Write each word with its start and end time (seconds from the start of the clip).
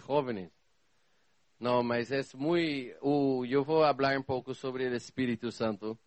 jóvenes. 0.00 0.50
No, 1.58 1.82
mas 1.82 2.10
es 2.10 2.34
muy, 2.34 2.92
uh, 3.00 3.44
yo 3.46 3.64
voy 3.64 3.84
a 3.84 3.88
hablar 3.88 4.16
un 4.16 4.24
poco 4.24 4.52
sobre 4.52 4.86
el 4.86 4.94
Espíritu 4.94 5.50
Santo 5.50 5.98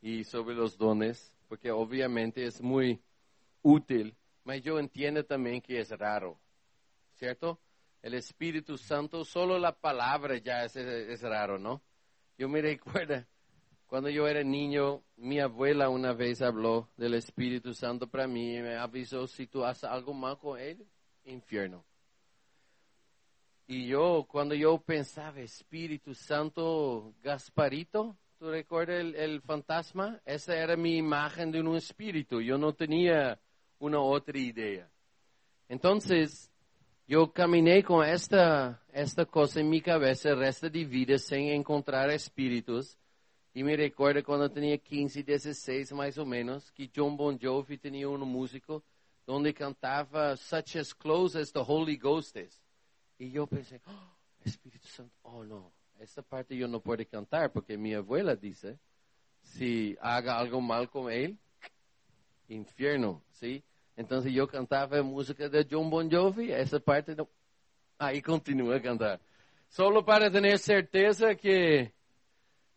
y 0.00 0.24
sobre 0.24 0.56
los 0.56 0.76
dones, 0.76 1.32
porque 1.48 1.70
obviamente 1.70 2.44
es 2.44 2.60
muy 2.60 3.00
útil, 3.62 4.16
pero 4.44 4.58
yo 4.58 4.78
entiendo 4.78 5.24
también 5.24 5.60
que 5.60 5.78
es 5.78 5.90
raro, 5.90 6.40
¿cierto? 7.14 7.60
El 8.02 8.14
Espíritu 8.14 8.76
Santo, 8.76 9.24
solo 9.24 9.58
la 9.58 9.72
palabra 9.72 10.36
ya 10.38 10.64
es, 10.64 10.74
es, 10.76 11.22
raro, 11.22 11.58
¿no? 11.58 11.82
Yo 12.36 12.48
me 12.48 12.60
recuerdo, 12.62 13.24
cuando 13.86 14.08
yo 14.10 14.26
era 14.26 14.42
niño, 14.42 15.02
mi 15.16 15.38
abuela 15.38 15.88
una 15.90 16.12
vez 16.12 16.42
habló 16.42 16.88
del 16.96 17.14
Espíritu 17.14 17.72
Santo 17.72 18.08
para 18.08 18.26
mí 18.26 18.56
y 18.56 18.62
me 18.62 18.76
avisó, 18.76 19.26
si 19.26 19.46
tú 19.46 19.64
haces 19.64 19.84
algo 19.84 20.12
mal 20.12 20.38
con 20.38 20.58
él, 20.58 20.86
infierno. 21.24 21.84
E 23.68 23.90
eu, 23.90 24.24
quando 24.26 24.54
eu 24.54 24.78
pensava, 24.78 25.42
Espírito 25.42 26.14
Santo 26.14 27.12
Gasparito, 27.22 28.16
tu 28.38 28.50
recorda 28.50 28.94
o 28.94 29.40
fantasma? 29.42 30.18
Essa 30.24 30.54
era 30.54 30.72
a 30.72 30.76
minha 30.76 30.96
imagem 30.96 31.50
de 31.50 31.60
um 31.60 31.76
espírito, 31.76 32.40
eu 32.40 32.56
não 32.56 32.72
tinha 32.72 33.38
uma 33.78 34.00
outra 34.00 34.38
ideia. 34.38 34.90
Então, 35.68 35.98
eu 37.06 37.28
caminhei 37.28 37.82
com 37.82 38.02
esta, 38.02 38.80
esta 38.90 39.26
coisa 39.26 39.60
em 39.60 39.64
minha 39.64 39.82
cabeça 39.82 40.34
o 40.34 40.38
resto 40.38 40.70
de 40.70 40.82
vida 40.86 41.18
sem 41.18 41.54
encontrar 41.54 42.08
espíritos. 42.14 42.96
E 43.54 43.62
me 43.62 43.76
recorda 43.76 44.22
quando 44.22 44.44
eu 44.44 44.48
tinha 44.48 44.78
15, 44.78 45.22
16 45.22 45.92
mais 45.92 46.16
ou 46.16 46.24
menos, 46.24 46.70
que 46.70 46.86
John 46.86 47.14
Bon 47.14 47.36
Jovi 47.38 47.76
tinha 47.76 48.08
um 48.08 48.24
músico 48.24 48.82
onde 49.26 49.52
cantava 49.52 50.36
Such 50.36 50.78
as 50.78 50.94
Close 50.94 51.36
as 51.36 51.52
the 51.52 51.60
Holy 51.60 51.98
Ghost 51.98 52.38
is. 52.38 52.67
Y 53.18 53.30
yo 53.30 53.46
pensé, 53.46 53.80
oh, 53.86 54.16
Espíritu 54.44 54.86
Santo, 54.86 55.14
oh 55.22 55.44
no, 55.44 55.72
esta 55.98 56.22
parte 56.22 56.56
yo 56.56 56.68
no 56.68 56.80
puedo 56.80 57.04
cantar 57.08 57.50
porque 57.52 57.76
mi 57.76 57.92
abuela 57.94 58.36
dice, 58.36 58.78
si 59.42 59.96
haga 60.00 60.38
algo 60.38 60.60
mal 60.60 60.88
con 60.88 61.10
él, 61.10 61.36
infierno, 62.48 63.22
¿sí? 63.32 63.62
Entonces 63.96 64.32
yo 64.32 64.46
cantaba 64.46 65.02
música 65.02 65.48
de 65.48 65.66
John 65.68 65.90
Bon 65.90 66.08
Jovi, 66.08 66.52
esa 66.52 66.78
parte 66.78 67.16
no, 67.16 67.28
ahí 67.98 68.22
continúa 68.22 68.76
a 68.76 68.82
cantar. 68.82 69.20
Solo 69.68 70.04
para 70.04 70.30
tener 70.30 70.58
certeza 70.58 71.34
que 71.34 71.92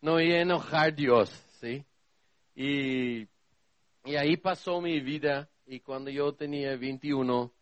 no 0.00 0.20
iba 0.20 0.38
a 0.38 0.42
enojar 0.42 0.94
Dios, 0.94 1.30
¿sí? 1.60 1.84
Y, 2.54 3.28
y 4.04 4.16
ahí 4.16 4.36
pasó 4.36 4.80
mi 4.80 5.00
vida 5.00 5.48
y 5.64 5.80
cuando 5.80 6.10
yo 6.10 6.34
tenía 6.34 6.76
21, 6.76 7.52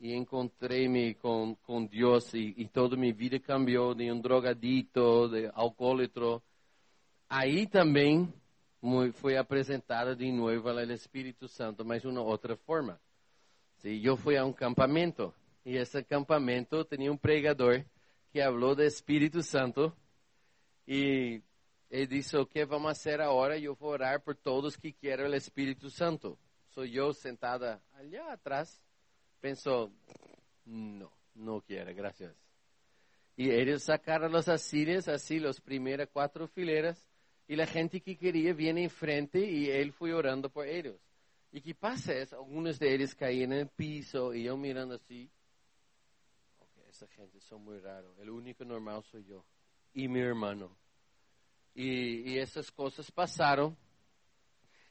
e 0.00 0.14
encontrei-me 0.14 1.14
com, 1.14 1.56
com 1.66 1.84
Deus 1.84 2.32
e, 2.32 2.54
e 2.56 2.68
toda 2.68 2.96
minha 2.96 3.12
vida 3.12 3.38
cambiou 3.38 3.94
de 3.94 4.10
um 4.10 4.20
drogadito, 4.20 5.28
de 5.28 5.50
alcoólatro. 5.52 6.42
Aí 7.28 7.66
também 7.66 8.32
foi 9.14 9.36
apresentada 9.36 10.14
de 10.14 10.30
novo 10.30 10.68
o 10.68 10.80
Espírito 10.92 11.48
Santo, 11.48 11.84
mas 11.84 12.02
de 12.02 12.08
uma 12.08 12.22
outra 12.22 12.56
forma. 12.56 13.00
Eu 13.82 14.16
fui 14.16 14.36
a 14.36 14.44
um 14.44 14.52
campamento 14.52 15.34
e 15.64 15.76
esse 15.76 16.02
campamento 16.04 16.84
tinha 16.84 17.12
um 17.12 17.16
pregador 17.16 17.84
que 18.32 18.42
falou 18.42 18.74
do 18.74 18.82
Espírito 18.82 19.42
Santo 19.42 19.92
e 20.86 21.42
ele 21.90 22.06
disse 22.06 22.36
o 22.36 22.46
que 22.46 22.64
vamos 22.64 22.98
fazer 22.98 23.20
agora? 23.20 23.58
Eu 23.58 23.74
vou 23.74 23.90
orar 23.90 24.20
por 24.20 24.36
todos 24.36 24.76
que 24.76 24.92
querem 24.92 25.26
o 25.26 25.34
Espírito 25.34 25.90
Santo. 25.90 26.38
Sou 26.70 26.84
eu 26.84 27.12
sentada 27.12 27.80
ali 27.94 28.16
atrás 28.16 28.80
pensó, 29.40 29.90
no, 30.64 31.12
no 31.34 31.60
quiere, 31.62 31.94
gracias. 31.94 32.34
Y 33.36 33.50
ellos 33.50 33.84
sacaron 33.84 34.32
los 34.32 34.48
asirios, 34.48 35.08
así, 35.08 35.38
las 35.38 35.60
primeras 35.60 36.08
cuatro 36.12 36.48
fileras, 36.48 37.06
y 37.46 37.56
la 37.56 37.66
gente 37.66 38.00
que 38.00 38.16
quería 38.16 38.52
viene 38.52 38.84
enfrente 38.84 39.40
y 39.40 39.70
él 39.70 39.92
fue 39.92 40.12
orando 40.12 40.50
por 40.50 40.66
ellos. 40.66 41.00
Y 41.50 41.62
qué 41.62 41.74
pasa 41.74 42.12
es, 42.12 42.32
algunos 42.32 42.78
de 42.78 42.94
ellos 42.94 43.14
caían 43.14 43.52
en 43.52 43.60
el 43.60 43.68
piso 43.68 44.34
y 44.34 44.44
yo 44.44 44.56
mirando 44.56 44.96
así, 44.96 45.30
ok, 46.58 46.88
esa 46.90 47.06
gente 47.08 47.40
son 47.40 47.64
muy 47.64 47.78
raros, 47.78 48.18
el 48.18 48.28
único 48.28 48.64
normal 48.64 49.02
soy 49.04 49.24
yo 49.24 49.44
y 49.94 50.08
mi 50.08 50.20
hermano. 50.20 50.76
Y, 51.74 52.32
y 52.32 52.38
esas 52.38 52.70
cosas 52.70 53.10
pasaron. 53.10 53.76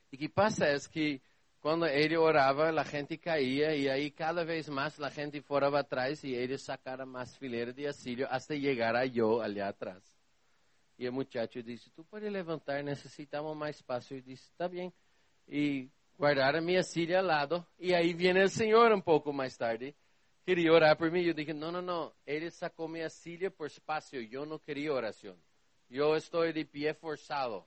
Y 0.09 0.17
qué 0.17 0.29
pasa 0.29 0.71
es 0.71 0.88
que 0.88 1.21
Quando 1.67 1.85
ele 1.85 2.16
orava, 2.16 2.69
a 2.69 2.83
gente 2.85 3.17
caía 3.17 3.75
e 3.75 3.89
aí 3.89 4.09
cada 4.09 4.45
vez 4.45 4.69
mais 4.69 4.97
a 5.01 5.09
gente 5.09 5.41
fora 5.41 5.69
para 5.69 5.83
trás 5.83 6.23
e 6.23 6.31
ele 6.31 6.57
sacara 6.57 7.05
mais 7.05 7.35
fileira 7.35 7.73
de 7.73 7.85
assílio, 7.85 8.25
até 8.29 8.57
chegar 8.57 8.95
a 8.95 9.05
eu 9.05 9.41
ali 9.41 9.59
atrás. 9.59 10.01
E 10.97 11.09
o 11.09 11.11
muchacho 11.11 11.61
disse, 11.61 11.89
tu 11.89 12.06
pode 12.06 12.29
levantar, 12.29 12.81
necessitamos 12.81 13.53
mais 13.57 13.75
espaço. 13.75 14.13
Eu 14.13 14.22
disse, 14.22 14.50
tá 14.57 14.69
bem. 14.69 14.94
E 15.45 15.89
guardaram 16.17 16.59
a 16.59 16.61
minha 16.61 16.81
filha 16.85 17.19
ao 17.19 17.25
lado. 17.25 17.67
E 17.77 17.94
aí 17.94 18.13
vem 18.13 18.41
o 18.41 18.47
Senhor 18.47 18.94
um 18.94 19.01
pouco 19.01 19.33
mais 19.33 19.57
tarde. 19.57 19.94
Queria 20.45 20.72
orar 20.72 20.95
por 20.95 21.11
mim. 21.11 21.22
Eu 21.23 21.33
disse, 21.33 21.51
não, 21.51 21.69
não, 21.69 21.81
não. 21.81 22.13
Ele 22.25 22.50
sacou 22.50 22.88
minha 22.88 23.09
filha 23.09 23.51
por 23.51 23.67
espaço. 23.67 24.16
Eu 24.16 24.45
não 24.45 24.57
queria 24.57 24.94
oração. 24.94 25.35
Eu 25.91 26.16
estou 26.16 26.50
de 26.50 26.63
pé 26.63 26.94
forçado. 26.94 27.66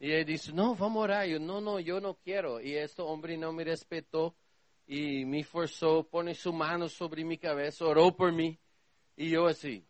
E 0.00 0.06
ele 0.10 0.24
disse, 0.24 0.52
não, 0.52 0.74
vamos 0.74 1.02
orar. 1.02 1.28
Eu, 1.28 1.40
não, 1.40 1.60
não, 1.60 1.80
eu 1.80 2.00
não 2.00 2.14
quero. 2.14 2.60
E 2.60 2.72
este 2.72 3.00
homem 3.02 3.36
não 3.36 3.52
me 3.52 3.64
respeitou 3.64 4.34
e 4.86 5.24
me 5.24 5.42
forçou, 5.42 6.02
pôs 6.02 6.38
sua 6.38 6.52
mão 6.52 6.88
sobre 6.88 7.22
minha 7.22 7.38
cabeça, 7.38 7.84
orou 7.84 8.10
por 8.10 8.32
mim. 8.32 8.58
E 9.16 9.32
eu 9.32 9.46
assim, 9.46 9.84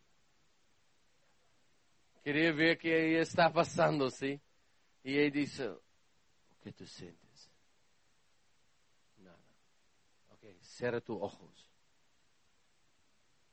queria 2.25 2.53
ver 2.53 2.77
o 2.77 2.79
que 2.79 2.89
está 2.89 3.51
passando, 3.51 4.07
assim 4.07 4.41
E 5.05 5.13
ele 5.13 5.31
disse, 5.31 5.63
o 5.67 5.81
que 6.63 6.73
tu 6.73 6.87
sentes? 6.87 7.51
Nada. 9.19 9.39
Ok, 10.31 10.57
cerra 10.63 11.01
tu 11.01 11.19
olhos. 11.21 11.69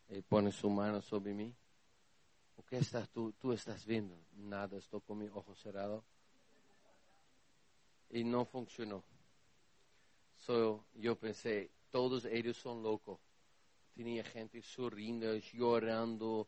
Ele 0.10 0.22
põe 0.24 0.50
sua 0.52 0.70
mão 0.70 1.02
sobre 1.02 1.34
mim. 1.34 1.56
O 2.58 2.64
que 2.64 2.78
estás 2.78 3.08
tu, 3.10 3.34
tu 3.34 3.54
estás 3.54 3.84
vendo? 3.84 4.18
Nada, 4.34 4.78
estou 4.78 5.02
com 5.02 5.14
meu 5.14 5.36
ojo 5.36 5.54
cerrado. 5.56 6.04
Y 8.10 8.24
no 8.24 8.46
funcionó. 8.46 9.04
So, 10.38 10.86
yo 10.96 11.16
pensé, 11.16 11.72
todos 11.90 12.26
ellos 12.26 12.58
son 12.58 12.84
locos. 12.84 13.20
Tenía 13.96 14.24
gente 14.24 14.62
sonriendo, 14.62 15.34
llorando, 15.54 16.48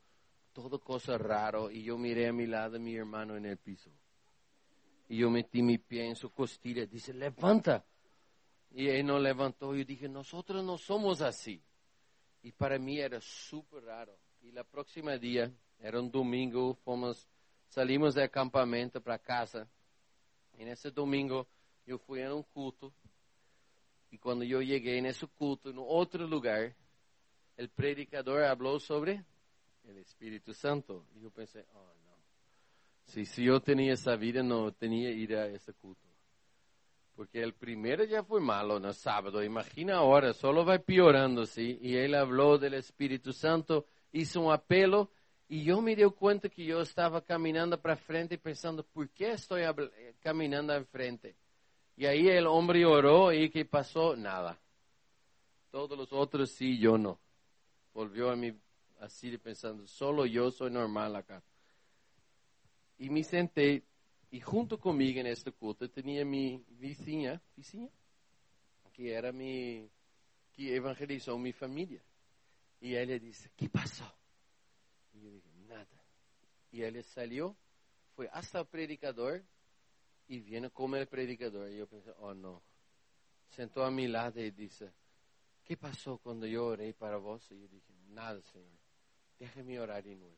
todo 0.53 0.79
cosa 0.79 1.18
raro. 1.18 1.72
Y 1.72 1.84
yo 1.84 1.97
miré 1.97 2.28
a 2.28 2.34
mi 2.34 2.45
lado 2.45 2.79
mi 2.79 2.95
hermano 2.95 3.35
en 3.38 3.45
el 3.45 3.57
piso. 3.57 3.90
Y 5.09 5.18
yo 5.18 5.29
metí 5.29 5.62
mi 5.62 5.78
pie 5.78 6.07
en 6.07 6.16
su 6.16 6.31
costilla. 6.31 6.85
Dice, 6.85 7.13
levanta. 7.13 7.85
Y 8.72 8.88
él 8.88 9.06
no 9.06 9.19
levantó. 9.19 9.74
Yo 9.74 9.85
dije, 9.85 10.09
nosotros 10.09 10.63
no 10.63 10.78
somos 10.78 11.22
así. 11.22 11.62
Y 12.44 12.51
para 12.51 12.78
mí 12.78 13.00
era 13.00 13.19
súper 13.22 13.85
raro. 13.85 14.18
Y 14.41 14.51
la 14.51 14.63
próxima 14.63 15.18
día, 15.18 15.51
era 15.79 16.00
un 16.00 16.12
domingo, 16.12 16.74
fomos, 16.75 17.28
salimos 17.69 18.16
del 18.16 18.29
campamento 18.29 19.01
para 19.01 19.19
casa. 19.19 19.68
En 20.57 20.68
ese 20.68 20.91
domingo 20.91 21.47
yo 21.85 21.97
fui 21.97 22.22
a 22.22 22.34
un 22.34 22.44
culto 22.44 22.91
y 24.12 24.18
cuando 24.18 24.44
yo 24.44 24.62
llegué 24.62 24.97
en 24.97 25.06
ese 25.06 25.28
culto, 25.28 25.69
en 25.69 25.78
otro 25.79 26.28
lugar, 26.28 26.73
el 27.57 27.69
predicador 27.69 28.44
habló 28.44 28.79
sobre 28.79 29.23
el 29.88 29.97
Espíritu 29.97 30.53
Santo. 30.53 31.06
Y 31.16 31.22
yo 31.22 31.29
pensé, 31.29 31.66
oh 31.73 31.94
no. 32.06 32.16
Si, 33.06 33.25
si 33.25 33.44
yo 33.44 33.59
tenía 33.59 33.94
esa 33.94 34.16
vida, 34.16 34.44
no 34.44 34.72
tenía 34.72 35.09
ir 35.12 35.35
a 35.35 35.47
ese 35.47 35.73
culto. 35.73 36.01
Porque 37.16 37.41
el 37.41 37.53
primero 37.53 38.03
ya 38.03 38.24
fue 38.24 38.39
malo, 38.39 38.79
no 38.79 38.94
sábado. 38.94 39.44
Imagina 39.44 39.95
ahora, 39.95 40.34
solo 40.34 40.63
va 40.63 40.78
piorando, 40.78 41.45
¿sí? 41.45 41.79
Y 41.81 41.95
él 41.95 42.13
habló 42.13 42.57
del 42.57 42.75
Espíritu 42.75 43.34
Santo, 43.34 43.85
hizo 44.12 44.41
un 44.41 44.53
apelo 44.53 45.10
y 45.49 45.63
yo 45.63 45.81
me 45.81 45.95
di 45.95 46.03
cuenta 46.11 46.49
que 46.49 46.65
yo 46.65 46.81
estaba 46.81 47.21
caminando 47.21 47.79
para 47.79 47.95
frente 47.95 48.38
pensando, 48.38 48.83
¿por 48.83 49.09
qué 49.09 49.31
estoy 49.31 49.63
caminando 50.19 50.73
al 50.73 50.85
frente? 50.85 51.35
Y 51.95 52.05
ahí 52.05 52.27
el 52.27 52.47
hombre 52.47 52.85
oró 52.85 53.31
y 53.33 53.49
¿qué 53.49 53.65
pasó? 53.65 54.15
Nada. 54.15 54.59
Todos 55.71 55.97
los 55.97 56.11
otros 56.13 56.51
sí, 56.51 56.77
yo 56.77 56.97
no. 56.97 57.19
Volvió 57.94 58.29
a 58.29 58.35
mí 58.35 58.53
así 58.99 59.38
pensando, 59.38 59.88
solo 59.88 60.25
yo 60.25 60.51
soy 60.51 60.71
normal 60.71 61.15
acá. 61.15 61.41
Y 63.00 63.09
me 63.09 63.23
senté 63.23 63.83
y 64.31 64.41
junto 64.41 64.79
conmigo 64.79 65.19
en 65.19 65.27
este 65.27 65.51
culto 65.51 65.89
tenía 65.89 66.25
mi 66.25 66.63
vecina, 66.67 67.41
vecina, 67.55 67.88
que 68.93 69.13
era 69.13 69.31
mi, 69.31 69.89
que 70.53 70.75
evangelizó 70.75 71.38
mi 71.38 71.53
familia. 71.53 72.01
Y 72.81 72.95
ella 72.95 73.17
dice, 73.17 73.50
¿qué 73.55 73.69
pasó? 73.69 74.05
Y 75.13 75.21
yo 75.21 75.31
dije, 75.31 75.50
nada. 75.67 75.88
Y 76.71 76.83
ella 76.83 77.01
salió, 77.03 77.55
fue 78.15 78.29
hasta 78.33 78.59
el 78.59 78.65
predicador 78.67 79.43
y 80.27 80.39
viene 80.39 80.69
como 80.69 80.95
el 80.95 81.07
predicador. 81.07 81.69
Y 81.69 81.77
yo 81.77 81.87
pensé, 81.87 82.13
oh 82.19 82.33
no. 82.33 82.61
Sentó 83.49 83.83
a 83.83 83.91
mi 83.91 84.07
lado 84.07 84.41
y 84.41 84.51
dice, 84.51 84.91
¿qué 85.63 85.77
pasó 85.77 86.17
cuando 86.17 86.45
yo 86.45 86.67
oré 86.67 86.93
para 86.93 87.17
vos? 87.17 87.49
Y 87.51 87.59
yo 87.59 87.67
dije, 87.67 87.93
nada, 88.09 88.41
Señor. 88.41 88.77
Déjeme 89.39 89.79
orar 89.79 90.03
de 90.03 90.15
nuevo. 90.15 90.35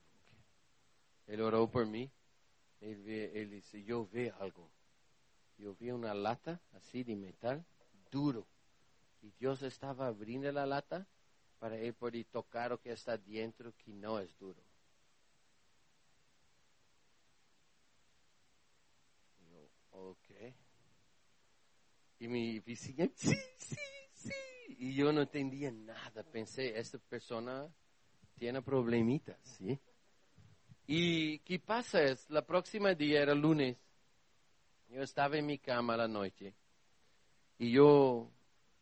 Él 1.27 1.41
oró 1.41 1.69
por 1.69 1.85
mí. 1.85 2.09
Él, 2.81 3.07
él 3.07 3.49
dice, 3.49 3.83
yo 3.83 4.07
veo 4.07 4.35
algo. 4.39 4.69
Yo 5.57 5.75
vi 5.75 5.91
una 5.91 6.13
lata 6.13 6.61
así 6.73 7.03
de 7.03 7.15
metal, 7.15 7.65
duro. 8.11 8.45
Y 9.21 9.31
Dios 9.31 9.61
estaba 9.61 10.07
abriendo 10.07 10.51
la 10.51 10.65
lata 10.65 11.05
para 11.59 11.77
él 11.77 11.93
poder 11.93 12.25
tocar 12.25 12.71
lo 12.71 12.79
que 12.79 12.91
está 12.91 13.17
dentro, 13.17 13.73
que 13.75 13.91
no 13.91 14.19
es 14.19 14.37
duro. 14.37 14.68
Ok. 19.99 20.53
Y 22.19 22.27
mi 22.27 22.59
vecina, 22.59 23.09
sí, 23.15 23.33
sí, 23.57 23.75
sí. 24.13 24.33
Y 24.77 24.93
yo 24.93 25.11
no 25.11 25.21
entendía 25.21 25.71
nada. 25.71 26.23
Pensé, 26.23 26.77
esta 26.77 26.97
persona 26.97 27.67
tiene 28.37 28.61
problemitas, 28.61 29.37
¿sí? 29.43 29.79
Y 30.87 31.39
qué 31.39 31.59
pasa 31.59 32.01
es, 32.03 32.29
la 32.29 32.45
próxima 32.45 32.93
día 32.93 33.21
era 33.21 33.35
lunes. 33.35 33.77
Yo 34.89 35.03
estaba 35.03 35.37
en 35.37 35.45
mi 35.45 35.59
cama 35.59 35.95
la 35.95 36.07
noche 36.07 36.55
y 37.59 37.71
yo 37.71 38.31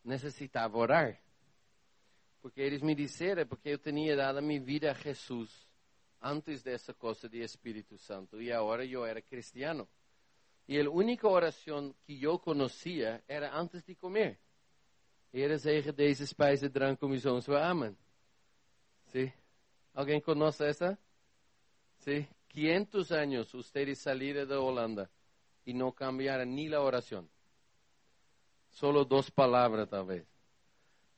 necesitaba 0.04 0.78
orar. 0.78 1.20
Porque 2.40 2.66
ellos 2.66 2.82
me 2.82 2.94
dijeron, 2.94 3.46
porque 3.46 3.70
yo 3.70 3.80
tenía 3.80 4.16
dado 4.16 4.40
mi 4.40 4.58
vida 4.58 4.92
a 4.92 4.94
Jesús 4.94 5.68
antes 6.20 6.64
de 6.64 6.74
esa 6.74 6.94
cosa 6.94 7.28
de 7.28 7.44
Espíritu 7.44 7.98
Santo 7.98 8.40
y 8.40 8.50
ahora 8.50 8.84
yo 8.84 9.06
era 9.06 9.20
cristiano. 9.20 9.86
Y 10.68 10.82
la 10.82 10.90
única 10.90 11.26
oración 11.26 11.96
que 12.06 12.18
yo 12.18 12.38
conocía 12.38 13.22
era 13.26 13.58
antes 13.58 13.86
de 13.86 13.96
comer. 13.96 14.38
Era 15.32 15.56
zeggen, 15.56 15.96
deze 15.96 16.26
spijzen, 16.26 16.70
drank 16.70 17.02
om 17.02 17.12
uw 17.12 17.18
zoon 17.18 17.56
amen. 17.56 17.96
¿Sí? 19.06 19.32
¿Alguien 19.94 20.20
conoce 20.20 20.68
esa? 20.68 20.98
¿Sí? 21.96 22.28
500 22.48 23.12
años 23.12 23.54
ustedes 23.54 23.98
salieron 23.98 24.46
de 24.46 24.56
Holanda 24.56 25.10
y 25.64 25.72
no 25.72 25.92
cambiaron 25.92 26.54
ni 26.54 26.68
la 26.68 26.82
oración. 26.82 27.30
Solo 28.68 29.06
dos 29.06 29.30
palabras 29.30 29.88
tal 29.88 30.04
vez. 30.04 30.26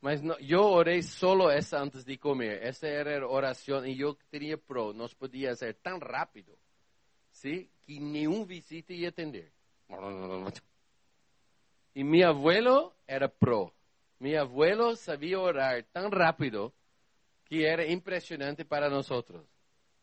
Mas 0.01 0.23
no, 0.23 0.39
yo 0.39 0.65
oré 0.65 1.03
solo 1.03 1.51
esa 1.51 1.81
antes 1.81 2.05
de 2.05 2.19
comer. 2.19 2.63
Esa 2.63 2.87
era 2.87 3.19
la 3.19 3.27
oración 3.27 3.87
y 3.89 3.97
yo 3.97 4.17
tenía 4.31 4.57
pro. 4.57 4.93
No 4.93 5.09
podía 5.09 5.51
hacer 5.51 5.75
tan 5.75 6.01
rápido. 6.01 6.57
¿sí? 7.33 7.69
que 7.83 7.99
nenhum 7.99 8.45
visita 8.45 8.93
ia 8.93 9.09
atender. 9.09 9.51
E 11.95 12.05
meu 12.05 12.29
abuelo 12.29 12.93
era 13.07 13.29
pro. 13.29 13.73
Meu 14.19 14.41
abuelo 14.43 14.95
sabia 14.97 15.41
orar 15.41 15.83
tão 15.93 16.09
rápido 16.11 16.73
que 17.47 17.65
era 17.65 17.91
impressionante 17.91 18.65
para 18.65 18.89
nós. 18.89 19.09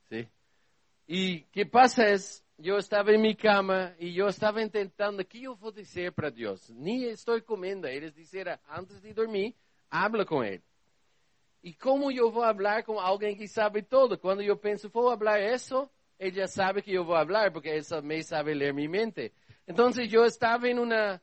¿sí? 0.09 0.27
E 1.07 1.45
que 1.51 1.65
passa 1.65 2.03
é, 2.03 2.15
eu 2.59 2.77
estava 2.77 3.13
em 3.13 3.17
minha 3.17 3.35
cama 3.35 3.95
e 3.99 4.17
eu 4.17 4.27
estava 4.27 4.67
tentando 4.67 5.21
o 5.21 5.25
que 5.25 5.43
eu 5.43 5.55
vou 5.55 5.71
dizer 5.71 6.11
para 6.11 6.29
Deus. 6.29 6.69
Nem 6.69 7.03
estou 7.03 7.41
comendo. 7.41 7.87
Eles 7.87 8.13
disseram, 8.13 8.57
antes 8.69 8.99
de 8.99 9.13
dormir, 9.13 9.55
habla 9.89 10.25
com 10.25 10.43
Ele. 10.43 10.63
E 11.63 11.73
como 11.73 12.11
eu 12.11 12.31
vou 12.31 12.43
falar 12.43 12.83
com 12.83 12.99
alguém 12.99 13.35
que 13.35 13.47
sabe 13.47 13.81
tudo? 13.81 14.17
Quando 14.17 14.41
eu 14.41 14.57
penso, 14.57 14.89
vou 14.89 15.17
falar 15.17 15.39
isso, 15.39 15.89
ya 16.19 16.47
sabe 16.47 16.81
que 16.81 16.91
yo 16.91 17.03
voy 17.03 17.15
a 17.15 17.21
hablar 17.21 17.53
porque 17.53 17.75
él 17.75 17.85
me 18.03 18.23
sabe 18.23 18.55
leer 18.55 18.73
mi 18.73 18.87
mente. 18.87 19.33
Entonces 19.65 20.09
yo 20.09 20.25
estaba 20.25 20.67
en 20.67 20.79
una, 20.79 21.21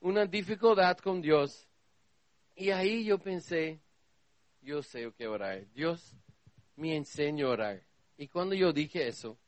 una 0.00 0.26
dificultad 0.26 0.96
con 0.98 1.20
Dios. 1.20 1.68
Y 2.56 2.70
ahí 2.70 3.04
yo 3.04 3.18
pensé, 3.18 3.80
yo 4.62 4.82
sé 4.82 5.12
qué 5.16 5.26
orar. 5.26 5.66
Dios 5.74 6.14
me 6.76 6.96
enseña 6.96 7.46
a 7.46 7.50
orar. 7.50 7.82
Y 8.16 8.28
cuando 8.28 8.54
yo 8.54 8.72
dije 8.72 9.06
eso, 9.06 9.38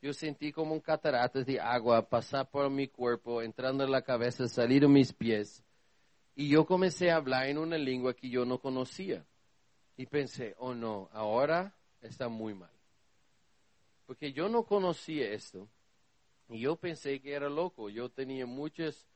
yo 0.00 0.12
sentí 0.12 0.52
como 0.52 0.74
un 0.74 0.80
catarata 0.80 1.42
de 1.42 1.60
agua 1.60 2.08
pasar 2.08 2.50
por 2.50 2.68
mi 2.70 2.88
cuerpo, 2.88 3.42
entrando 3.42 3.84
en 3.84 3.90
la 3.90 4.02
cabeza, 4.02 4.48
salir 4.48 4.82
de 4.82 4.88
mis 4.88 5.12
pies. 5.12 5.62
Y 6.34 6.48
yo 6.48 6.64
comencé 6.64 7.10
a 7.10 7.16
hablar 7.16 7.46
en 7.46 7.58
una 7.58 7.78
lengua 7.78 8.14
que 8.14 8.28
yo 8.28 8.44
no 8.44 8.58
conocía. 8.58 9.24
Y 9.96 10.06
pensé, 10.06 10.54
oh 10.58 10.74
no, 10.74 11.08
ahora 11.12 11.74
está 12.00 12.28
muy 12.28 12.54
mal. 12.54 12.70
porque 14.12 14.34
yo 14.34 14.50
no 14.50 14.64
conocía 14.64 15.32
esto. 15.32 15.70
Y 16.50 16.60
yo 16.60 16.76
pensé 16.76 17.18
que 17.22 17.32
era 17.32 17.48
loco. 17.48 17.88
Yo 17.88 18.10
tenía 18.10 18.44
muchos 18.44 19.08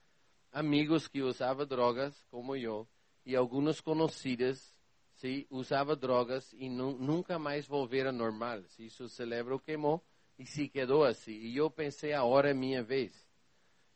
amigos 0.53 1.11
que 1.11 1.23
usaban 1.23 1.69
drogas, 1.69 2.25
como 2.31 2.57
yo, 2.57 2.89
e 3.23 3.37
alguns 3.37 3.83
conhecidos 3.83 4.75
se 5.13 5.47
usava 5.51 5.95
drogas 5.97 6.51
e 6.55 6.71
nunca 6.71 7.39
mais 7.39 7.67
volveram 7.67 8.11
normal. 8.11 8.65
Se 8.69 8.89
seu 8.89 9.07
cérebro 9.07 9.61
queimou 9.61 10.03
e 10.39 10.47
se 10.47 10.67
quedou 10.67 11.05
assim. 11.05 11.33
E 11.33 11.55
eu 11.55 11.71
pensei, 11.71 12.15
agora 12.15 12.53
é 12.53 12.55
minha 12.55 12.83
vez. 12.83 13.13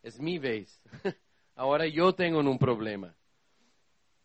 É 0.03 0.11
minha 0.19 0.39
vez. 0.39 0.83
agora 1.57 1.89
eu 1.89 2.13
tenho 2.13 2.41
um 2.41 2.59
problema. 2.59 3.17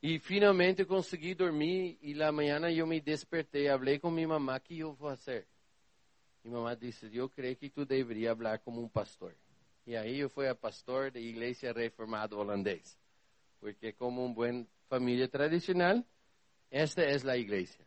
E 0.04 0.20
finalmente 0.20 0.84
consegui 0.84 1.36
dormir 1.36 1.98
e 2.02 2.14
na 2.14 2.34
manhã 2.34 2.60
eu 2.70 2.86
me 2.86 3.00
despertei, 3.00 3.70
falei 3.70 3.98
com 3.98 4.12
minha 4.12 4.28
mamãe, 4.28 4.58
o 4.58 4.60
que 4.60 4.80
eu 4.80 4.94
vou 4.94 5.12
fazer? 5.12 5.48
E 6.46 6.48
mamãe 6.48 6.78
disse, 6.78 7.10
eu 7.12 7.28
creio 7.28 7.56
que 7.56 7.72
tu 7.72 7.86
deveria 7.86 8.36
falar 8.36 8.60
como 8.60 8.80
um 8.80 8.88
pastor. 8.88 9.34
E 9.88 9.98
aí 9.98 10.20
eu 10.20 10.30
fui 10.30 10.48
a 10.48 10.54
pastor 10.54 11.10
da 11.10 11.20
igreja 11.20 11.74
reformada 11.74 12.38
holandesa. 12.38 12.96
Porque 13.60 13.92
como 13.94 14.24
uma 14.24 14.32
boa 14.32 14.68
família 14.88 15.28
tradicional, 15.28 16.06
esta 16.70 17.02
é 17.02 17.18
a 17.32 17.38
igreja. 17.38 17.80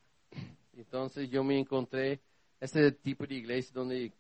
Então 0.77 1.09
eu 1.31 1.45
me 1.45 1.57
encontrei 1.57 2.19
esse 2.61 2.91
tipo 2.91 3.29
de 3.29 3.37
igreja 3.37 3.71
onde 3.81 4.13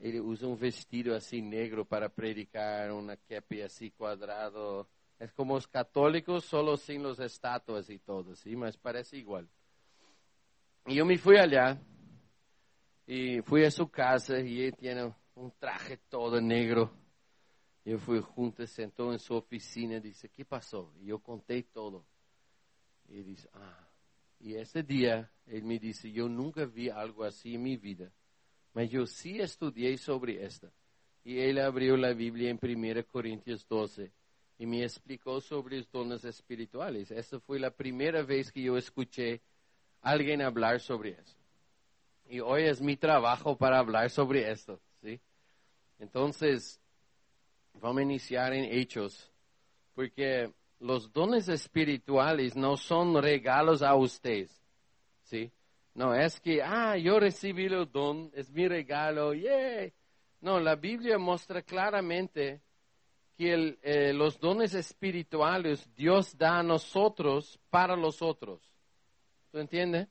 ele 0.00 0.20
usa 0.20 0.46
um 0.46 0.54
vestido 0.54 1.12
assim 1.12 1.42
negro 1.42 1.84
para 1.84 2.08
predicar, 2.08 2.90
uma 2.92 3.14
cap 3.14 3.60
assim 3.60 3.90
quadrado. 3.90 4.86
É 5.20 5.28
como 5.28 5.54
os 5.54 5.66
católicos, 5.66 6.44
só 6.44 6.76
sem 6.78 7.04
os 7.04 7.18
estátuas 7.18 7.90
e 7.90 7.98
todos, 7.98 8.38
¿sí? 8.38 8.56
mas 8.56 8.74
parece 8.74 9.18
igual. 9.18 9.44
E 10.88 10.96
eu 10.96 11.04
me 11.04 11.18
fui 11.18 11.38
allá 11.38 11.78
y 13.06 13.40
fui 13.42 13.64
a 13.64 13.70
su 13.70 13.88
casa 13.88 14.40
y 14.40 14.62
él 14.62 14.74
tiene 14.76 15.12
un 15.34 15.52
traje 15.58 15.98
todo 16.08 16.40
negro. 16.40 16.90
Yo 17.84 17.98
fui 17.98 18.20
junto, 18.20 18.66
sentó 18.66 19.12
en 19.12 19.18
su 19.18 19.34
oficina 19.34 20.00
dice, 20.00 20.30
¿qué 20.30 20.44
pasó? 20.44 20.92
Y 21.00 21.06
yo 21.06 21.18
conté 21.18 21.62
todo. 21.64 22.06
Y 23.08 23.22
dice, 23.22 23.48
ah. 23.52 23.88
Y 24.40 24.54
ese 24.54 24.82
día 24.82 25.30
él 25.46 25.64
me 25.64 25.78
dice, 25.78 26.10
yo 26.10 26.28
nunca 26.28 26.64
vi 26.64 26.88
algo 26.88 27.24
así 27.24 27.54
en 27.54 27.62
mi 27.62 27.76
vida, 27.76 28.10
pero 28.72 28.86
yo 28.86 29.06
sí 29.06 29.40
estudié 29.40 29.96
sobre 29.98 30.44
esta. 30.44 30.70
Y 31.24 31.38
él 31.38 31.58
abrió 31.58 31.96
la 31.96 32.12
Biblia 32.12 32.50
en 32.50 32.58
1 32.60 33.06
Corintios 33.06 33.66
12 33.68 34.12
y 34.58 34.66
me 34.66 34.82
explicó 34.82 35.40
sobre 35.40 35.78
los 35.78 35.90
dones 35.90 36.24
espirituales. 36.24 37.10
Esa 37.10 37.40
fue 37.40 37.58
la 37.58 37.70
primera 37.70 38.22
vez 38.22 38.52
que 38.52 38.62
yo 38.62 38.76
escuché 38.76 39.40
a 40.02 40.10
alguien 40.10 40.42
hablar 40.42 40.80
sobre 40.80 41.10
eso. 41.10 41.43
Y 42.26 42.40
hoy 42.40 42.64
es 42.64 42.80
mi 42.80 42.96
trabajo 42.96 43.56
para 43.56 43.78
hablar 43.78 44.10
sobre 44.10 44.50
esto, 44.50 44.80
¿sí? 45.02 45.20
Entonces, 45.98 46.80
vamos 47.74 47.98
a 47.98 48.02
iniciar 48.02 48.52
en 48.54 48.64
Hechos, 48.64 49.30
porque 49.94 50.52
los 50.80 51.12
dones 51.12 51.48
espirituales 51.48 52.56
no 52.56 52.76
son 52.76 53.22
regalos 53.22 53.82
a 53.82 53.94
ustedes, 53.94 54.62
¿sí? 55.22 55.52
No 55.94 56.14
es 56.14 56.40
que, 56.40 56.62
ah, 56.62 56.96
yo 56.96 57.20
recibí 57.20 57.66
el 57.66 57.90
don, 57.90 58.30
es 58.34 58.50
mi 58.50 58.66
regalo, 58.66 59.32
yeah. 59.34 59.92
No, 60.40 60.60
la 60.60 60.76
Biblia 60.76 61.18
muestra 61.18 61.62
claramente 61.62 62.60
que 63.36 63.78
eh, 63.82 64.12
los 64.12 64.38
dones 64.38 64.74
espirituales 64.74 65.92
Dios 65.94 66.36
da 66.36 66.58
a 66.58 66.62
nosotros 66.62 67.58
para 67.70 67.96
los 67.96 68.22
otros. 68.22 68.60
¿Tú 69.50 69.58
entiendes? 69.58 70.08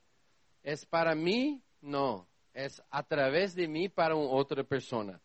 Es 0.61 0.85
para 0.85 1.15
mí, 1.15 1.61
no, 1.83 2.27
es 2.53 2.81
a 2.89 3.03
través 3.03 3.55
de 3.55 3.67
mí 3.67 3.89
para 3.89 4.15
otra 4.15 4.63
persona. 4.63 5.19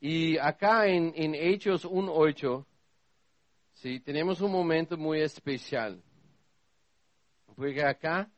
Y 0.00 0.36
acá 0.38 0.86
en, 0.88 1.12
en 1.14 1.34
Hechos 1.34 1.86
1.8, 1.86 2.64
sí, 3.74 4.00
tenemos 4.00 4.40
un 4.40 4.50
momento 4.50 4.96
muy 4.96 5.20
especial. 5.20 6.02
Porque 7.54 7.84
acá 7.84 8.30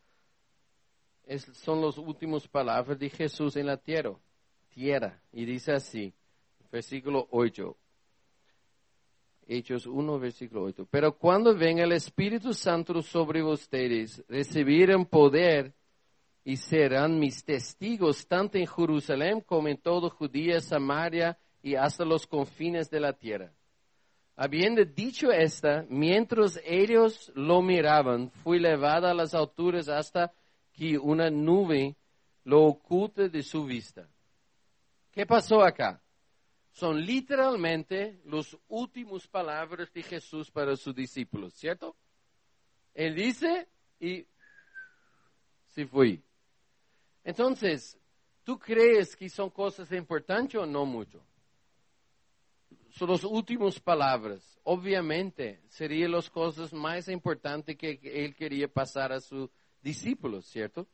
son 1.54 1.80
las 1.80 1.96
últimas 1.96 2.46
palabras 2.46 2.98
de 2.98 3.08
Jesús 3.08 3.56
en 3.56 3.66
la 3.66 3.76
tierra. 3.76 4.14
Tierra. 4.68 5.18
Y 5.32 5.44
dice 5.44 5.72
así, 5.72 6.12
versículo 6.70 7.26
8. 7.30 7.76
Hechos 9.46 9.86
1, 9.86 10.18
versículo 10.18 10.64
8. 10.64 10.86
Pero 10.90 11.16
cuando 11.16 11.56
venga 11.56 11.84
el 11.84 11.92
Espíritu 11.92 12.52
Santo 12.52 13.00
sobre 13.02 13.42
ustedes, 13.42 14.22
recibirán 14.28 15.06
poder 15.06 15.72
y 16.44 16.56
serán 16.56 17.18
mis 17.18 17.44
testigos 17.44 18.26
tanto 18.26 18.58
en 18.58 18.66
Jerusalén 18.66 19.40
como 19.40 19.68
en 19.68 19.78
toda 19.78 20.10
Judía, 20.10 20.60
Samaria 20.60 21.38
y 21.62 21.74
hasta 21.74 22.04
los 22.04 22.26
confines 22.26 22.90
de 22.90 23.00
la 23.00 23.14
tierra. 23.14 23.52
Habiendo 24.36 24.84
dicho 24.84 25.30
esta, 25.30 25.86
mientras 25.88 26.60
ellos 26.64 27.32
lo 27.34 27.62
miraban, 27.62 28.30
fui 28.42 28.58
levada 28.58 29.12
a 29.12 29.14
las 29.14 29.32
alturas 29.32 29.88
hasta 29.88 30.32
que 30.72 30.98
una 30.98 31.30
nube 31.30 31.96
lo 32.42 32.64
oculte 32.64 33.28
de 33.28 33.42
su 33.42 33.64
vista. 33.64 34.06
¿Qué 35.12 35.24
pasó 35.24 35.62
acá? 35.62 36.02
Son 36.72 37.00
literalmente 37.00 38.20
las 38.24 38.56
últimas 38.68 39.28
palabras 39.28 39.92
de 39.92 40.02
Jesús 40.02 40.50
para 40.50 40.76
sus 40.76 40.94
discípulos, 40.94 41.54
¿cierto? 41.54 41.94
Él 42.92 43.14
dice 43.14 43.68
y 44.00 44.26
se 45.68 45.86
fue. 45.86 46.20
Entonces, 47.24 47.98
¿tú 48.44 48.58
crees 48.58 49.16
que 49.16 49.28
son 49.28 49.50
cosas 49.50 49.90
importantes 49.92 50.60
o 50.60 50.66
no 50.66 50.84
mucho? 50.84 51.24
Son 52.90 53.10
las 53.10 53.24
últimas 53.24 53.80
palabras. 53.80 54.60
Obviamente, 54.62 55.62
serían 55.68 56.12
las 56.12 56.30
cosas 56.30 56.72
más 56.72 57.08
importantes 57.08 57.76
que 57.76 57.98
él 58.04 58.36
quería 58.36 58.68
pasar 58.68 59.12
a 59.12 59.20
sus 59.20 59.50
discípulos, 59.82 60.46
¿cierto? 60.46 60.86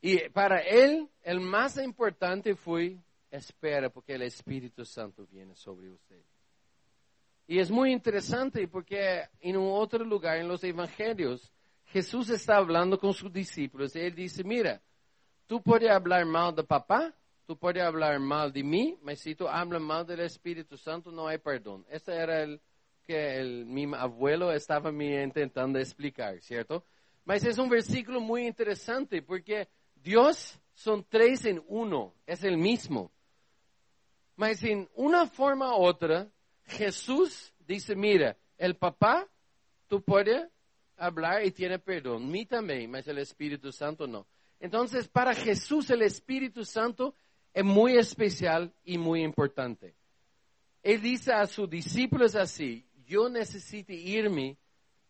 Y 0.00 0.28
para 0.30 0.58
él, 0.58 1.08
el 1.22 1.40
más 1.40 1.76
importante 1.78 2.56
fue, 2.56 2.98
espera, 3.30 3.88
porque 3.88 4.14
el 4.14 4.22
Espíritu 4.22 4.84
Santo 4.84 5.26
viene 5.30 5.54
sobre 5.54 5.90
usted. 5.90 6.20
Y 7.46 7.58
es 7.60 7.70
muy 7.70 7.92
interesante 7.92 8.66
porque 8.66 9.22
en 9.40 9.56
un 9.56 9.70
otro 9.72 10.04
lugar, 10.04 10.38
en 10.38 10.48
los 10.48 10.64
Evangelios, 10.64 11.52
Jesús 11.84 12.30
está 12.30 12.56
hablando 12.56 12.98
con 12.98 13.12
sus 13.12 13.32
discípulos 13.32 13.94
y 13.94 14.00
él 14.00 14.14
dice, 14.14 14.42
mira, 14.42 14.82
tú 15.52 15.60
puedes 15.62 15.90
hablar 15.90 16.24
mal 16.24 16.54
de 16.54 16.64
papá, 16.64 17.14
tú 17.46 17.58
puedes 17.58 17.82
hablar 17.82 18.18
mal 18.18 18.50
de 18.54 18.62
mí, 18.62 18.96
pero 19.04 19.16
si 19.18 19.34
tú 19.34 19.46
hablas 19.46 19.82
mal 19.82 20.06
del 20.06 20.20
Espíritu 20.20 20.78
Santo 20.78 21.12
no 21.12 21.28
hay 21.28 21.36
perdón. 21.36 21.84
Ese 21.90 22.14
era 22.14 22.42
el 22.42 22.58
que 23.02 23.38
el, 23.38 23.66
mi 23.66 23.84
abuelo 23.94 24.50
estaba 24.50 24.90
intentando 24.90 25.78
explicar, 25.78 26.40
¿cierto? 26.40 26.86
Mas 27.26 27.44
es 27.44 27.58
un 27.58 27.68
versículo 27.68 28.18
muy 28.18 28.46
interesante 28.46 29.20
porque 29.20 29.68
Dios 29.94 30.58
son 30.72 31.04
tres 31.06 31.44
en 31.44 31.62
uno, 31.66 32.14
es 32.26 32.44
el 32.44 32.56
mismo. 32.56 33.12
Mas 34.36 34.64
en 34.64 34.88
una 34.94 35.26
forma 35.26 35.76
u 35.76 35.82
otra, 35.84 36.30
Jesús 36.64 37.52
dice, 37.58 37.94
mira, 37.94 38.38
el 38.56 38.76
papá, 38.76 39.28
tú 39.86 40.00
puedes 40.02 40.48
hablar 40.96 41.44
y 41.44 41.50
tiene 41.50 41.78
perdón, 41.78 42.30
mí 42.30 42.46
también, 42.46 42.90
mas 42.90 43.06
el 43.06 43.18
Espíritu 43.18 43.70
Santo 43.70 44.06
no. 44.06 44.26
Entonces, 44.62 45.08
para 45.08 45.34
Jesús 45.34 45.90
el 45.90 46.02
Espíritu 46.02 46.64
Santo 46.64 47.16
es 47.52 47.64
muy 47.64 47.96
especial 47.96 48.72
y 48.84 48.96
muy 48.96 49.24
importante. 49.24 49.96
Él 50.84 51.02
dice 51.02 51.32
a 51.32 51.48
sus 51.48 51.68
discípulos 51.68 52.36
así, 52.36 52.86
yo 53.04 53.28
necesito 53.28 53.92
irme 53.92 54.56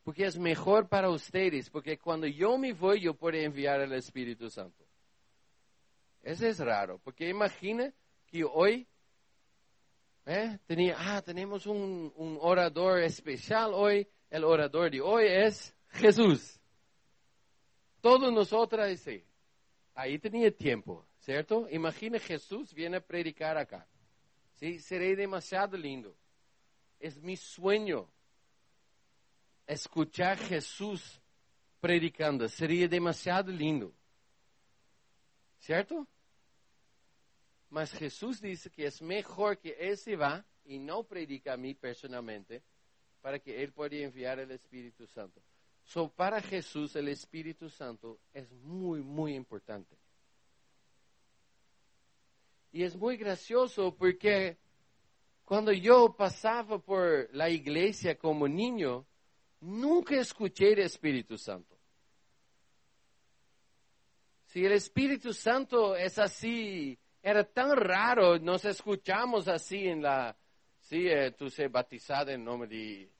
porque 0.04 0.24
es 0.24 0.38
mejor 0.38 0.88
para 0.88 1.10
ustedes, 1.10 1.68
porque 1.68 1.98
cuando 1.98 2.26
yo 2.26 2.56
me 2.56 2.72
voy, 2.72 3.00
yo 3.00 3.12
puedo 3.12 3.36
enviar 3.36 3.82
al 3.82 3.92
Espíritu 3.92 4.48
Santo. 4.48 4.86
Eso 6.22 6.46
es 6.46 6.58
raro, 6.58 6.98
porque 7.04 7.28
imagina 7.28 7.92
que 8.28 8.44
hoy 8.44 8.86
eh, 10.24 10.58
tenía, 10.66 10.96
ah, 10.98 11.20
tenemos 11.20 11.66
un, 11.66 12.10
orador 12.40 13.02
especial 13.02 13.72
hoy, 13.74 14.08
el 14.30 14.44
orador 14.44 14.90
de 14.90 15.02
hoy 15.02 15.26
es 15.28 15.76
Jesús. 15.90 16.58
Todos 18.00 18.32
nosotros, 18.32 18.98
sí. 18.98 19.22
Ahí 19.94 20.18
tenía 20.18 20.50
tiempo, 20.50 21.06
¿cierto? 21.18 21.68
Imagina 21.70 22.18
Jesús 22.18 22.72
viene 22.72 22.96
a 22.96 23.00
predicar 23.00 23.58
acá. 23.58 23.86
Sí, 24.54 24.78
seré 24.78 25.14
demasiado 25.16 25.76
lindo. 25.76 26.16
Es 26.98 27.20
mi 27.20 27.36
sueño 27.36 28.08
escuchar 29.66 30.38
Jesús 30.38 31.20
predicando. 31.80 32.48
Sería 32.48 32.88
demasiado 32.88 33.50
lindo. 33.50 33.92
¿Cierto? 35.58 36.06
Mas 37.68 37.92
Jesús 37.92 38.40
dice 38.40 38.70
que 38.70 38.86
es 38.86 39.00
mejor 39.02 39.58
que 39.58 39.76
Él 39.78 39.96
se 39.96 40.16
va 40.16 40.44
y 40.64 40.78
no 40.78 41.04
predica 41.04 41.54
a 41.54 41.56
mí 41.56 41.74
personalmente 41.74 42.62
para 43.20 43.38
que 43.38 43.62
Él 43.62 43.72
pueda 43.72 43.96
enviar 43.96 44.38
el 44.38 44.50
Espíritu 44.50 45.06
Santo. 45.06 45.40
So, 45.84 46.08
para 46.08 46.40
Jesús 46.40 46.96
el 46.96 47.08
Espíritu 47.08 47.68
Santo 47.68 48.20
es 48.32 48.50
muy, 48.52 49.02
muy 49.02 49.34
importante. 49.34 49.96
Y 52.72 52.84
es 52.84 52.96
muy 52.96 53.16
gracioso 53.16 53.94
porque 53.94 54.56
cuando 55.44 55.72
yo 55.72 56.14
pasaba 56.16 56.78
por 56.78 57.28
la 57.34 57.50
iglesia 57.50 58.16
como 58.16 58.48
niño, 58.48 59.06
nunca 59.60 60.16
escuché 60.16 60.72
el 60.72 60.80
Espíritu 60.80 61.36
Santo. 61.36 61.76
Si 64.46 64.64
el 64.64 64.72
Espíritu 64.72 65.32
Santo 65.32 65.96
es 65.96 66.18
así, 66.18 66.98
era 67.22 67.44
tan 67.44 67.76
raro, 67.76 68.38
nos 68.38 68.64
escuchamos 68.64 69.48
así 69.48 69.86
en 69.86 70.02
la, 70.02 70.36
sí, 70.80 71.08
eh, 71.08 71.32
tú 71.32 71.48
se 71.48 71.68
bautizado 71.68 72.30
en 72.30 72.44
nombre 72.44 72.68
de 72.68 73.10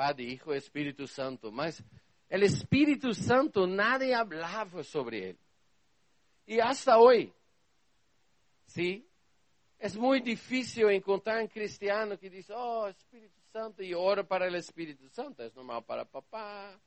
Padre, 0.00 0.32
Hijo 0.32 0.54
Espírito 0.54 1.06
Santo, 1.06 1.52
mas 1.52 1.78
o 2.30 2.36
Espírito 2.36 3.12
Santo 3.12 3.66
nadie 3.66 4.14
hablaba 4.14 4.82
sobre 4.82 5.18
ele. 5.18 5.38
E 6.46 6.58
hasta 6.58 6.96
hoje, 6.96 7.30
sim, 8.64 9.04
é 9.78 9.90
muito 9.90 10.24
difícil 10.24 10.90
encontrar 10.90 11.44
um 11.44 11.46
cristiano 11.46 12.16
que 12.16 12.30
diz, 12.30 12.48
oh, 12.48 12.88
Espírito 12.88 13.38
Santo, 13.52 13.82
e 13.82 13.94
ora 13.94 14.24
para 14.24 14.50
o 14.50 14.56
Espírito 14.56 15.06
Santo. 15.10 15.42
É 15.42 15.50
normal 15.54 15.82
para 15.82 16.06
papá, 16.06 16.80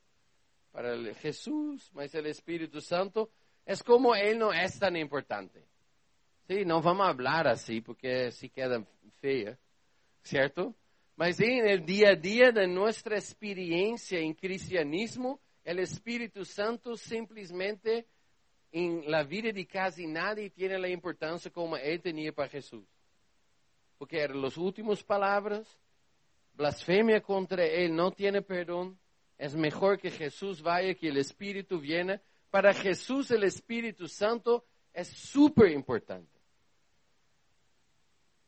para 0.71 1.13
Jesus, 1.13 1.91
mas 1.93 2.15
o 2.15 2.17
Espírito 2.17 2.81
Santo 2.81 3.29
é 3.63 3.75
como 3.77 4.15
ele 4.15 4.39
não 4.39 4.51
é 4.51 4.65
tão 4.67 4.97
importante. 4.97 5.63
Sim, 6.47 6.65
não 6.65 6.81
vamos 6.81 7.05
falar 7.05 7.45
assim, 7.45 7.79
porque 7.79 8.31
se 8.31 8.49
queda 8.49 8.83
feia, 9.21 9.59
certo? 10.23 10.75
Mas 11.15 11.39
en 11.39 11.67
el 11.67 11.85
día 11.85 12.09
a 12.09 12.15
día 12.15 12.51
de 12.51 12.67
nuestra 12.67 13.15
experiencia 13.17 14.19
en 14.19 14.33
cristianismo, 14.33 15.39
el 15.63 15.79
Espíritu 15.79 16.43
Santo 16.43 16.95
simplemente 16.97 18.07
en 18.71 19.09
la 19.09 19.23
vida 19.23 19.51
de 19.51 19.67
casi 19.67 20.07
nadie 20.07 20.49
tiene 20.49 20.79
la 20.79 20.89
importancia 20.89 21.51
como 21.51 21.77
él 21.77 22.01
tenía 22.01 22.33
para 22.33 22.49
Jesús. 22.49 22.83
Porque 23.99 24.19
eran 24.19 24.41
las 24.41 24.57
últimas 24.57 25.03
palabras, 25.03 25.79
blasfemia 26.53 27.21
contra 27.21 27.63
él 27.63 27.95
no 27.95 28.11
tiene 28.11 28.41
perdón, 28.41 28.97
es 29.37 29.55
mejor 29.55 29.99
que 29.99 30.09
Jesús 30.09 30.61
vaya, 30.61 30.95
que 30.95 31.09
el 31.09 31.17
Espíritu 31.17 31.79
viene. 31.79 32.21
Para 32.49 32.73
Jesús 32.73 33.29
el 33.29 33.43
Espíritu 33.43 34.07
Santo 34.07 34.65
es 34.91 35.07
súper 35.07 35.71
importante. 35.71 36.32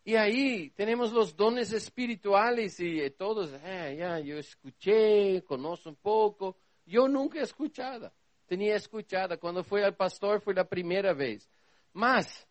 Y 0.08 0.16
ahí 0.16 0.70
tenemos 0.70 1.12
los 1.12 1.36
dones 1.36 1.74
espirituales 1.74 2.80
y 2.80 3.10
todos, 3.10 3.52
ah, 3.64 3.90
ya, 3.90 4.20
yo 4.20 4.38
escuché, 4.38 5.44
conozco 5.44 5.90
un 5.90 5.96
poco. 5.96 6.58
Yo 6.86 7.08
nunca 7.08 7.40
he 7.40 7.42
escuchado. 7.42 8.14
Tenía 8.46 8.76
escuchado. 8.76 9.40
Cuando 9.40 9.64
fui 9.64 9.82
al 9.82 9.96
pastor 9.96 10.42
fue 10.42 10.54
la 10.54 10.64
primera 10.64 11.12
vez. 11.14 11.50
Más, 11.94 12.48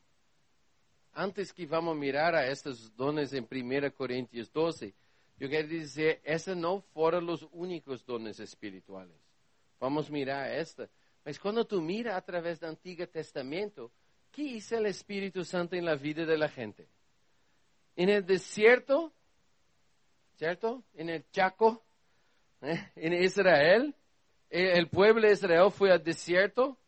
antes 1.13 1.53
que 1.53 1.65
vamos 1.65 1.97
a 1.97 2.01
mirar 2.01 2.35
a 2.35 2.49
estos 2.49 2.95
dones 2.97 3.33
en 3.33 3.47
1 3.49 3.95
Corintios 3.95 4.53
12, 4.53 4.93
yo 5.39 5.49
quiero 5.49 5.69
decir, 5.69 6.21
esos 6.25 6.57
no 6.57 6.81
fueron 6.81 7.25
los 7.25 7.47
únicos 7.53 8.05
dones 8.05 8.41
espirituales. 8.41 9.17
Vamos 9.79 10.09
a 10.09 10.13
mirar 10.13 10.51
esta. 10.51 10.89
Mas 11.25 11.39
cuando 11.39 11.65
tú 11.65 11.81
miras 11.81 12.17
a 12.17 12.23
través 12.23 12.59
del 12.59 12.71
Antiguo 12.71 13.07
Testamento, 13.07 13.93
¿qué 14.33 14.43
hizo 14.43 14.77
el 14.77 14.87
Espíritu 14.87 15.45
Santo 15.45 15.77
en 15.77 15.85
la 15.85 15.95
vida 15.95 16.27
de 16.27 16.37
la 16.37 16.49
gente? 16.49 16.89
En 17.97 18.09
el 18.09 18.27
desierto, 18.27 19.13
¿cierto? 20.37 20.83
En 20.95 21.09
el 21.11 21.29
Chaco, 21.31 21.85
¿eh? 22.61 22.91
en 22.97 23.13
Israel, 23.13 23.95
el 24.51 24.89
pueblo 24.89 25.27
de 25.27 25.33
Israel 25.33 25.71
fue 25.71 25.91
al 25.91 26.03
desierto 26.03 26.79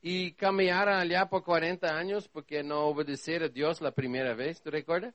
y 0.00 0.32
caminaron 0.32 0.98
allá 0.98 1.28
por 1.28 1.42
40 1.42 1.88
años 1.88 2.28
porque 2.28 2.62
no 2.62 2.86
obedecieron 2.86 3.48
a 3.48 3.52
Dios 3.52 3.80
la 3.80 3.90
primera 3.90 4.34
vez, 4.34 4.60
¿tú 4.62 4.70
recuerdas? 4.70 5.14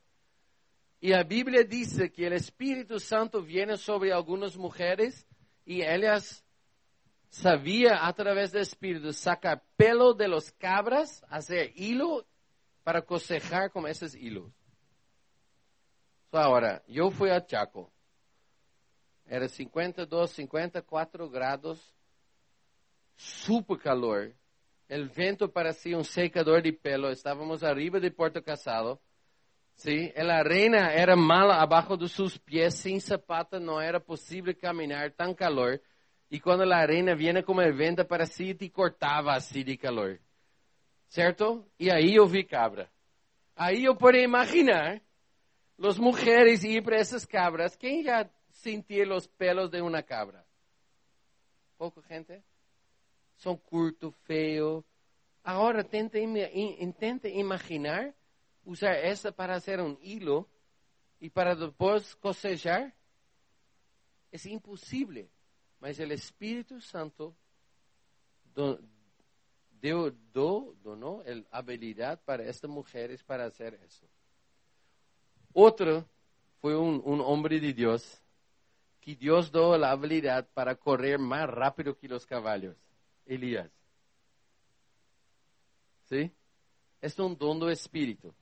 Y 1.00 1.09
la 1.09 1.23
Biblia 1.23 1.63
dice 1.63 2.12
que 2.12 2.27
el 2.27 2.33
Espíritu 2.33 3.00
Santo 3.00 3.41
viene 3.41 3.77
sobre 3.77 4.13
algunas 4.13 4.55
mujeres 4.57 5.27
y 5.65 5.81
ellas 5.81 6.43
sabía 7.29 8.05
a 8.05 8.13
través 8.13 8.51
del 8.51 8.62
Espíritu 8.62 9.12
sacar 9.12 9.63
pelo 9.75 10.13
de 10.13 10.27
los 10.27 10.51
cabras, 10.53 11.23
hacer 11.29 11.71
hilo 11.75 12.25
para 12.83 13.01
cosejar 13.01 13.71
con 13.71 13.88
esos 13.88 14.15
hilos. 14.15 14.51
Ahora, 16.37 16.83
yo 16.87 17.09
fui 17.11 17.29
a 17.29 17.45
Chaco. 17.45 17.91
Era 19.25 19.47
52, 19.47 20.31
54 20.31 21.29
grados, 21.29 21.93
super 23.15 23.77
calor. 23.77 24.33
El 24.87 25.09
vento 25.09 25.51
parecía 25.51 25.97
un 25.97 26.03
secador 26.03 26.61
de 26.61 26.73
pelo. 26.73 27.09
Estábamos 27.09 27.63
arriba 27.63 27.99
de 27.99 28.11
Puerto 28.11 28.43
Casado 28.43 29.01
Sí, 29.75 30.11
la 30.15 30.39
arena 30.39 30.93
era 30.93 31.15
mala 31.15 31.59
abajo 31.61 31.97
de 31.97 32.07
sus 32.07 32.39
pies, 32.39 32.75
sin 32.75 33.01
zapatos 33.01 33.61
no 33.61 33.81
era 33.81 33.99
posible 33.99 34.55
caminar, 34.55 35.11
tan 35.11 35.33
calor. 35.33 35.81
Y 36.29 36.39
cuando 36.39 36.65
la 36.65 36.79
arena 36.79 37.15
viene 37.15 37.43
como 37.43 37.61
vento 37.61 38.07
para 38.07 38.25
sí, 38.25 38.55
te 38.55 38.71
cortaba 38.71 39.35
así 39.35 39.63
de 39.63 39.77
calor. 39.77 40.19
¿Cierto? 41.07 41.67
Y 41.77 41.89
ahí 41.89 42.15
yo 42.15 42.25
vi 42.27 42.45
cabra. 42.45 42.89
Ahí 43.55 43.83
yo 43.83 43.95
puedo 43.95 44.19
imaginar 44.19 45.01
las 45.77 46.00
mujeres 46.00 46.63
ir 46.63 46.84
para 46.84 47.00
esas 47.00 47.25
cabras. 47.25 47.77
¿Quién 47.77 48.03
ya 48.03 48.32
sentía 48.51 49.06
los 49.06 49.27
pelos 49.27 49.72
de 49.72 49.82
una 49.82 50.03
cabra? 50.03 50.46
¿Poco 51.77 52.01
gente? 52.01 52.44
Son 53.36 53.58
curtos, 53.58 54.15
feos. 54.24 54.86
Ahora 55.44 55.86
intente, 55.92 57.30
imaginar 57.30 58.15
usar 58.63 58.96
esa 58.96 59.32
para 59.32 59.56
hacer 59.56 59.82
un 59.82 60.00
hilo 60.01 60.48
y 61.20 61.30
para 61.30 61.56
después 61.56 62.15
cosechar. 62.15 62.94
Es 64.32 64.46
imposible. 64.46 65.30
Mas 65.80 66.00
el 66.00 66.13
Espíritu 66.13 66.80
Santo 66.80 67.36
dio, 69.82 70.12
donó 70.82 71.24
la 71.25 71.44
habilidad 71.51 72.22
para 72.24 72.46
estas 72.46 72.70
mujeres 72.70 73.22
para 73.24 73.46
hacer 73.46 73.74
eso. 73.86 74.08
Otro 75.53 76.05
fue 76.62 76.75
un, 76.75 77.01
un, 77.05 77.22
hombre 77.22 77.60
de 77.60 77.74
Dios 77.74 78.22
que 79.00 79.15
Dios 79.15 79.51
dio 79.51 79.77
la 79.77 79.91
habilidad 79.91 80.48
para 80.53 80.75
correr 80.75 81.19
más 81.19 81.50
rápido 81.50 81.98
que 81.98 82.07
los 82.07 82.25
caballos, 82.25 82.75
Elías. 83.25 83.69
¿Sí? 86.05 86.31
Es 87.01 87.19
un 87.19 87.38
don 87.38 87.60
del 87.60 87.72
Espíritu. 87.72 88.33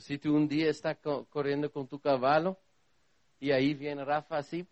si 0.00 0.18
tú 0.18 0.34
un 0.34 0.48
día 0.48 0.68
estás 0.70 0.98
corriendo 1.28 1.70
con 1.70 1.86
tu 1.86 2.00
caballo 2.00 2.58
y 3.38 3.52
ahí 3.52 3.74
viene 3.74 4.04
Rafa 4.04 4.38
así, 4.38 4.66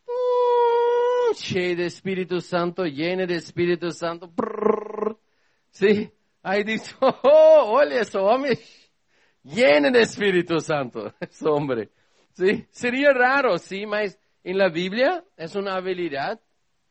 lleno 1.32 1.76
de 1.82 1.86
Espíritu 1.86 2.40
Santo, 2.40 2.84
lleno 2.84 3.26
de 3.26 3.36
Espíritu 3.36 3.90
Santo. 3.92 4.32
¿Sí? 5.70 6.10
Ahí 6.42 6.64
dice, 6.64 6.94
oh, 7.00 7.72
olha 7.74 8.00
ese 8.00 8.18
hombre, 8.18 8.58
lleno 9.44 9.90
de 9.90 10.02
Espíritu 10.02 10.60
Santo, 10.60 11.12
ese 11.20 11.48
hombre. 11.48 11.90
¿Sí? 12.32 12.66
Sería 12.70 13.12
raro, 13.12 13.58
sí, 13.58 13.86
mas 13.86 14.18
en 14.42 14.58
la 14.58 14.68
Biblia 14.68 15.24
es 15.36 15.54
una 15.54 15.76
habilidad 15.76 16.40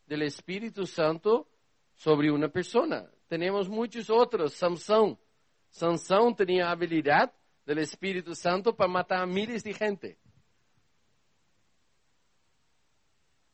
del 0.06 0.24
Espíritu 0.24 0.86
Santo 0.86 1.48
sobre 1.96 2.32
una 2.32 2.50
persona. 2.50 3.10
Tenemos 3.28 3.70
muchos 3.70 4.10
otros, 4.10 4.54
Samson. 4.54 5.18
Sansón 5.70 6.36
tenía 6.36 6.70
habilidad 6.70 7.34
del 7.66 7.80
Espíritu 7.80 8.36
Santo 8.36 8.76
para 8.76 8.92
matar 8.92 9.22
a 9.22 9.26
miles 9.26 9.64
de 9.64 9.74
gente. 9.74 10.18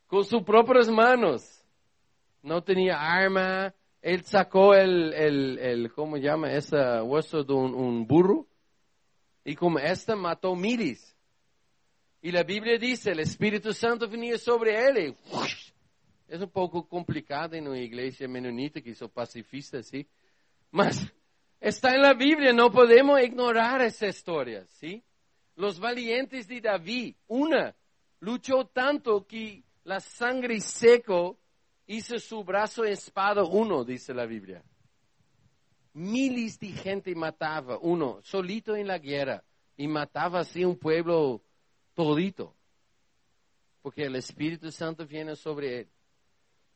con 0.07 0.23
sus 0.23 0.41
propias 0.43 0.89
manos. 0.89 1.63
No 2.41 2.63
tenía 2.63 2.97
arma. 2.99 3.73
Él 4.01 4.23
sacó 4.23 4.73
el, 4.73 5.13
el, 5.13 5.59
el 5.59 5.93
¿cómo 5.93 6.17
llama? 6.17 6.51
Ese 6.53 6.77
hueso 7.01 7.43
de 7.43 7.53
un, 7.53 8.07
burro. 8.07 8.47
Y 9.47 9.55
como 9.55 9.79
esta 9.79 10.13
mató 10.13 10.57
miles. 10.57 11.15
Y 12.21 12.33
la 12.33 12.43
Biblia 12.43 12.77
dice, 12.77 13.11
el 13.11 13.21
Espíritu 13.21 13.71
Santo 13.71 14.09
venía 14.09 14.37
sobre 14.37 14.77
él. 14.85 15.15
es 16.27 16.41
un 16.41 16.49
poco 16.49 16.85
complicado 16.85 17.55
en 17.55 17.65
una 17.65 17.79
iglesia 17.79 18.27
menonita 18.27 18.81
que 18.81 18.93
son 18.93 19.09
pacifistas, 19.09 19.85
¿sí? 19.85 20.05
Mas 20.69 20.99
está 21.61 21.95
en 21.95 22.01
la 22.01 22.13
Biblia, 22.13 22.51
no 22.51 22.69
podemos 22.69 23.21
ignorar 23.21 23.81
esa 23.83 24.07
historia, 24.07 24.65
¿sí? 24.67 25.01
Los 25.55 25.79
valientes 25.79 26.45
de 26.45 26.59
David, 26.59 27.15
una, 27.27 27.73
luchó 28.19 28.65
tanto 28.65 29.25
que 29.25 29.63
la 29.85 30.01
sangre 30.01 30.59
seco 30.59 31.39
hizo 31.85 32.19
su 32.19 32.43
brazo 32.43 32.83
espada 32.83 33.45
uno, 33.45 33.85
dice 33.85 34.13
la 34.13 34.25
Biblia. 34.25 34.61
Miles 35.97 36.59
de 36.59 36.67
gente 36.67 37.15
mataba 37.15 37.79
uno, 37.79 38.19
solito 38.21 38.75
en 38.75 38.85
la 38.85 38.99
guerra, 38.99 39.43
y 39.75 39.87
mataba 39.87 40.41
así 40.41 40.63
un 40.63 40.77
pueblo 40.77 41.41
todito, 41.95 42.55
porque 43.81 44.03
el 44.03 44.15
Espíritu 44.15 44.71
Santo 44.71 45.07
viene 45.07 45.35
sobre 45.35 45.79
él. 45.79 45.87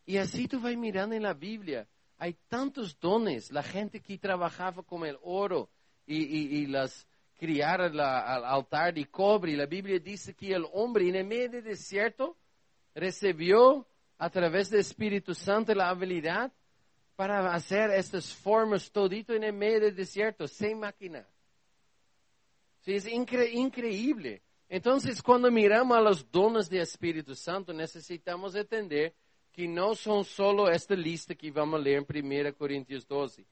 Y 0.08 0.18
así 0.18 0.48
tú 0.48 0.60
vas 0.60 0.76
mirando 0.76 1.14
en 1.14 1.22
la 1.22 1.36
Biblia, 1.36 1.88
hay 2.18 2.36
tantos 2.48 3.00
dones, 3.00 3.52
la 3.52 3.62
gente 3.62 4.00
que 4.00 4.18
trabajaba 4.18 4.82
con 4.82 5.06
el 5.06 5.20
oro 5.22 5.70
y, 6.08 6.66
las 6.66 7.08
criar 7.38 7.80
al 7.80 8.00
altar 8.00 8.96
de 8.96 9.06
cobre, 9.06 9.52
y 9.52 9.56
la 9.56 9.68
Biblia 9.68 10.00
dice 10.00 10.34
que 10.34 10.52
el 10.52 10.66
hombre 10.74 11.08
en 11.08 11.18
el 11.18 11.28
medio 11.28 11.50
del 11.52 11.64
desierto, 11.66 12.38
recibió 12.96 13.86
a 14.18 14.32
través 14.32 14.72
del 14.72 14.80
Espíritu 14.80 15.36
Santo 15.36 15.76
la 15.76 15.90
habilidad 15.90 16.52
para 17.22 17.54
hacer 17.54 17.92
estas 17.92 18.34
formas 18.34 18.92
todito 18.92 19.36
en 19.36 19.44
el 19.44 19.54
medio 19.54 19.82
del 19.82 19.96
desierto, 19.96 20.48
sin 20.48 20.80
máquina. 20.80 21.24
Sí, 22.80 22.96
es 22.96 23.06
increíble. 23.06 24.42
Entonces, 24.68 25.22
cuando 25.22 25.52
miramos 25.52 25.96
a 25.96 26.02
los 26.02 26.32
dones 26.32 26.68
del 26.68 26.82
Espíritu 26.82 27.36
Santo, 27.36 27.74
necesitamos 27.74 28.56
entender 28.56 29.14
que 29.52 29.68
no 29.68 29.94
son 29.94 30.26
solo 30.26 30.68
esta 30.68 30.96
lista 30.96 31.36
que 31.36 31.52
vamos 31.52 31.80
a 31.80 31.84
leer 31.84 32.04
en 32.10 32.26
1 32.26 32.56
Corintios 32.56 33.08
12. 33.08 33.46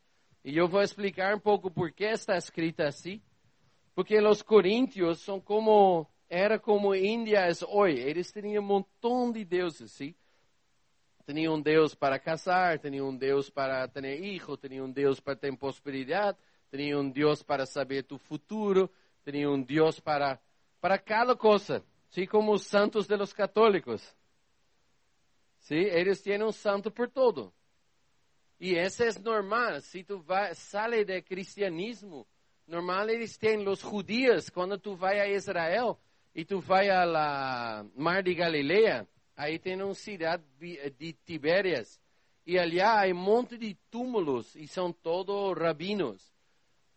Y 0.46 0.52
yo 0.52 0.68
voy 0.68 0.82
a 0.82 0.86
explicar 0.86 1.36
un 1.36 1.42
poco 1.42 1.70
por 1.70 1.94
qué 1.94 2.14
está 2.14 2.38
escrita 2.38 2.88
así. 2.88 3.22
Porque 3.94 4.20
los 4.20 4.44
corintios 4.44 5.20
son 5.20 5.42
como 5.42 6.10
era 6.28 6.58
como 6.58 6.96
India 6.96 7.48
es 7.48 7.62
hoy. 7.62 8.04
Tinham 8.34 8.64
um 8.64 8.66
montão 8.66 9.32
de 9.32 9.46
deuses, 9.46 9.92
¿sí? 9.92 10.16
Tinha 11.32 11.52
um 11.52 11.62
Deus 11.62 11.94
para 11.94 12.18
casar, 12.18 12.80
tinha 12.80 13.06
um 13.06 13.16
Deus 13.16 13.52
para 13.52 13.88
ter 13.88 14.04
hijo, 14.20 14.58
tinha 14.58 14.84
um 14.84 14.92
Deus 14.92 15.20
para 15.20 15.36
ter 15.36 15.56
prosperidade, 15.56 16.40
tinha 16.72 16.98
um 16.98 17.08
Deus 17.08 17.44
para 17.44 17.68
saber 17.68 18.02
tu 18.02 18.18
futuro, 18.18 18.90
tinha 19.24 19.48
um 19.48 19.62
Deus 19.62 20.00
para, 20.00 20.40
para 20.82 20.98
cada 20.98 21.36
coisa. 21.36 21.86
¿sí? 22.10 22.26
Como 22.26 22.52
os 22.52 22.64
santos 22.64 23.06
de 23.06 23.16
los 23.16 23.32
católicos. 23.32 24.02
¿sí? 25.60 25.76
Eles 25.76 26.20
têm 26.24 26.44
um 26.44 26.52
santo 26.52 26.90
por 26.90 27.08
todo. 27.08 27.54
E 28.60 28.74
isso 28.80 29.04
é 29.04 29.12
normal. 29.20 29.82
Se 29.82 30.04
tu 30.04 30.18
vai, 30.18 30.56
sale 30.56 31.06
do 31.06 31.22
cristianismo, 31.22 32.26
normal 32.66 33.08
eles 33.08 33.38
têm 33.38 33.68
os 33.68 33.82
judíos, 33.82 34.50
quando 34.50 34.80
tu 34.80 34.96
vai 34.96 35.20
a 35.20 35.30
Israel, 35.30 36.00
e 36.34 36.44
tu 36.44 36.60
vai 36.60 36.90
a 36.90 37.06
la 37.06 37.86
Mar 37.96 38.24
de 38.24 38.34
Galileia, 38.34 39.08
aí 39.40 39.58
tem 39.58 39.82
uma 39.82 39.94
cidade 39.94 40.44
de 40.98 41.14
Tibérias, 41.26 41.98
e 42.46 42.60
ali 42.60 42.82
há 42.82 43.06
um 43.06 43.16
monte 43.16 43.58
de 43.58 43.74
túmulos, 43.90 44.54
e 44.54 44.68
são 44.68 44.92
todos 44.92 45.58
rabinos. 45.58 46.22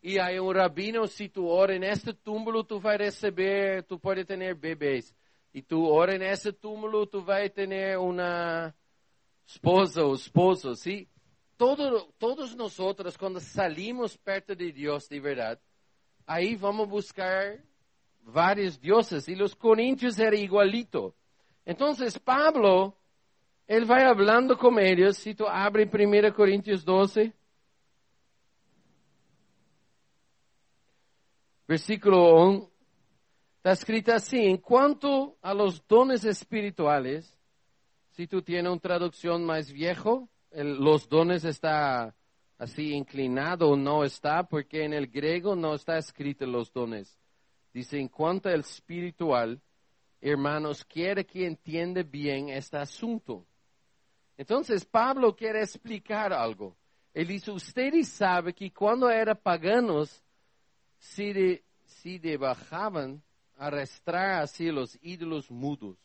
E 0.03 0.19
aí 0.19 0.41
um 0.41 0.51
rabino, 0.51 1.07
se 1.07 1.29
tu 1.29 1.47
ora 1.47 1.79
neste 1.79 2.13
túmulo, 2.13 2.65
tu 2.65 2.81
vai 2.81 2.97
receber, 2.97 3.85
tu 3.85 3.97
pode 3.97 4.25
ter 4.25 4.57
bebês. 4.57 5.15
E 5.55 5.63
tu 5.63 5.85
ora 5.85 6.19
nesse 6.19 6.53
túmulo, 6.53 7.07
tu 7.07 7.23
vai 7.23 7.49
ter 7.49 7.97
uma 7.97 8.75
esposa 9.47 10.03
ou 10.03 10.15
esposo, 10.15 10.75
sim? 10.75 11.07
Todo, 11.57 12.13
todos 12.19 12.57
nós 12.57 12.81
outros, 12.81 13.17
quando 13.17 13.39
salimos 13.39 14.17
perto 14.17 14.57
de 14.57 14.73
Deus 14.73 15.07
de 15.07 15.21
verdade, 15.21 15.61
aí 16.27 16.57
vamos 16.57 16.89
buscar 16.89 17.63
varios 18.25 18.81
dioses 18.81 19.29
y 19.29 19.37
los 19.37 19.55
corintios 19.55 20.19
era 20.19 20.35
igualito. 20.35 21.15
Entonces 21.65 22.19
Pablo, 22.19 22.97
él 23.67 23.91
va 23.91 24.09
hablando 24.09 24.59
con 24.59 24.79
ellos, 24.79 25.17
si 25.17 25.35
tú 25.35 25.47
abres 25.47 25.89
1 25.93 26.35
Corintios 26.35 26.85
12, 26.85 27.33
versículo 31.69 32.35
1, 32.49 32.71
está 33.57 33.73
escrito 33.73 34.13
así, 34.13 34.45
en 34.45 34.59
cuanto 34.59 35.37
a 35.41 35.55
los 35.55 35.87
dones 35.87 36.25
espirituales, 36.25 37.39
si 38.11 38.27
tú 38.27 38.43
tienes 38.43 38.71
una 38.71 38.81
traducción 38.81 39.45
más 39.45 39.73
viejo, 39.73 40.29
los 40.51 41.09
dones 41.09 41.45
está 41.45 42.15
así 42.59 42.93
inclinado 42.93 43.71
o 43.71 43.77
no 43.77 44.05
está, 44.05 44.43
porque 44.45 44.85
en 44.85 44.93
el 44.93 45.07
griego 45.07 45.57
no 45.57 45.75
está 45.75 45.97
escrito 45.97 46.45
los 46.45 46.73
dones. 46.73 47.19
Dice, 47.73 47.99
en 47.99 48.09
cuanto 48.09 48.51
al 48.51 48.61
espiritual, 48.61 49.61
hermanos, 50.23 50.85
quiere 50.85 51.27
que 51.27 51.45
entienda 51.45 52.03
bien 52.03 52.49
este 52.49 52.79
asunto. 52.79 53.45
Entonces, 54.37 54.85
Pablo 54.85 55.35
quiere 55.35 55.61
explicar 55.61 56.33
algo. 56.33 56.77
Él 57.13 57.27
dice, 57.27 57.51
ustedes 57.51 58.09
saben 58.09 58.55
que 58.55 58.73
cuando 58.73 59.11
eran 59.11 59.37
paganos, 59.37 60.23
se, 60.99 61.35
de, 61.35 61.65
debajaban 62.21 63.23
arrastrar 63.59 64.43
así 64.43 64.71
los 64.71 64.97
ídolos 65.03 65.51
mudos. 65.51 65.99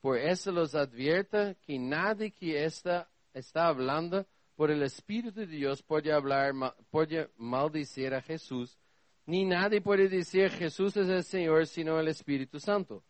Por 0.00 0.18
eso 0.18 0.52
los 0.52 0.74
advierte 0.74 1.56
que 1.66 1.78
nadie 1.78 2.30
que 2.30 2.64
está, 2.64 3.08
está 3.34 3.66
hablando 3.66 4.26
por 4.54 4.70
el 4.70 4.82
Espíritu 4.82 5.40
de 5.40 5.46
Dios 5.46 5.82
puede 5.82 6.12
hablar, 6.12 6.52
puede 6.90 7.30
maldecir 7.36 8.14
a 8.14 8.22
Jesús, 8.22 8.78
ni 9.26 9.44
nadie 9.44 9.80
puede 9.80 10.08
decir 10.08 10.50
Jesús 10.50 10.96
es 10.96 11.08
el 11.08 11.24
Señor 11.24 11.66
sino 11.66 11.98
el 11.98 12.08
Espíritu 12.08 12.60
Santo. 12.60 13.02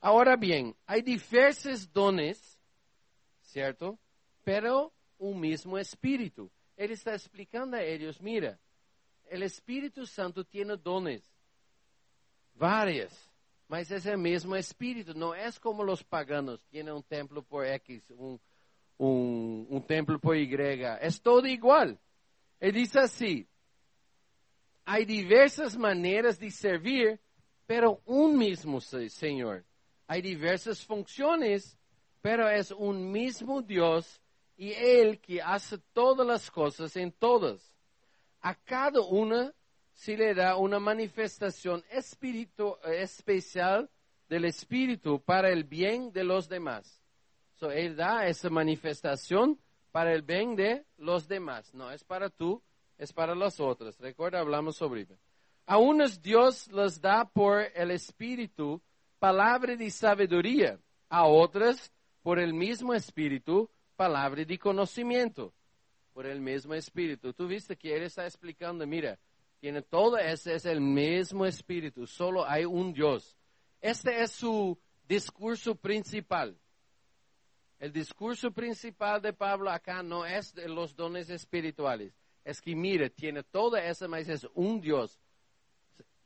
Ahora 0.00 0.36
bien, 0.36 0.74
hay 0.86 1.02
diversos 1.02 1.92
dones, 1.92 2.58
¿cierto? 3.42 3.98
pero 4.46 4.92
un 5.18 5.40
mismo 5.40 5.76
espíritu. 5.76 6.48
Él 6.76 6.92
está 6.92 7.14
explicando 7.14 7.76
a 7.76 7.82
ellos, 7.82 8.20
mira, 8.22 8.56
el 9.28 9.42
Espíritu 9.42 10.06
Santo 10.06 10.44
tiene 10.44 10.76
dones, 10.76 11.24
varias, 12.54 13.28
mas 13.66 13.90
es 13.90 14.06
el 14.06 14.18
mismo 14.18 14.54
espíritu, 14.54 15.14
no 15.14 15.34
es 15.34 15.58
como 15.58 15.82
los 15.82 16.04
paganos, 16.04 16.64
tienen 16.66 16.94
un 16.94 17.02
templo 17.02 17.42
por 17.42 17.66
X, 17.66 18.08
un, 18.10 18.40
un, 18.98 19.66
un 19.68 19.82
templo 19.84 20.20
por 20.20 20.36
Y, 20.36 20.48
es 21.00 21.20
todo 21.20 21.44
igual. 21.48 21.98
Él 22.60 22.72
dice 22.72 23.00
así, 23.00 23.48
hay 24.84 25.04
diversas 25.04 25.76
maneras 25.76 26.38
de 26.38 26.52
servir, 26.52 27.18
pero 27.66 28.00
un 28.04 28.38
mismo 28.38 28.80
Señor. 28.80 29.64
Hay 30.06 30.22
diversas 30.22 30.84
funciones, 30.84 31.76
pero 32.22 32.48
es 32.48 32.70
un 32.70 33.10
mismo 33.10 33.62
Dios 33.62 34.20
y 34.56 34.72
Él 34.72 35.20
que 35.20 35.42
hace 35.42 35.78
todas 35.92 36.26
las 36.26 36.50
cosas 36.50 36.96
en 36.96 37.12
todas. 37.12 37.74
A 38.40 38.54
cada 38.54 39.00
una 39.00 39.52
se 39.92 40.16
le 40.16 40.34
da 40.34 40.56
una 40.56 40.78
manifestación 40.78 41.82
espíritu, 41.90 42.76
especial 42.84 43.90
del 44.28 44.44
Espíritu 44.44 45.20
para 45.20 45.50
el 45.50 45.64
bien 45.64 46.12
de 46.12 46.24
los 46.24 46.48
demás. 46.48 47.02
So, 47.54 47.70
él 47.70 47.96
da 47.96 48.26
esa 48.26 48.50
manifestación 48.50 49.58
para 49.90 50.12
el 50.12 50.22
bien 50.22 50.56
de 50.56 50.84
los 50.98 51.26
demás. 51.26 51.72
No 51.72 51.90
es 51.90 52.04
para 52.04 52.28
tú, 52.28 52.62
es 52.98 53.12
para 53.12 53.34
los 53.34 53.60
otros. 53.60 53.98
Recuerda, 53.98 54.40
hablamos 54.40 54.76
sobre 54.76 55.02
eso. 55.02 55.18
A 55.64 55.78
unos 55.78 56.20
Dios 56.20 56.70
les 56.70 57.00
da 57.00 57.24
por 57.24 57.64
el 57.74 57.90
Espíritu 57.90 58.82
palabra 59.18 59.76
de 59.76 59.90
sabiduría, 59.90 60.78
a 61.08 61.26
otras 61.26 61.92
por 62.22 62.38
el 62.38 62.52
mismo 62.52 62.94
Espíritu 62.94 63.70
palabra 63.96 64.44
de 64.44 64.58
conocimiento, 64.58 65.52
por 66.12 66.26
el 66.26 66.40
mismo 66.40 66.74
Espíritu. 66.74 67.32
Tú 67.32 67.46
viste 67.46 67.76
que 67.76 67.96
Él 67.96 68.02
está 68.02 68.24
explicando, 68.24 68.86
mira, 68.86 69.18
tiene 69.60 69.82
todo 69.82 70.18
ese, 70.18 70.54
es 70.54 70.66
el 70.66 70.80
mismo 70.80 71.46
Espíritu, 71.46 72.06
solo 72.06 72.46
hay 72.46 72.64
un 72.64 72.92
Dios. 72.92 73.36
Este 73.80 74.22
es 74.22 74.32
su 74.32 74.78
discurso 75.08 75.74
principal. 75.74 76.58
El 77.78 77.92
discurso 77.92 78.50
principal 78.50 79.20
de 79.20 79.32
Pablo 79.32 79.70
acá 79.70 80.02
no 80.02 80.24
es 80.24 80.54
de 80.54 80.68
los 80.68 80.96
dones 80.96 81.28
espirituales. 81.30 82.14
Es 82.44 82.60
que, 82.60 82.74
mire, 82.74 83.10
tiene 83.10 83.42
toda 83.42 83.84
esa, 83.84 84.08
mas 84.08 84.28
es 84.28 84.46
un 84.54 84.80
Dios. 84.80 85.18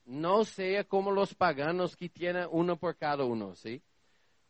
No 0.04 0.44
sea 0.44 0.84
como 0.84 1.10
los 1.10 1.34
paganos 1.34 1.96
que 1.96 2.08
tienen 2.08 2.48
uno 2.50 2.76
por 2.76 2.96
cada 2.96 3.24
uno, 3.24 3.54
¿sí? 3.54 3.82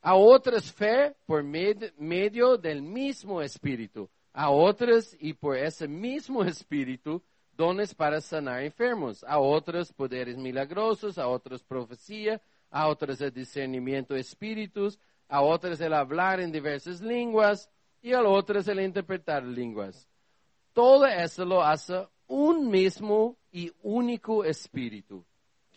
A 0.02 0.14
otras 0.14 0.72
fe 0.72 1.14
por 1.26 1.42
medio 1.42 2.56
del 2.56 2.82
mismo 2.82 3.42
Espíritu. 3.42 4.08
A 4.32 4.50
otras 4.50 5.16
y 5.20 5.34
por 5.34 5.56
ese 5.56 5.86
mismo 5.88 6.42
Espíritu 6.44 7.22
dones 7.60 7.94
para 7.94 8.20
sanar 8.20 8.62
enfermos. 8.62 9.22
A 9.24 9.38
otros 9.38 9.92
poderes 9.92 10.36
milagrosos, 10.38 11.18
a 11.18 11.28
otros 11.28 11.62
profecía, 11.62 12.40
a 12.70 12.88
otros 12.88 13.20
el 13.20 13.32
discernimiento 13.32 14.14
de 14.14 14.20
espíritus, 14.20 14.98
a 15.28 15.42
otros 15.42 15.80
el 15.80 15.92
hablar 15.92 16.40
en 16.40 16.52
diversas 16.52 17.00
lenguas 17.00 17.70
y 18.00 18.12
a 18.12 18.22
otros 18.22 18.66
el 18.68 18.80
interpretar 18.80 19.44
lenguas. 19.44 20.08
Todo 20.72 21.06
eso 21.06 21.44
lo 21.44 21.62
hace 21.62 22.06
un 22.26 22.70
mismo 22.70 23.36
y 23.52 23.72
único 23.82 24.44
espíritu, 24.44 25.24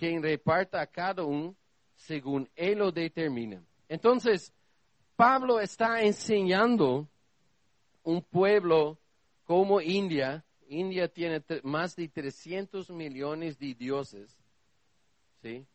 quien 0.03 0.21
reparta 0.21 0.81
a 0.81 0.85
cada 0.85 1.23
uno 1.23 1.55
según 1.95 2.49
él 2.57 2.79
lo 2.79 2.91
determina. 2.91 3.63
Entonces, 3.87 4.51
Pablo 5.15 5.61
está 5.61 6.01
enseñando 6.01 7.07
un 8.03 8.21
pueblo 8.21 8.99
como 9.45 9.79
India. 9.79 10.43
India 10.67 11.07
tiene 11.07 11.41
más 11.63 11.95
de 11.95 12.09
300 12.09 12.89
millones 12.89 13.57
de 13.57 13.73
dioses. 13.73 14.37
¿Sí? 15.41 15.65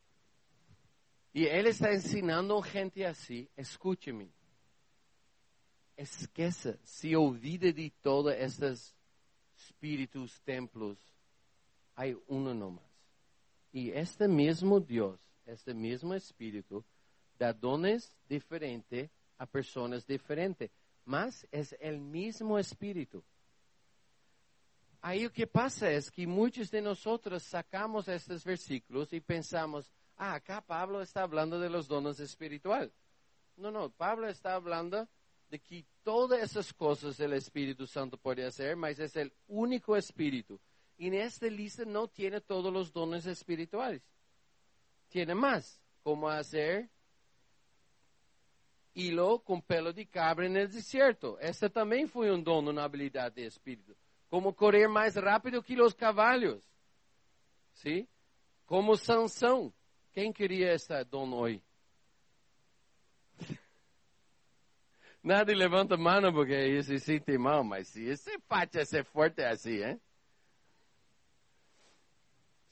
Y 1.32 1.46
él 1.46 1.66
está 1.66 1.90
enseñando 1.90 2.60
gente 2.60 3.06
así, 3.06 3.48
escúcheme, 3.56 4.28
esqueça, 5.96 6.76
se 6.82 7.16
olvide 7.16 7.72
de 7.72 7.92
todos 8.02 8.34
estos 8.34 8.94
espíritus, 9.56 10.38
templos, 10.42 10.98
hay 11.94 12.14
uno 12.26 12.52
nomás. 12.52 12.87
Y 13.72 13.90
este 13.90 14.28
mismo 14.28 14.80
Dios, 14.80 15.18
este 15.46 15.74
mismo 15.74 16.14
espíritu, 16.14 16.84
da 17.38 17.52
dones 17.52 18.16
diferentes 18.28 19.10
a 19.38 19.46
personas 19.46 20.06
diferentes, 20.06 20.70
mas 21.04 21.46
es 21.50 21.76
el 21.80 22.00
mismo 22.00 22.58
espíritu. 22.58 23.22
Ahí 25.00 25.22
lo 25.22 25.32
que 25.32 25.46
pasa 25.46 25.90
es 25.90 26.10
que 26.10 26.26
muchos 26.26 26.70
de 26.70 26.82
nosotros 26.82 27.42
sacamos 27.44 28.08
estos 28.08 28.44
versículos 28.44 29.12
y 29.12 29.20
pensamos, 29.20 29.92
ah, 30.16 30.34
acá 30.34 30.60
Pablo 30.60 31.00
está 31.00 31.22
hablando 31.22 31.60
de 31.60 31.70
los 31.70 31.86
dones 31.86 32.18
espirituales. 32.18 32.90
No, 33.56 33.70
no, 33.70 33.90
Pablo 33.90 34.28
está 34.28 34.54
hablando 34.54 35.08
de 35.50 35.58
que 35.60 35.84
todas 36.02 36.42
esas 36.42 36.72
cosas 36.72 37.18
el 37.20 37.32
Espíritu 37.32 37.86
Santo 37.86 38.16
puede 38.16 38.44
hacer, 38.44 38.76
mas 38.76 38.98
es 38.98 39.16
el 39.16 39.32
único 39.46 39.96
Espíritu. 39.96 40.60
Y 40.98 41.06
en 41.06 41.14
esta 41.14 41.46
lista 41.46 41.84
no 41.84 42.08
tiene 42.08 42.40
todos 42.40 42.72
los 42.72 42.92
dones 42.92 43.24
espirituales. 43.24 44.02
Tiene 45.08 45.34
más, 45.34 45.80
como 46.02 46.28
hacer 46.28 46.90
hilo 48.94 49.38
con 49.44 49.62
pelo 49.62 49.92
de 49.92 50.06
cabra 50.06 50.46
en 50.46 50.56
el 50.56 50.70
desierto. 50.70 51.38
Esta 51.38 51.68
también 51.70 52.08
fue 52.08 52.32
un 52.32 52.42
don, 52.42 52.66
una 52.66 52.82
habilidad 52.82 53.30
de 53.32 53.46
Espíritu. 53.46 53.94
Como 54.28 54.54
correr 54.54 54.88
más 54.88 55.14
rápido 55.14 55.62
que 55.62 55.76
los 55.76 55.94
caballos. 55.94 56.68
¿Sí? 57.74 58.08
Como 58.66 58.96
Sansón. 58.96 59.72
¿Quién 60.12 60.32
quería 60.32 60.72
esta 60.72 61.04
don 61.04 61.32
hoy? 61.32 61.62
Nadie 65.22 65.54
levanta 65.54 65.96
mano 65.96 66.32
porque 66.32 66.82
se 66.82 66.98
siente 66.98 67.38
mal, 67.38 67.64
mas 67.64 67.86
si 67.86 68.10
ese 68.10 68.36
facha 68.48 68.84
ser 68.84 69.04
fuerte 69.04 69.46
así, 69.46 69.80
¿eh? 69.80 70.00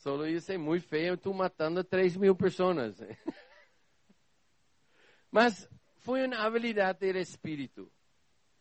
Solo 0.07 0.41
ser 0.41 0.57
muy 0.57 0.79
feo 0.79 1.17
tú 1.17 1.35
matando 1.35 1.81
a 1.81 1.83
3 1.83 2.17
mil 2.17 2.37
personas. 2.37 2.95
Mas 5.33 5.69
fue 5.97 6.25
una 6.25 6.45
habilidad 6.45 6.97
del 6.97 7.17
espíritu. 7.17 7.91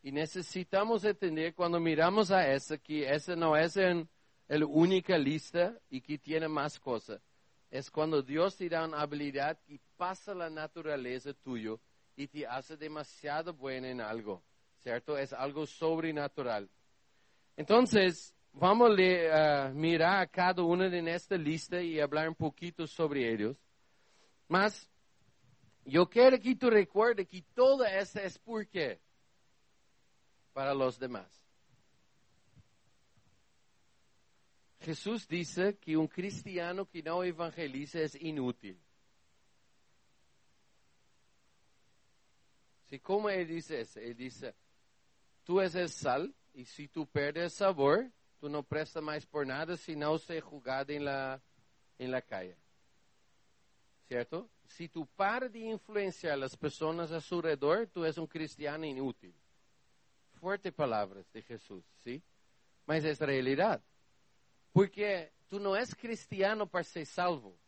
Y 0.02 0.10
necesitamos 0.10 1.04
entender 1.04 1.54
cuando 1.54 1.78
miramos 1.78 2.32
a 2.32 2.52
esa 2.52 2.78
que 2.78 3.08
esa 3.08 3.36
no 3.36 3.56
es 3.56 3.76
la 3.76 4.66
única 4.66 5.16
lista 5.16 5.78
y 5.88 6.00
que 6.00 6.18
tiene 6.18 6.48
más 6.48 6.80
cosas 6.80 7.22
es 7.70 7.92
cuando 7.92 8.22
Dios 8.22 8.56
te 8.56 8.68
da 8.68 8.84
una 8.84 9.00
habilidad 9.00 9.56
y 9.68 9.78
pasa 9.96 10.34
la 10.34 10.50
naturaleza 10.50 11.32
tuyo 11.32 11.78
y 12.16 12.26
te 12.26 12.44
hace 12.44 12.76
demasiado 12.76 13.54
bueno 13.54 13.86
en 13.86 14.00
algo, 14.00 14.42
¿cierto? 14.78 15.16
Es 15.16 15.32
algo 15.32 15.64
sobrenatural. 15.64 16.68
Entonces, 17.56 18.35
vamos 18.58 18.90
a 19.32 19.70
mirar 19.74 20.22
a 20.22 20.26
cada 20.26 20.62
uno 20.62 20.84
en 20.84 21.08
esta 21.08 21.36
lista 21.36 21.80
y 21.80 22.00
hablar 22.00 22.28
un 22.28 22.34
poquito 22.34 22.86
sobre 22.86 23.30
ellos. 23.32 23.56
Mas, 24.48 24.88
yo 25.84 26.08
quiero 26.08 26.38
que 26.40 26.56
tú 26.56 26.70
recuerdes 26.70 27.28
que 27.28 27.42
toda 27.54 27.88
esta 27.88 28.22
es 28.22 28.38
por 28.38 28.66
qué 28.66 28.98
para 30.52 30.72
los 30.72 30.98
demás. 30.98 31.28
Jesús 34.80 35.26
dice 35.28 35.76
que 35.78 35.96
un 35.96 36.06
cristiano 36.06 36.86
que 36.86 37.02
no 37.02 37.22
evangeliza 37.24 38.00
es 38.00 38.14
inútil. 38.14 38.80
¿Sí? 42.88 43.00
¿Cómo 43.00 43.28
él 43.28 43.48
dice 43.48 43.80
eso? 43.80 43.98
Él 43.98 44.16
dice, 44.16 44.54
tú 45.42 45.60
eres 45.60 45.92
sal 45.92 46.32
y 46.54 46.64
si 46.64 46.86
tú 46.86 47.06
pierdes 47.06 47.54
sabor, 47.54 48.12
tu 48.38 48.48
não 48.48 48.62
presta 48.62 49.00
mais 49.00 49.24
por 49.24 49.46
nada, 49.46 49.76
senão 49.76 50.18
ser 50.18 50.42
julgado 50.42 50.92
em 50.92 50.98
la, 50.98 51.40
em 51.98 52.08
la 52.08 52.20
caia 52.20 52.56
Certo? 54.08 54.48
Se 54.68 54.88
tu 54.88 55.04
para 55.16 55.48
de 55.48 55.64
influenciar 55.64 56.40
as 56.42 56.54
pessoas 56.54 57.10
a 57.10 57.20
seu 57.20 57.40
redor, 57.40 57.88
tu 57.88 58.04
és 58.04 58.16
um 58.18 58.26
cristiano 58.26 58.84
inútil. 58.84 59.34
Forte 60.34 60.70
palavras 60.70 61.26
de 61.32 61.40
Jesus, 61.40 61.84
sim? 62.04 62.22
Mas 62.86 63.04
é 63.04 63.10
a 63.10 63.26
realidade. 63.26 63.82
Porque 64.72 65.32
tu 65.48 65.58
não 65.58 65.74
és 65.74 65.92
cristiano 65.92 66.68
para 66.68 66.84
ser 66.84 67.04
salvo. 67.04 67.58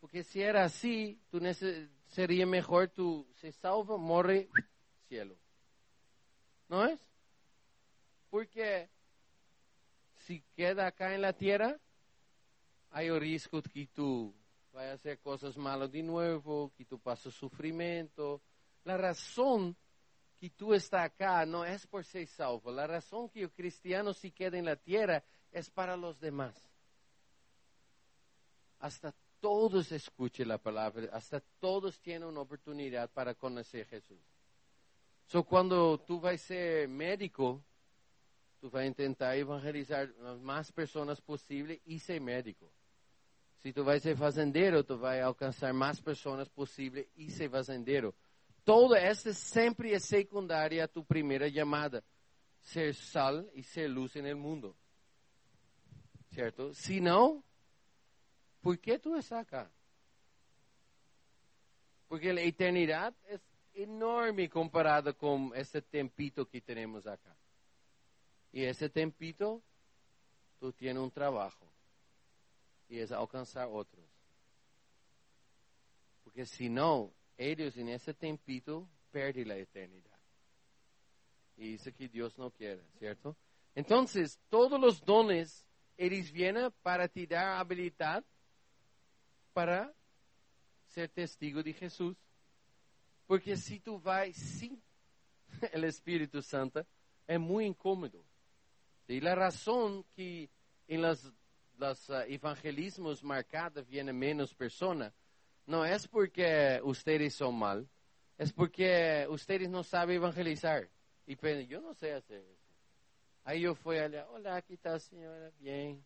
Porque 0.00 0.24
se 0.24 0.40
era 0.40 0.64
assim, 0.64 1.20
tu 1.30 1.38
seria 2.06 2.46
melhor 2.46 2.88
tu 2.88 3.26
se 3.34 3.52
salva, 3.52 3.96
morre, 3.96 4.48
cielo. 5.06 5.38
Não 6.68 6.84
é? 6.84 6.98
Porque 8.30 8.88
si 10.28 10.42
queda 10.54 10.86
acá 10.86 11.14
en 11.14 11.22
la 11.22 11.32
tierra, 11.32 11.80
hay 12.90 13.10
riesgo 13.18 13.62
que 13.62 13.86
tú 13.86 14.34
vayas 14.74 14.92
a 14.92 14.94
hacer 14.96 15.18
cosas 15.20 15.56
malas 15.56 15.90
de 15.90 16.02
nuevo, 16.02 16.70
que 16.76 16.84
tú 16.84 16.98
pases 16.98 17.32
sufrimiento. 17.32 18.42
La 18.84 18.98
razón 18.98 19.74
que 20.38 20.50
tú 20.50 20.74
estás 20.74 21.06
acá 21.06 21.46
no 21.46 21.64
es 21.64 21.86
por 21.86 22.04
ser 22.04 22.26
salvo. 22.26 22.70
La 22.70 22.86
razón 22.86 23.30
que 23.30 23.40
el 23.40 23.50
cristiano 23.50 24.12
se 24.12 24.30
queda 24.30 24.58
en 24.58 24.66
la 24.66 24.76
tierra 24.76 25.24
es 25.50 25.70
para 25.70 25.96
los 25.96 26.20
demás. 26.20 26.54
Hasta 28.80 29.14
todos 29.40 29.90
escuchen 29.92 30.48
la 30.48 30.58
palabra, 30.58 31.08
hasta 31.10 31.40
todos 31.58 31.98
tienen 32.00 32.28
una 32.28 32.40
oportunidad 32.40 33.08
para 33.10 33.32
conocer 33.32 33.86
a 33.86 33.88
Jesús. 33.88 34.20
So, 35.24 35.42
cuando 35.42 35.98
tú 36.00 36.20
vas 36.20 36.34
a 36.34 36.38
ser 36.38 36.88
médico, 36.88 37.62
tu 38.60 38.68
vai 38.68 38.92
tentar 38.92 39.36
evangelizar 39.36 40.08
as 40.24 40.40
mais 40.40 40.70
pessoas 40.70 41.20
possível 41.20 41.78
e 41.86 41.98
ser 41.98 42.20
médico. 42.20 42.70
Se 43.58 43.72
tu 43.72 43.82
vai 43.82 43.98
ser 43.98 44.16
fazendeiro, 44.16 44.84
tu 44.84 44.96
vai 44.96 45.20
alcançar 45.20 45.72
mais 45.72 46.00
pessoas 46.00 46.48
possível 46.48 47.04
e 47.16 47.30
ser 47.30 47.50
fazendeiro. 47.50 48.14
Toda 48.64 48.98
esta 48.98 49.32
sempre 49.32 49.92
é 49.92 49.98
secundária 49.98 50.84
à 50.84 50.88
tua 50.88 51.04
primeira 51.04 51.50
chamada. 51.50 52.04
Ser 52.60 52.94
sal 52.94 53.44
e 53.54 53.62
ser 53.62 53.88
luz 53.88 54.14
no 54.14 54.36
mundo. 54.36 54.76
Certo? 56.30 56.74
Se 56.74 57.00
não, 57.00 57.42
por 58.60 58.76
que 58.76 58.98
tu 58.98 59.16
está 59.16 59.44
cá? 59.44 59.70
Porque 62.08 62.28
a 62.28 62.44
eternidade 62.44 63.16
é 63.26 63.40
enorme 63.74 64.48
comparada 64.48 65.12
com 65.12 65.54
esse 65.54 65.80
tempito 65.80 66.44
que 66.46 66.60
temos 66.60 67.06
acá. 67.06 67.34
Y 68.52 68.64
ese 68.64 68.88
tempito, 68.88 69.62
tú 70.58 70.72
tienes 70.72 71.02
un 71.02 71.10
trabajo. 71.10 71.66
Y 72.88 72.98
es 72.98 73.12
alcanzar 73.12 73.68
otros. 73.70 74.04
Porque 76.24 76.46
si 76.46 76.68
no, 76.68 77.12
ellos 77.36 77.76
en 77.76 77.90
ese 77.90 78.14
tempito 78.14 78.88
pierden 79.10 79.48
la 79.48 79.56
eternidad. 79.56 80.18
Y 81.56 81.72
dice 81.72 81.92
que 81.92 82.08
Dios 82.08 82.38
no 82.38 82.50
quiere, 82.50 82.82
¿cierto? 82.98 83.36
Entonces, 83.74 84.38
todos 84.48 84.80
los 84.80 85.04
dones, 85.04 85.66
ellos 85.96 86.30
vienen 86.32 86.72
para 86.82 87.08
te 87.08 87.26
dar 87.26 87.58
habilidad 87.58 88.24
para 89.52 89.92
ser 90.88 91.08
testigo 91.10 91.62
de 91.62 91.72
Jesús. 91.72 92.16
Porque 93.26 93.56
si 93.56 93.80
tú 93.80 94.00
vas 94.00 94.34
sin 94.36 94.80
el 95.72 95.84
Espíritu 95.84 96.40
Santo, 96.42 96.86
es 97.26 97.38
muy 97.38 97.66
incómodo. 97.66 98.24
Y 99.08 99.20
la 99.20 99.34
razón 99.34 100.04
que 100.14 100.50
los, 100.86 101.32
los 101.78 102.08
uh, 102.10 102.20
evangelismos 102.28 103.24
marcados 103.24 103.88
vienen 103.88 104.18
menos 104.18 104.54
personas 104.54 105.12
no 105.66 105.84
es 105.84 106.06
porque 106.06 106.80
ustedes 106.84 107.34
son 107.34 107.58
mal, 107.58 107.88
es 108.36 108.52
porque 108.52 109.26
ustedes 109.28 109.68
no 109.68 109.82
saben 109.82 110.16
evangelizar. 110.16 110.88
Y 111.26 111.36
yo 111.66 111.80
no 111.80 111.94
sé 111.94 112.12
hacer 112.14 112.42
eso. 112.42 112.68
Ahí 113.44 113.66
fui 113.74 113.98
allá, 113.98 114.26
hola, 114.28 114.56
aquí 114.56 114.74
está 114.74 114.98
señora, 114.98 115.50
bien. 115.58 116.04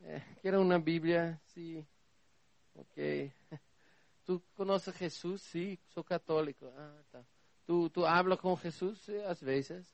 Eh, 0.00 0.22
¿Quiere 0.40 0.58
una 0.58 0.78
Biblia? 0.78 1.40
Sí. 1.46 1.84
Ok. 2.74 3.30
¿Tú 4.24 4.42
conoces 4.54 4.94
a 4.94 4.98
Jesús? 4.98 5.40
Sí, 5.42 5.78
católico. 6.06 6.72
Ah, 6.76 6.96
está. 7.00 7.24
¿Tú, 7.66 7.88
¿Tú 7.88 8.06
hablas 8.06 8.38
con 8.38 8.56
Jesús? 8.56 8.98
Sí, 9.00 9.16
a 9.18 9.34
veces. 9.34 9.86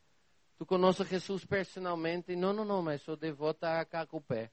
Tu 0.61 0.67
conheces 0.67 1.09
Jesus 1.09 1.47
personalmente? 1.47 2.37
Não, 2.37 2.53
não, 2.53 2.67
não, 2.67 2.83
mas 2.83 3.01
sou 3.01 3.17
devota 3.17 3.81
a 3.81 3.85
Cacupé. 3.87 4.53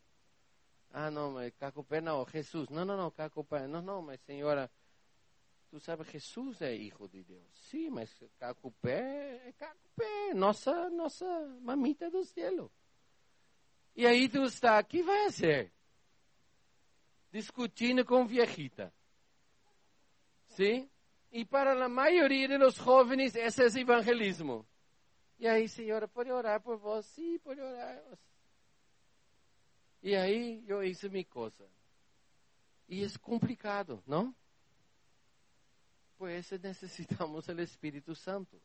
Ah, 0.89 1.11
não, 1.11 1.33
mas 1.33 1.53
Cacupé 1.55 1.99
não, 1.99 2.25
Jesus. 2.25 2.69
Não, 2.69 2.85
não, 2.85 2.95
não, 2.95 3.11
Cacupé. 3.11 3.67
Não, 3.67 3.81
não, 3.81 4.01
mas 4.01 4.21
senhora, 4.21 4.71
tu 5.69 5.81
sabes 5.81 6.07
Jesus 6.07 6.61
é 6.61 6.77
filho 6.77 7.09
de 7.09 7.23
Deus. 7.25 7.43
Sim, 7.69 7.89
mas 7.89 8.09
Cacupé 8.39 9.49
é 9.49 9.51
Cacupé, 9.51 10.33
nossa, 10.33 10.89
nossa 10.91 11.25
mamita 11.59 12.09
do 12.09 12.23
céu. 12.23 12.71
E 13.93 14.07
aí 14.07 14.29
tu 14.29 14.43
está, 14.43 14.81
que 14.83 15.03
vai 15.03 15.29
ser? 15.29 15.73
Discutindo 17.33 18.05
com 18.05 18.25
viejita. 18.25 18.93
Sim? 20.45 20.89
E 21.33 21.43
para 21.43 21.83
a 21.83 21.89
maioria 21.89 22.57
dos 22.57 22.75
jovens, 22.75 23.35
esse 23.35 23.61
é 23.61 23.65
o 23.67 23.77
evangelismo. 23.77 24.65
E 25.39 25.47
aí, 25.47 25.69
senhora, 25.69 26.07
pode 26.07 26.31
orar 26.31 26.59
por 26.61 26.77
vós? 26.77 27.05
Sim, 27.05 27.37
pode 27.39 27.61
orar. 27.61 28.01
E 30.01 30.15
aí, 30.15 30.63
eu 30.67 30.83
isso 30.83 31.09
me 31.09 31.23
coisa. 31.23 31.69
E 32.87 33.03
é 33.03 33.07
complicado, 33.21 34.01
não? 34.07 34.33
Por 36.17 36.31
isso 36.31 36.57
necessitamos 36.57 37.45
do 37.45 37.61
Espírito 37.61 38.15
Santo. 38.15 38.59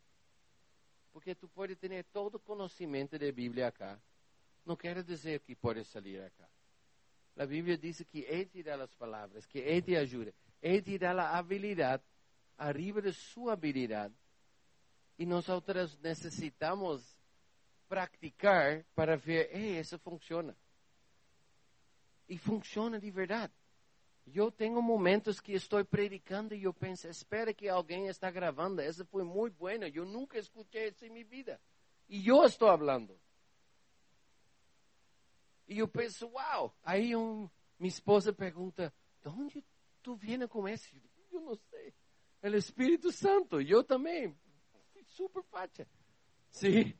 Porque 1.12 1.34
tu 1.34 1.46
pode 1.48 1.76
ter 1.76 2.04
todo 2.04 2.36
o 2.36 2.40
conhecimento 2.40 3.18
da 3.18 3.30
Bíblia 3.30 3.70
cá. 3.70 4.00
Não 4.64 4.76
quero 4.76 5.02
dizer 5.02 5.40
que 5.40 5.54
pode 5.54 5.84
sair 5.84 6.22
acá. 6.22 6.48
A 7.36 7.44
Bíblia 7.44 7.76
diz 7.76 8.02
que 8.10 8.20
Ele 8.20 8.46
te 8.46 8.62
dá 8.62 8.82
as 8.82 8.94
palavras, 8.94 9.44
que 9.44 9.58
Ele 9.58 9.82
te 9.82 9.96
ajuda. 9.96 10.32
Ele 10.62 10.80
te 10.80 10.98
dá 10.98 11.12
a 11.12 11.38
habilidade, 11.38 12.02
arriba 12.56 13.02
de 13.02 13.12
sua 13.12 13.54
habilidade, 13.54 14.14
e 15.18 15.26
nosotros 15.26 15.98
necessitamos 15.98 17.16
praticar 17.88 18.84
para 18.94 19.16
ver, 19.16 19.50
ei, 19.54 19.78
isso 19.78 19.98
funciona. 19.98 20.56
E 22.28 22.38
funciona 22.38 22.98
de 22.98 23.10
verdade. 23.10 23.52
Eu 24.26 24.50
tenho 24.50 24.80
momentos 24.80 25.40
que 25.40 25.52
estou 25.52 25.84
predicando 25.84 26.54
e 26.54 26.64
eu 26.64 26.72
penso, 26.72 27.08
espera 27.08 27.52
que 27.52 27.68
alguém 27.68 28.06
está 28.06 28.30
gravando. 28.30 28.80
Essa 28.80 29.04
foi 29.04 29.24
muito 29.24 29.56
boa. 29.56 29.74
Eu 29.74 30.04
nunca 30.04 30.38
escutei 30.38 30.88
isso 30.88 31.04
em 31.04 31.10
minha 31.10 31.24
vida. 31.24 31.60
E 32.08 32.28
eu 32.28 32.44
estou 32.44 32.68
falando. 32.68 33.18
E 35.66 35.78
eu 35.78 35.88
penso, 35.88 36.28
uau. 36.28 36.74
Aí 36.82 37.16
um, 37.16 37.48
minha 37.78 37.88
esposa 37.88 38.32
pergunta, 38.32 38.92
de 39.22 39.28
onde 39.28 39.64
tu 40.02 40.14
vienes 40.14 40.48
com 40.48 40.68
isso 40.68 40.94
Eu 41.32 41.40
não 41.40 41.54
sei. 41.54 41.94
É 42.42 42.48
o 42.48 42.56
Espírito 42.56 43.10
Santo. 43.10 43.60
Eu 43.60 43.82
também 43.82 44.36
super 45.12 45.42
facha. 45.44 45.86
Sim. 46.50 46.94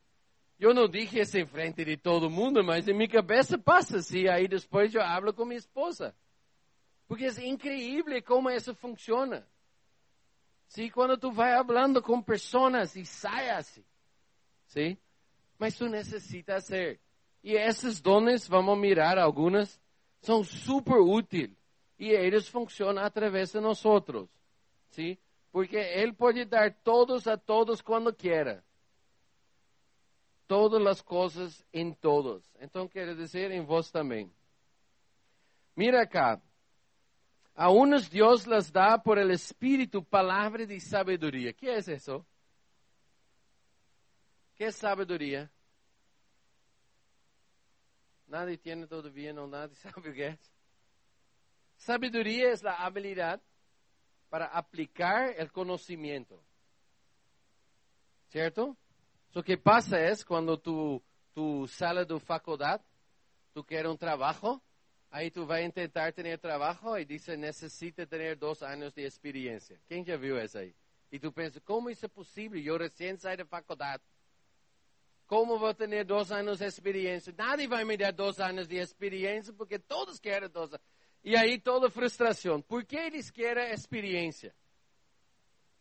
Eu 0.59 0.73
não 0.73 0.89
dije 0.89 1.19
isso 1.19 1.39
em 1.39 1.47
frente 1.47 1.85
de 1.85 1.97
todo 1.97 2.31
mundo, 2.31 2.63
mas 2.63 2.87
em 2.87 2.95
minha 2.95 3.09
cabeça 3.09 3.59
passa 3.59 3.99
assim. 3.99 4.29
Aí 4.29 4.47
depois 4.47 4.95
eu 4.95 5.03
hablo 5.03 5.35
com 5.35 5.45
minha 5.45 5.59
esposa. 5.59 6.15
Porque 7.09 7.25
é 7.25 7.47
incrível 7.47 8.23
como 8.23 8.49
isso 8.49 8.75
funciona. 8.75 9.47
Sim, 10.69 10.89
quando 10.89 11.19
tu 11.19 11.31
vai 11.31 11.53
falando 11.65 12.01
com 12.01 12.23
pessoas 12.23 12.97
e 12.97 13.05
sai 13.05 13.51
assim. 13.51 13.85
Sim? 14.67 14.97
Mas 15.59 15.77
tu 15.77 15.89
necessita 15.89 16.61
ser. 16.61 17.01
E 17.43 17.55
esses 17.55 18.01
dones, 18.01 18.47
vamos 18.47 18.79
mirar 18.79 19.19
algumas, 19.19 19.81
são 20.21 20.43
super 20.45 20.99
úteis. 20.99 21.51
E 21.99 22.09
eles 22.09 22.49
funcionam 22.49 23.03
através 23.03 23.53
de 23.53 23.61
nós 23.61 23.85
outros. 23.85 24.29
Sim? 24.91 25.19
Porque 25.53 25.77
Ele 25.77 26.15
pode 26.15 26.47
dar 26.47 26.73
todos 26.83 27.29
a 27.29 27.37
todos 27.37 27.83
quando 27.83 28.13
quiser 28.13 28.65
Todas 30.49 30.85
as 30.87 31.01
coisas 31.01 31.65
em 31.73 31.95
todos. 31.95 32.43
Então 32.61 32.89
quero 32.89 33.15
dizer 33.15 33.51
em 33.51 33.65
vós 33.65 33.91
também. 33.91 34.31
Mira 35.77 36.07
cá. 36.07 36.41
A 37.55 37.71
uns 37.71 38.09
Deus 38.09 38.47
las 38.47 38.71
dá 38.71 38.99
por 38.99 39.19
el 39.19 39.31
Espírito 39.31 40.03
palavra 40.03 40.67
de 40.67 40.81
sabedoria. 40.81 41.53
que 41.53 41.69
é 41.69 41.79
isso? 41.79 42.25
que 44.55 44.65
é 44.65 44.71
sabedoria? 44.71 45.51
Nadie 48.27 48.57
tiene 48.57 48.87
todavía, 48.87 49.33
não 49.33 49.47
nadie 49.47 49.77
sabe 49.83 50.09
o 50.09 50.15
que 50.15 50.23
é. 50.23 50.39
Sabedoria 51.77 52.53
é 52.53 52.69
a 52.69 52.87
habilidade 52.87 53.43
para 54.33 54.47
aplicar 54.47 55.35
el 55.37 55.53
conocimiento. 55.53 56.43
¿Cierto? 58.31 58.79
Lo 59.35 59.43
que 59.43 59.59
pasa 59.59 60.09
es 60.09 60.25
cuando 60.25 60.59
tú, 60.59 61.03
tú 61.35 61.69
sales 61.69 62.09
de 62.09 62.19
facultad, 62.19 62.81
tú 63.53 63.63
quieres 63.63 63.91
un 63.91 63.99
trabajo, 63.99 64.63
ahí 65.11 65.31
tú 65.31 65.45
vas 65.45 65.59
a 65.59 65.63
intentar 65.63 66.15
tener 66.15 66.39
trabajo 66.39 66.99
y 66.99 67.05
dice 67.05 67.37
necesita 67.37 68.07
tener 68.07 68.39
dos 68.39 68.63
años 68.63 68.95
de 68.95 69.05
experiencia. 69.05 69.79
¿Quién 69.87 70.03
ya 70.03 70.17
vio 70.17 70.41
eso 70.41 70.61
ahí? 70.61 70.75
Y 71.11 71.19
tú 71.19 71.31
piensas, 71.31 71.61
¿cómo 71.63 71.91
es 71.91 72.01
posible? 72.09 72.63
Yo 72.63 72.79
recién 72.79 73.19
salí 73.19 73.37
de 73.37 73.45
facultad. 73.45 74.01
¿Cómo 75.27 75.59
voy 75.59 75.73
a 75.73 75.75
tener 75.75 76.07
dos 76.07 76.33
años 76.33 76.59
de 76.61 76.69
experiencia? 76.69 77.35
Nadie 77.37 77.69
va 77.69 77.81
a 77.81 77.85
me 77.85 77.99
dar 77.99 78.15
dos 78.15 78.41
años 78.41 78.67
de 78.67 78.81
experiencia 78.81 79.53
porque 79.53 79.79
todos 79.79 80.19
quieren 80.19 80.51
dos 80.51 80.73
años. 80.73 80.87
E 81.25 81.37
aí 81.37 81.59
toda 81.59 81.91
frustração. 81.91 82.61
Por 82.61 82.85
que 82.85 82.97
eles 82.97 83.31
querem 83.31 83.73
experiência? 83.73 84.55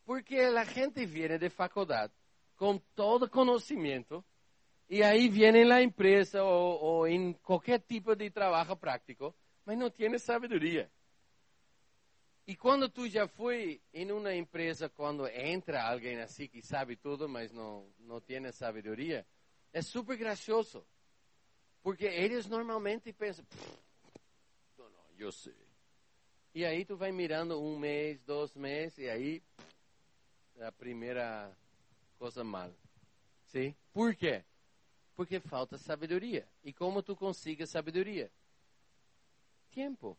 Porque 0.05 0.37
a 0.37 0.63
gente 0.63 1.05
vem 1.05 1.37
de 1.37 1.49
faculdade 1.49 2.13
com 2.55 2.77
todo 2.95 3.29
conhecimento 3.29 4.23
e 4.89 5.01
aí 5.01 5.29
vem 5.29 5.65
na 5.65 5.81
empresa 5.81 6.43
ou, 6.43 6.79
ou 6.81 7.07
em 7.07 7.33
qualquer 7.33 7.79
tipo 7.79 8.15
de 8.15 8.29
trabalho 8.29 8.75
prático, 8.77 9.33
mas 9.65 9.77
não 9.77 9.89
tem 9.89 10.17
sabedoria. 10.19 10.91
Y 12.45 12.55
cuando 12.55 12.89
tú 12.89 13.05
ya 13.05 13.27
fui 13.27 13.81
en 13.93 14.11
una 14.11 14.33
empresa, 14.33 14.89
cuando 14.89 15.27
entra 15.27 15.87
alguien 15.87 16.19
así 16.19 16.49
que 16.49 16.61
sabe 16.61 16.97
todo, 16.97 17.29
mas 17.29 17.53
no, 17.53 17.93
no 17.99 18.21
tiene 18.21 18.51
sabiduría, 18.51 19.25
es 19.71 19.87
súper 19.87 20.17
gracioso. 20.17 20.85
Porque 21.81 22.25
ellos 22.25 22.49
normalmente 22.49 23.13
piensan, 23.13 23.45
eu 25.23 25.31
sei. 25.31 25.55
E 26.53 26.65
aí 26.65 26.83
tu 26.83 26.97
vai 26.97 27.11
mirando 27.11 27.61
um 27.61 27.77
mês, 27.77 28.21
dois 28.23 28.55
meses, 28.55 28.97
e 28.97 29.09
aí 29.09 29.41
é 30.57 30.65
a 30.65 30.71
primeira 30.71 31.51
coisa 32.17 32.43
mal. 32.43 32.71
Sim? 33.45 33.75
Por 33.93 34.15
quê? 34.15 34.43
Porque 35.15 35.39
falta 35.39 35.77
sabedoria. 35.77 36.47
E 36.63 36.73
como 36.73 37.01
tu 37.01 37.15
consiga 37.15 37.65
sabedoria? 37.65 38.31
Tempo. 39.71 40.17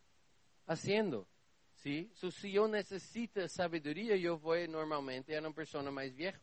Fazendo. 0.65 1.27
Sim? 1.75 2.09
So, 2.13 2.31
se 2.31 2.53
eu 2.53 2.67
necessito 2.67 3.47
sabedoria, 3.49 4.17
eu 4.17 4.37
vou 4.37 4.55
normalmente 4.67 5.35
a 5.35 5.39
uma 5.39 5.53
pessoa 5.53 5.91
mais 5.91 6.13
vieja. 6.13 6.39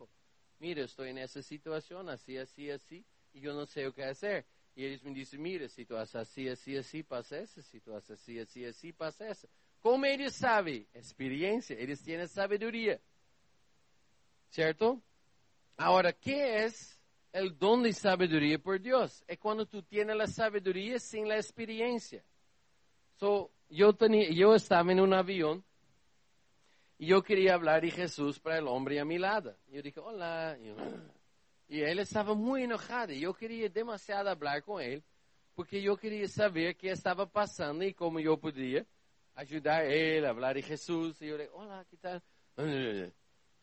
Mira, 0.60 0.82
estou 0.82 1.06
nessa 1.06 1.42
situação, 1.42 2.06
assim, 2.08 2.36
assim, 2.36 2.70
assim, 2.70 3.04
e 3.32 3.44
eu 3.44 3.54
não 3.54 3.64
sei 3.64 3.86
o 3.86 3.92
que 3.92 4.02
fazer. 4.02 4.44
E 4.76 4.84
eles 4.84 5.02
me 5.02 5.12
disseram, 5.12 5.42
mira, 5.42 5.68
situação 5.68 6.20
assim, 6.20 6.48
assim, 6.48 6.76
assim, 6.76 7.02
passa 7.02 7.36
essa, 7.36 7.60
situação 7.62 8.14
assim, 8.14 8.38
assim, 8.38 8.64
assim, 8.64 8.92
passa 8.92 9.24
essa. 9.24 9.48
Como 9.80 10.06
eles 10.06 10.34
sabem? 10.34 10.86
Experiência, 10.94 11.74
eles 11.74 12.00
têm 12.02 12.24
sabedoria. 12.26 13.00
Certo? 14.50 15.02
Agora, 15.76 16.12
que 16.12 16.32
é 16.32 17.42
o 17.42 17.50
dom 17.50 17.82
de 17.82 17.92
sabedoria 17.92 18.58
por 18.58 18.78
Deus? 18.78 19.22
É 19.26 19.36
quando 19.36 19.64
tu 19.64 19.82
tens 19.82 20.08
a 20.08 20.26
sabedoria 20.26 20.98
sem 20.98 21.30
a 21.30 21.38
experiência. 21.38 22.24
So, 23.16 23.50
eu, 23.70 23.92
tenia, 23.92 24.32
eu 24.32 24.54
estava 24.54 24.92
em 24.92 25.00
um 25.00 25.12
avião 25.14 25.62
e 26.98 27.10
eu 27.10 27.22
queria 27.22 27.58
falar 27.58 27.80
de 27.80 27.88
Jesus 27.88 28.38
para 28.38 28.62
o 28.62 28.68
homem 28.68 28.98
a 28.98 29.04
meu 29.04 29.20
lado. 29.20 29.54
Eu 29.70 29.82
disse, 29.82 29.98
olá. 30.00 30.56
Eu, 30.58 30.76
e 31.70 31.78
ele 31.80 32.02
estava 32.02 32.34
muito 32.34 32.64
enojado. 32.64 33.12
E 33.12 33.22
eu 33.22 33.32
queria 33.32 33.70
demasiado 33.70 34.36
falar 34.36 34.60
com 34.60 34.80
ele, 34.80 35.04
porque 35.54 35.76
eu 35.76 35.96
queria 35.96 36.26
saber 36.26 36.72
o 36.72 36.74
que 36.74 36.88
estava 36.88 37.28
passando 37.28 37.84
e 37.84 37.94
como 37.94 38.18
eu 38.18 38.36
podia 38.36 38.84
ajudar 39.36 39.86
ele 39.86 40.26
a 40.26 40.34
falar 40.34 40.54
de 40.54 40.62
Jesus. 40.62 41.20
E 41.20 41.28
eu 41.28 41.36
falei, 41.36 41.48
olá, 41.52 41.84
que 41.84 41.96
tal? 41.96 42.20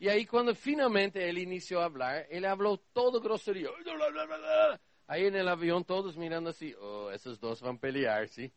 E 0.00 0.08
aí, 0.08 0.24
quando 0.24 0.54
finalmente 0.54 1.18
ele 1.18 1.42
iniciou 1.42 1.82
a 1.82 1.90
falar, 1.90 2.26
ele 2.30 2.48
falou 2.48 2.78
todo 2.94 3.20
grosseria. 3.20 3.68
Aí 5.06 5.30
no 5.30 5.48
avião, 5.48 5.82
todos 5.82 6.16
mirando 6.16 6.48
assim, 6.48 6.74
oh, 6.76 7.10
esses 7.10 7.36
dois 7.36 7.60
vão 7.60 7.76
pelear, 7.76 8.26
sim? 8.28 8.50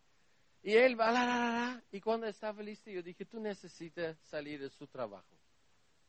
E 0.64 0.72
ele 0.72 0.96
lá, 0.96 1.12
lá, 1.12 1.26
lá, 1.26 1.36
lá. 1.36 1.84
E 1.92 2.00
quando 2.00 2.26
estava 2.26 2.64
listo, 2.64 2.90
eu 2.90 3.02
disse, 3.02 3.26
tu 3.26 3.38
necessita 3.40 4.18
sair 4.22 4.60
do 4.60 4.70
seu 4.70 4.88
trabalho. 4.88 5.26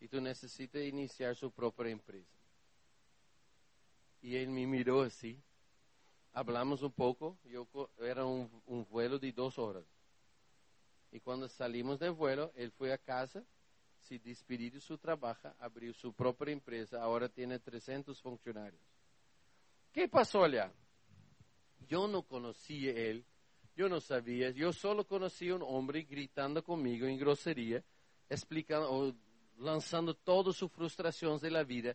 E 0.00 0.06
tu 0.06 0.20
necessita 0.20 0.78
iniciar 0.78 1.34
sua 1.34 1.50
própria 1.50 1.90
empresa. 1.90 2.41
Y 4.22 4.36
él 4.36 4.48
me 4.48 4.66
miró 4.66 5.02
así. 5.02 5.36
Hablamos 6.32 6.80
un 6.82 6.92
poco. 6.92 7.36
Yo, 7.44 7.66
era 7.98 8.24
un, 8.24 8.86
vuelo 8.88 9.18
de 9.18 9.32
dos 9.32 9.58
horas. 9.58 9.84
Y 11.10 11.20
cuando 11.20 11.48
salimos 11.48 11.98
del 11.98 12.12
vuelo, 12.12 12.52
él 12.54 12.70
fue 12.70 12.92
a 12.92 12.98
casa, 12.98 13.44
se 13.98 14.18
despidió 14.18 14.70
de 14.70 14.80
su 14.80 14.96
trabajo, 14.96 15.52
abrió 15.58 15.92
su 15.92 16.14
propia 16.14 16.52
empresa, 16.52 17.02
ahora 17.02 17.28
tiene 17.28 17.58
300 17.58 18.18
funcionarios. 18.22 18.80
¿Qué 19.92 20.08
pasó 20.08 20.44
allá? 20.44 20.72
Yo 21.86 22.08
no 22.08 22.22
conocí 22.22 22.88
a 22.88 22.92
él, 22.92 23.26
yo 23.76 23.90
no 23.90 24.00
sabía, 24.00 24.50
yo 24.52 24.72
solo 24.72 25.06
conocí 25.06 25.50
a 25.50 25.56
un 25.56 25.62
hombre 25.62 26.04
gritando 26.04 26.64
conmigo 26.64 27.06
en 27.06 27.18
grosería, 27.18 27.84
explicando 28.30 28.90
o 28.90 29.14
lanzando 29.58 30.14
todas 30.14 30.56
sus 30.56 30.72
frustraciones 30.72 31.42
de 31.42 31.50
la 31.50 31.62
vida 31.62 31.94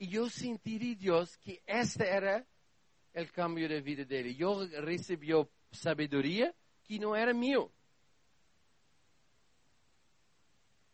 E 0.00 0.14
eu 0.14 0.28
senti 0.28 0.78
de 0.78 0.94
Deus 0.94 1.36
que 1.36 1.62
este 1.66 2.04
era 2.04 2.46
o 3.14 3.32
caminho 3.32 3.68
da 3.68 3.80
vida 3.80 4.04
dele. 4.04 4.36
Eu 4.38 4.66
recebi 4.84 5.28
sabedoria 5.70 6.54
que 6.82 6.98
não 6.98 7.14
era 7.14 7.32
meu. 7.32 7.72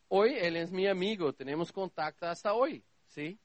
Hoje 0.09 0.35
ele 0.35 0.59
é 0.59 0.67
meu 0.67 0.91
amigo, 0.91 1.33
temos 1.33 1.71
contato 1.71 2.25
até 2.25 2.53
hoje, 2.53 2.83
sim? 3.07 3.39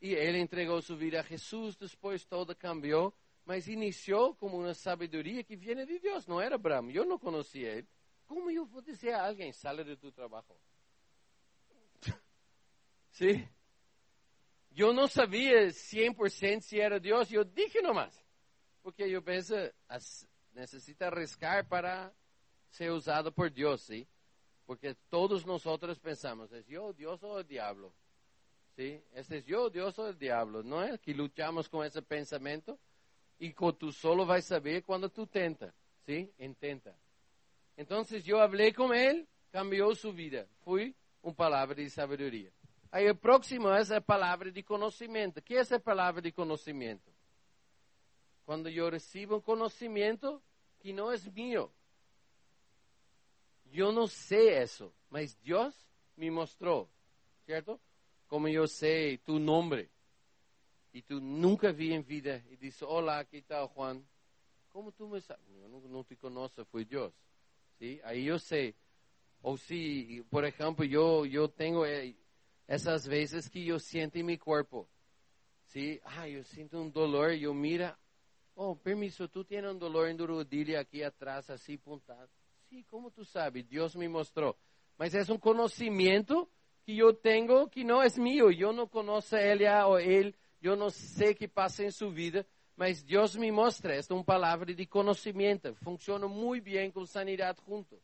E 0.00 0.14
ele 0.14 0.38
entregou 0.38 0.80
sua 0.80 0.96
vida 0.96 1.20
a 1.20 1.22
Jesus, 1.22 1.76
depois 1.76 2.24
tudo 2.24 2.56
cambiou, 2.56 3.12
mas 3.44 3.68
iniciou 3.68 4.34
como 4.34 4.58
uma 4.58 4.72
sabedoria 4.72 5.44
que 5.44 5.54
vinha 5.54 5.84
de 5.84 5.98
Deus, 5.98 6.26
não 6.26 6.40
era 6.40 6.54
Abraão, 6.54 6.90
eu 6.90 7.04
não 7.04 7.18
conhecia 7.18 7.68
ele. 7.68 7.88
Como 8.26 8.50
eu 8.50 8.64
vou 8.64 8.80
dizer 8.80 9.12
a 9.12 9.26
alguém, 9.26 9.52
saia 9.52 9.84
do 9.84 9.96
teu 9.98 10.10
trabalho? 10.12 10.44
sim? 13.12 13.46
Yo 14.78 14.92
no 14.92 15.08
sabía 15.08 15.60
100% 15.72 16.60
si 16.60 16.78
era 16.78 17.00
Dios, 17.00 17.28
yo 17.30 17.42
dije 17.42 17.82
nomás. 17.82 18.24
Porque 18.80 19.10
yo 19.10 19.24
pensé, 19.24 19.74
necesita 20.52 21.08
arriscar 21.08 21.66
para 21.66 22.14
ser 22.70 22.92
usado 22.92 23.32
por 23.32 23.52
Dios, 23.52 23.80
¿sí? 23.80 24.06
Porque 24.66 24.94
todos 25.08 25.44
nosotros 25.44 25.98
pensamos, 25.98 26.52
¿es 26.52 26.64
yo, 26.68 26.92
Dios 26.92 27.20
o 27.24 27.40
el 27.40 27.48
diablo? 27.48 27.92
¿Sí? 28.76 29.02
Este 29.14 29.38
es 29.38 29.46
yo, 29.46 29.68
Dios 29.68 29.98
o 29.98 30.06
el 30.06 30.16
diablo. 30.16 30.62
No 30.62 30.84
es 30.84 31.00
que 31.00 31.12
luchamos 31.12 31.68
con 31.68 31.84
ese 31.84 32.00
pensamiento 32.00 32.78
y 33.40 33.52
tú 33.52 33.90
solo 33.90 34.26
vas 34.26 34.44
saber 34.44 34.84
cuando 34.84 35.08
tú 35.08 35.26
tentas, 35.26 35.74
¿sí? 36.06 36.32
Intenta. 36.38 36.96
Entonces 37.76 38.24
yo 38.24 38.40
hablé 38.40 38.72
con 38.72 38.94
él, 38.94 39.26
cambió 39.50 39.92
su 39.96 40.12
vida. 40.12 40.46
Fui 40.60 40.94
un 41.22 41.34
palabra 41.34 41.74
de 41.74 41.90
sabiduría. 41.90 42.52
Aí 42.90 43.08
o 43.10 43.14
próximo 43.14 43.68
é 43.68 43.96
a 43.96 44.00
palavra 44.00 44.50
de 44.50 44.62
conhecimento. 44.62 45.38
O 45.38 45.42
que 45.42 45.54
é 45.54 45.58
essa 45.58 45.78
palavra 45.78 46.22
de 46.22 46.32
conhecimento? 46.32 47.12
Quando 48.46 48.68
eu 48.68 48.88
recebo 48.88 49.36
um 49.36 49.40
conhecimento 49.40 50.42
que 50.80 50.92
não 50.92 51.12
é 51.12 51.16
meu. 51.36 51.70
Eu 53.70 53.92
não 53.92 54.06
sei 54.06 54.62
isso, 54.62 54.90
mas 55.10 55.34
Deus 55.34 55.74
me 56.16 56.30
mostrou, 56.30 56.88
certo? 57.44 57.78
Como 58.26 58.48
eu 58.48 58.66
sei 58.66 59.18
tu 59.18 59.38
nome. 59.38 59.90
E 60.94 61.02
tu 61.02 61.20
nunca 61.20 61.70
vi 61.70 61.92
em 61.92 62.00
vida. 62.00 62.42
E 62.48 62.56
disse, 62.56 62.84
olá, 62.84 63.22
que 63.24 63.42
tal, 63.42 63.70
Juan? 63.74 64.02
Como 64.70 64.90
tu 64.90 65.06
me 65.06 65.20
sabes? 65.20 65.44
Eu 65.62 65.68
não, 65.68 65.80
não 65.80 66.04
te 66.04 66.16
conheço, 66.16 66.64
foi 66.66 66.84
Deus. 66.84 67.12
¿Sí? 67.78 68.00
Aí 68.04 68.26
eu 68.26 68.38
sei. 68.38 68.74
Ou 69.42 69.56
se, 69.58 70.24
por 70.30 70.44
exemplo, 70.44 70.84
eu, 70.84 71.26
eu 71.26 71.48
tenho 71.48 71.84
eh, 71.84 72.14
essas 72.68 73.06
vezes 73.06 73.48
que 73.48 73.66
eu 73.66 73.80
sinto 73.80 74.16
em 74.16 74.22
meu 74.22 74.38
corpo. 74.38 74.86
¿sí? 75.64 76.00
Ah, 76.04 76.28
eu 76.28 76.44
sinto 76.44 76.78
um 76.78 76.90
dolor 76.90 77.32
eu 77.32 77.54
mira, 77.54 77.98
oh, 78.54 78.76
permiso, 78.76 79.26
tu 79.26 79.42
tienes 79.42 79.70
um 79.72 79.78
dolor 79.78 80.08
em 80.08 80.16
rodilha 80.16 80.78
aqui 80.80 81.02
atrás, 81.02 81.48
assim, 81.48 81.78
puntado. 81.78 82.30
Sim, 82.68 82.84
como 82.90 83.10
tu 83.10 83.24
sabe? 83.24 83.62
Deus 83.62 83.94
me 83.94 84.06
mostrou. 84.06 84.54
Mas 84.98 85.14
é 85.14 85.32
um 85.32 85.38
conhecimento 85.38 86.46
que 86.84 86.98
eu 86.98 87.14
tenho 87.14 87.68
que 87.68 87.82
não 87.82 88.02
é 88.02 88.08
meu. 88.18 88.52
Eu 88.52 88.72
não 88.72 88.86
conheço 88.86 89.34
ela 89.36 89.86
ou 89.86 89.98
ele, 89.98 90.34
eu 90.60 90.76
não 90.76 90.90
sei 90.90 91.32
o 91.32 91.34
que 91.34 91.48
passa 91.48 91.84
em 91.84 91.90
sua 91.90 92.10
vida, 92.10 92.46
mas 92.76 93.02
Deus 93.02 93.34
me 93.34 93.50
mostra. 93.50 93.94
Esta 93.94 94.12
é 94.12 94.16
uma 94.16 94.24
palavra 94.24 94.74
de 94.74 94.86
conhecimento. 94.86 95.74
Funciona 95.76 96.28
muito 96.28 96.64
bem 96.64 96.90
com 96.90 97.06
sanidade 97.06 97.60
junto. 97.66 97.98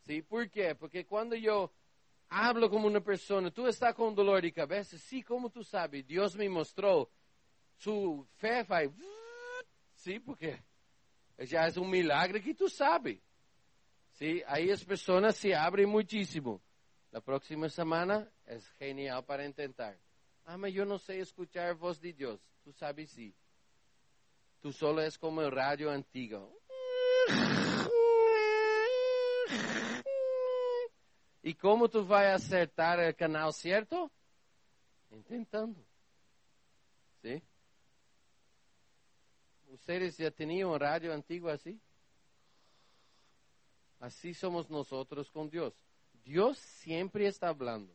¿Sí? 0.00 0.22
Por 0.22 0.48
quê? 0.48 0.74
Porque 0.74 1.04
quando 1.04 1.34
eu 1.34 1.70
Habla 2.30 2.68
como 2.68 2.86
uma 2.86 3.00
pessoa. 3.00 3.50
Tu 3.50 3.66
está 3.66 3.92
com 3.92 4.14
dolor 4.14 4.40
de 4.42 4.52
cabeça? 4.52 4.96
Sí, 4.96 5.20
como 5.20 5.50
tu 5.50 5.64
sabes? 5.64 6.04
Deus 6.04 6.36
me 6.36 6.48
mostrou. 6.48 7.10
Su 7.76 8.24
fé 8.36 8.62
vai. 8.62 8.88
Sí, 9.96 10.20
porque 10.20 10.56
já 11.40 11.66
é 11.66 11.80
um 11.80 11.88
milagre 11.88 12.40
que 12.40 12.54
tu 12.54 12.68
sabe. 12.68 13.20
Sí, 14.12 14.44
aí 14.46 14.70
as 14.70 14.84
pessoas 14.84 15.36
se 15.36 15.52
abrem 15.52 15.86
muitíssimo. 15.86 16.62
Na 17.10 17.20
próxima 17.20 17.68
semana 17.68 18.32
é 18.46 18.58
genial 18.78 19.24
para 19.24 19.50
tentar. 19.52 19.98
Ah, 20.44 20.56
mas 20.56 20.74
eu 20.74 20.86
não 20.86 20.98
sei 20.98 21.18
escutar 21.18 21.70
a 21.70 21.74
voz 21.74 21.98
de 21.98 22.12
Deus. 22.12 22.40
Tu 22.62 22.72
sabes 22.72 23.10
sim. 23.10 23.34
Tu 24.60 24.72
solo 24.72 25.00
és 25.00 25.16
como 25.16 25.40
o 25.40 25.50
rádio 25.50 25.90
antigo. 25.90 26.59
E 31.42 31.54
como 31.54 31.88
tu 31.88 32.04
vai 32.04 32.32
acertar 32.32 32.98
o 32.98 33.14
canal 33.14 33.52
certo? 33.52 34.10
Intentando. 35.10 35.84
¿Sí? 37.22 37.42
¿Ustedes 39.68 40.16
ya 40.18 40.30
tenían 40.30 40.68
un 40.68 40.78
radio 40.78 41.12
antiguo 41.12 41.48
así? 41.48 41.80
Así 44.00 44.34
somos 44.34 44.68
nosotros 44.68 45.30
con 45.30 45.48
Dios. 45.48 45.74
Dios 46.24 46.58
siempre 46.58 47.26
está 47.26 47.48
hablando. 47.48 47.94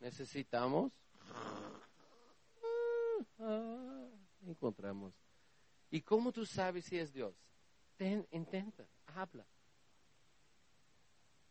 Necesitamos. 0.00 0.92
Ah, 3.38 4.08
encontramos. 4.46 5.14
¿Y 5.90 6.00
cómo 6.00 6.32
tú 6.32 6.44
sabes 6.44 6.84
si 6.86 6.98
es 6.98 7.12
Dios? 7.12 7.34
intenta, 8.30 8.86
habla. 9.06 9.46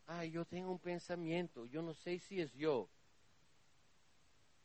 Ah, 0.06 0.24
yo 0.24 0.44
tengo 0.44 0.70
un 0.70 0.78
pensamiento, 0.78 1.66
yo 1.66 1.82
no 1.82 1.94
sé 1.94 2.18
si 2.18 2.40
es 2.40 2.52
yo. 2.54 2.88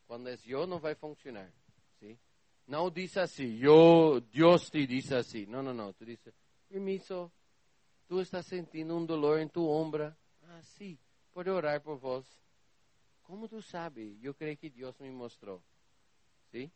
Cuando 0.07 0.29
es 0.29 0.43
yo 0.43 0.65
no 0.67 0.79
va 0.79 0.91
a 0.91 0.95
funcionar, 0.95 1.51
¿sí? 1.99 2.17
No 2.67 2.89
dice 2.89 3.21
así, 3.21 3.57
yo, 3.57 4.21
Dios 4.31 4.69
te 4.69 4.85
dice 4.85 5.15
así. 5.15 5.45
No, 5.47 5.61
no, 5.61 5.73
no, 5.73 5.93
tú 5.93 6.05
dices, 6.05 6.33
permiso, 6.67 7.31
tú 8.07 8.19
estás 8.19 8.45
sintiendo 8.45 8.95
un 8.95 9.05
dolor 9.05 9.39
en 9.39 9.49
tu 9.49 9.67
hombro. 9.67 10.15
Ah, 10.43 10.61
sí, 10.63 10.97
puedo 11.33 11.55
orar 11.55 11.81
por 11.81 11.99
vos. 11.99 12.25
¿Cómo 13.23 13.47
tú 13.47 13.61
sabes? 13.61 14.19
Yo 14.19 14.33
creo 14.33 14.57
que 14.57 14.69
Dios 14.69 14.99
me 14.99 15.09
mostró. 15.11 15.63
¿Sí? 16.51 16.69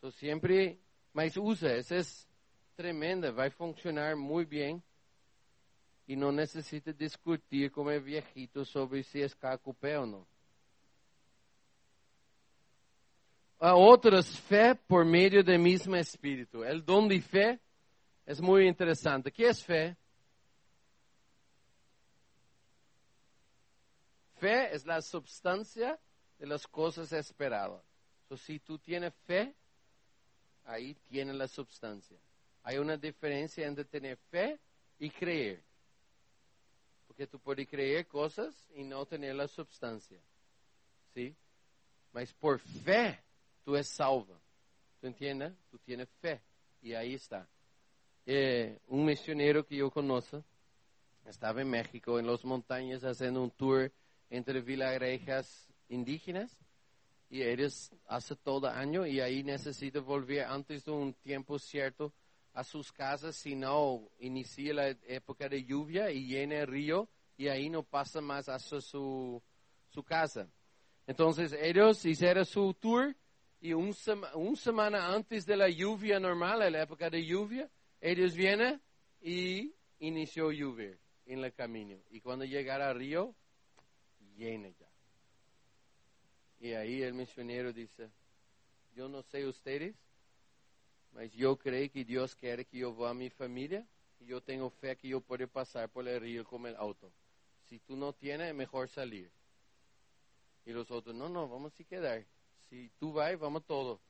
So, 0.00 0.10
siempre, 0.10 0.78
mas 1.12 1.36
usa, 1.36 1.74
esa 1.74 1.96
es 1.96 2.26
tremenda, 2.74 3.30
va 3.30 3.44
a 3.44 3.50
funcionar 3.50 4.16
muy 4.16 4.46
bien 4.46 4.82
y 6.10 6.16
no 6.16 6.32
necesita 6.32 6.92
discutir 6.92 7.70
como 7.70 7.92
el 7.92 8.02
viejito 8.02 8.64
sobre 8.64 9.04
si 9.04 9.22
es 9.22 9.32
cacupé 9.36 9.96
o 9.96 10.04
no. 10.04 10.26
A 13.60 13.76
otras, 13.76 14.26
fe 14.40 14.74
por 14.74 15.04
medio 15.04 15.44
del 15.44 15.60
mismo 15.60 15.94
Espíritu. 15.94 16.64
El 16.64 16.84
don 16.84 17.06
de 17.06 17.20
fe 17.20 17.60
es 18.26 18.40
muy 18.40 18.66
interesante. 18.66 19.30
¿Qué 19.30 19.50
es 19.50 19.64
fe? 19.64 19.96
Fe 24.40 24.74
es 24.74 24.84
la 24.84 25.00
substancia 25.02 25.96
de 26.40 26.46
las 26.48 26.66
cosas 26.66 27.12
esperadas. 27.12 27.84
So, 28.28 28.36
si 28.36 28.58
tú 28.58 28.80
tienes 28.80 29.14
fe, 29.28 29.54
ahí 30.64 30.92
tienes 31.08 31.36
la 31.36 31.46
substancia. 31.46 32.18
Hay 32.64 32.78
una 32.78 32.96
diferencia 32.96 33.64
entre 33.64 33.84
tener 33.84 34.16
fe 34.28 34.58
y 34.98 35.08
creer. 35.08 35.69
Porque 37.20 37.32
tú 37.32 37.38
puedes 37.38 37.68
creer 37.68 38.06
cosas 38.06 38.54
y 38.74 38.82
no 38.82 39.04
tener 39.04 39.34
la 39.34 39.46
substancia. 39.46 40.18
¿Sí? 41.12 41.36
Mas 42.14 42.32
por 42.32 42.58
fe, 42.58 43.20
tú 43.62 43.76
es 43.76 43.88
salvo. 43.88 44.40
¿Tú 44.98 45.06
entiendes? 45.06 45.52
Tú 45.70 45.78
tienes 45.80 46.08
fe. 46.22 46.40
Y 46.80 46.94
ahí 46.94 47.16
está. 47.16 47.46
Eh, 48.24 48.78
un 48.86 49.04
misionero 49.04 49.66
que 49.66 49.76
yo 49.76 49.90
conozco 49.90 50.42
estaba 51.26 51.60
en 51.60 51.68
México, 51.68 52.18
en 52.18 52.26
las 52.26 52.42
montañas, 52.42 53.04
haciendo 53.04 53.42
un 53.42 53.50
tour 53.50 53.92
entre 54.30 54.62
villarejas 54.62 55.68
indígenas 55.90 56.50
y 57.28 57.42
ellos 57.42 57.90
hace 58.06 58.34
todo 58.34 58.66
año 58.66 59.04
y 59.04 59.20
ahí 59.20 59.44
necesita 59.44 60.00
volver 60.00 60.46
antes 60.46 60.86
de 60.86 60.90
un 60.90 61.12
tiempo 61.12 61.58
cierto 61.58 62.14
a 62.54 62.64
sus 62.64 62.92
casas, 62.92 63.36
si 63.36 63.54
no 63.54 64.10
inicia 64.18 64.74
la 64.74 64.88
época 64.88 65.48
de 65.48 65.64
lluvia 65.64 66.10
y 66.10 66.26
llena 66.26 66.60
el 66.60 66.66
río 66.66 67.08
y 67.36 67.48
ahí 67.48 67.70
no 67.70 67.82
pasa 67.82 68.20
más 68.20 68.48
hacia 68.48 68.80
su, 68.80 69.42
su 69.88 70.02
casa. 70.02 70.48
Entonces 71.06 71.52
ellos 71.52 72.04
hicieron 72.04 72.44
su 72.44 72.74
tour 72.74 73.16
y 73.60 73.72
un, 73.72 73.94
una 74.34 74.56
semana 74.56 75.12
antes 75.12 75.46
de 75.46 75.56
la 75.56 75.68
lluvia 75.68 76.18
normal, 76.18 76.60
la 76.72 76.82
época 76.82 77.10
de 77.10 77.24
lluvia, 77.24 77.70
ellos 78.00 78.34
vienen 78.34 78.80
y 79.20 79.74
inició 79.98 80.50
lluvia 80.50 80.96
en 81.26 81.44
el 81.44 81.52
camino. 81.52 81.98
Y 82.10 82.20
cuando 82.20 82.44
llegaron 82.44 82.88
al 82.88 82.96
río, 82.96 83.34
llena 84.36 84.68
ya. 84.68 84.88
Y 86.60 86.72
ahí 86.72 87.02
el 87.02 87.14
misionero 87.14 87.72
dice, 87.72 88.10
yo 88.94 89.08
no 89.08 89.22
sé 89.22 89.46
ustedes, 89.46 89.94
mas 91.12 91.30
yo 91.32 91.56
creo 91.56 91.90
que 91.90 92.04
Dios 92.04 92.34
quiere 92.34 92.64
que 92.64 92.78
yo 92.78 92.94
vaya 92.94 93.10
a 93.10 93.14
mi 93.14 93.30
familia 93.30 93.86
y 94.20 94.26
yo 94.26 94.40
tengo 94.40 94.70
fe 94.70 94.96
que 94.96 95.08
yo 95.08 95.20
puedo 95.20 95.46
pasar 95.48 95.88
por 95.88 96.06
el 96.06 96.20
río 96.20 96.44
con 96.44 96.66
el 96.66 96.76
auto. 96.76 97.10
Si 97.68 97.78
tú 97.78 97.96
no 97.96 98.12
tienes, 98.12 98.48
es 98.48 98.54
mejor 98.54 98.88
salir. 98.88 99.30
Y 100.66 100.72
los 100.72 100.90
otros, 100.90 101.14
no, 101.14 101.28
no, 101.28 101.48
vamos 101.48 101.72
a 101.78 101.84
quedar. 101.84 102.24
Si 102.68 102.90
tú 102.98 103.12
vas, 103.12 103.38
vamos 103.38 103.64
todos. 103.64 104.00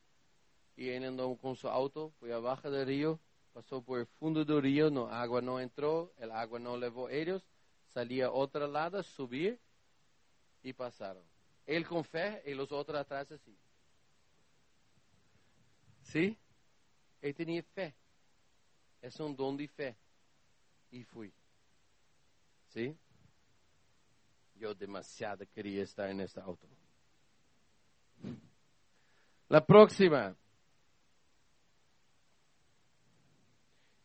Y 0.75 0.89
él 0.89 1.05
andó 1.05 1.35
con 1.37 1.55
su 1.55 1.67
auto, 1.67 2.11
fue 2.19 2.33
abajo 2.33 2.69
del 2.69 2.87
río, 2.87 3.19
pasó 3.53 3.81
por 3.81 3.99
el 3.99 4.05
fondo 4.05 4.45
del 4.45 4.61
río, 4.61 4.89
no, 4.89 5.07
agua 5.07 5.41
no 5.41 5.59
entró, 5.59 6.13
el 6.17 6.31
agua 6.31 6.59
no 6.59 6.77
levó 6.77 7.09
ellos, 7.09 7.43
salía 7.93 8.27
a 8.27 8.31
otro 8.31 8.67
lado, 8.67 9.01
subir 9.03 9.59
y 10.63 10.73
pasaron. 10.73 11.23
Él 11.65 11.87
con 11.87 12.03
fe 12.03 12.41
y 12.45 12.53
los 12.53 12.71
otros 12.71 12.99
atrás 12.99 13.31
así. 13.31 13.55
¿Sí? 16.01 16.37
Ele 17.21 17.33
tinha 17.33 17.63
fé. 17.63 17.93
Esse 19.01 19.21
é 19.21 19.25
um 19.25 19.33
dom 19.33 19.55
de 19.55 19.67
fé. 19.67 19.95
E 20.91 21.03
fui. 21.03 21.31
Sim? 22.69 22.97
Eu 24.59 24.75
demasiado 24.75 25.45
queria 25.47 25.81
estar 25.81 26.13
neste 26.13 26.39
auto. 26.39 26.67
La 29.49 29.59
próxima. 29.59 30.37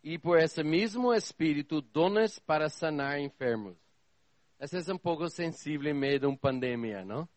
E 0.02 0.18
por 0.18 0.38
esse 0.38 0.62
mesmo 0.62 1.12
Espírito, 1.12 1.80
dones 1.80 2.38
para 2.38 2.68
sanar 2.68 3.20
enfermos. 3.20 3.76
Essa 4.58 4.78
é 4.78 4.94
um 4.94 4.98
pouco 4.98 5.28
sensível 5.28 5.90
em 5.90 5.94
meio 5.94 6.18
de 6.18 6.26
uma 6.26 6.36
pandemia, 6.38 7.04
não? 7.04 7.28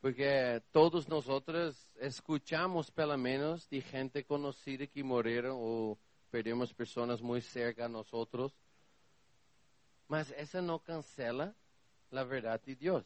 Porque 0.00 0.62
todos 0.72 1.08
nosotros 1.08 1.76
escuchamos, 2.00 2.90
pelo 2.90 3.18
menos, 3.18 3.68
de 3.68 3.82
gente 3.82 4.24
conocida 4.24 4.86
que 4.86 5.04
murieron 5.04 5.56
o 5.60 5.98
perdimos 6.30 6.72
personas 6.72 7.20
muy 7.20 7.42
cerca 7.42 7.84
a 7.84 7.88
nosotros. 7.88 8.56
Mas 10.08 10.30
esa 10.38 10.62
no 10.62 10.78
cancela 10.78 11.54
la 12.10 12.24
verdad 12.24 12.60
de 12.62 12.76
Dios. 12.76 13.04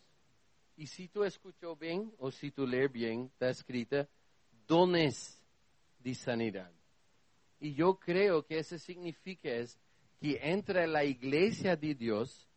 Y 0.77 0.87
si 0.87 1.09
tú 1.09 1.25
escuchó 1.25 1.75
bien 1.77 2.13
o 2.19 2.31
si 2.31 2.51
tú 2.51 2.67
lees 2.67 2.91
bien, 2.91 3.31
está 3.33 3.51
escrita 3.51 4.09
dones 4.67 5.41
de 5.99 6.15
sanidad. 6.15 6.71
Y 7.61 7.75
yo 7.75 7.99
creo 7.99 8.45
que 8.45 8.59
eso 8.59 8.79
significa 8.79 9.49
es 9.49 9.79
que 10.21 10.39
entre 10.43 10.87
la 10.87 11.05
iglesia 11.05 11.77
de 11.77 11.95
Dios, 11.95 12.49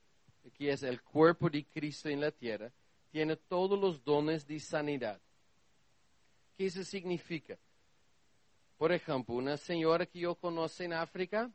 que 0.58 0.72
es 0.72 0.84
el 0.84 1.02
cuerpo 1.02 1.50
de 1.50 1.66
Cristo 1.66 2.10
en 2.10 2.22
la 2.22 2.32
tierra, 2.32 2.72
tiene 3.18 3.36
todos 3.36 3.80
los 3.80 4.04
dones 4.04 4.46
de 4.46 4.60
sanidad. 4.60 5.20
¿Qué 6.56 6.68
eso 6.68 6.84
significa? 6.84 7.58
Por 8.78 8.92
ejemplo, 8.92 9.34
una 9.34 9.58
señora 9.58 10.06
que 10.06 10.20
yo 10.20 10.36
conozco 10.36 10.84
en 10.84 10.94
África, 10.94 11.52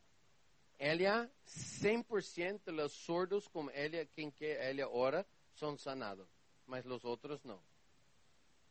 ella, 0.77 1.31
100% 1.47 2.65
de 2.65 2.73
los 2.73 2.93
sordos 2.93 3.49
con 3.49 3.71
ella, 3.77 4.05
quien 4.07 4.33
que 4.33 4.59
ella 4.69 4.89
ora, 4.89 5.25
son 5.53 5.79
sanados, 5.79 6.29
mas 6.67 6.85
los 6.85 7.05
otros 7.05 7.45
no. 7.45 7.63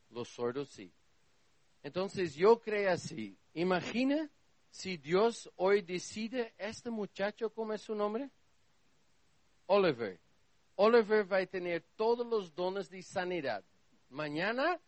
Los 0.10 0.28
sordos 0.28 0.68
sí. 0.68 0.92
Entonces 1.84 2.36
yo 2.36 2.60
creo 2.60 2.92
así, 2.92 3.38
imagina 3.54 4.30
si 4.70 4.98
Dios 4.98 5.50
hoy 5.56 5.82
decide, 5.82 6.54
este 6.58 6.90
muchacho, 6.90 7.54
¿cómo 7.54 7.72
es 7.72 7.84
su 7.84 7.96
nombre? 7.96 8.30
Oliver. 9.68 10.20
Oliver 10.84 11.32
va 11.32 11.38
a 11.38 11.46
tener 11.46 11.84
todos 11.96 12.26
los 12.26 12.56
dones 12.56 12.90
de 12.90 13.04
sanidad. 13.04 13.64
Mañana 14.10 14.82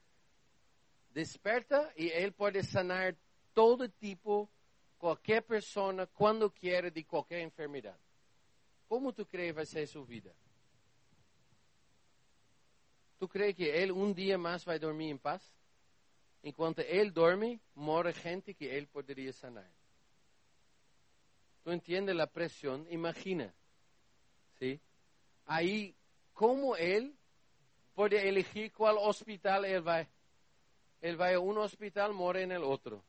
desperta 1.14 1.94
y 1.96 2.10
él 2.10 2.34
puede 2.34 2.64
sanar 2.64 3.16
todo 3.54 3.88
tipo, 3.88 4.50
cualquier 4.98 5.46
persona, 5.46 6.08
cuando 6.08 6.50
quiere, 6.50 6.90
de 6.90 7.06
cualquier 7.06 7.42
enfermedad. 7.42 7.96
¿Cómo 8.88 9.14
tú 9.14 9.28
crees 9.28 9.56
va 9.56 9.62
a 9.62 9.66
ser 9.68 9.88
su 9.88 10.04
vida? 10.04 10.34
¿Tú 13.20 13.28
crees 13.28 13.56
que 13.56 13.84
él 13.84 13.92
un 13.92 14.16
día 14.16 14.40
más 14.40 14.68
va 14.68 14.74
a 14.74 14.80
dormir 14.80 15.12
en 15.12 15.20
paz? 15.20 15.54
En 16.42 16.54
cuanto 16.54 16.82
él 16.82 17.14
duerme, 17.14 17.60
muere 17.76 18.14
gente 18.14 18.56
que 18.56 18.76
él 18.80 18.88
podría 18.88 19.32
sanar. 19.32 19.70
¿Tú 21.64 21.70
entiendes 21.70 22.16
la 22.16 22.26
presión? 22.26 22.88
Imagina. 22.90 23.54
¿Sí? 24.58 24.82
Ahí 25.46 25.96
cómo 26.34 26.76
él 26.76 27.16
puede 27.94 28.28
elegir 28.28 28.72
cuál 28.72 28.98
hospital 29.00 29.66
él 29.66 29.88
va. 29.88 30.08
Él 31.02 31.20
va 31.20 31.34
a 31.34 31.40
un 31.40 31.58
hospital, 31.58 32.14
muere 32.14 32.44
en 32.44 32.52
el 32.54 32.64
otro. 32.64 33.04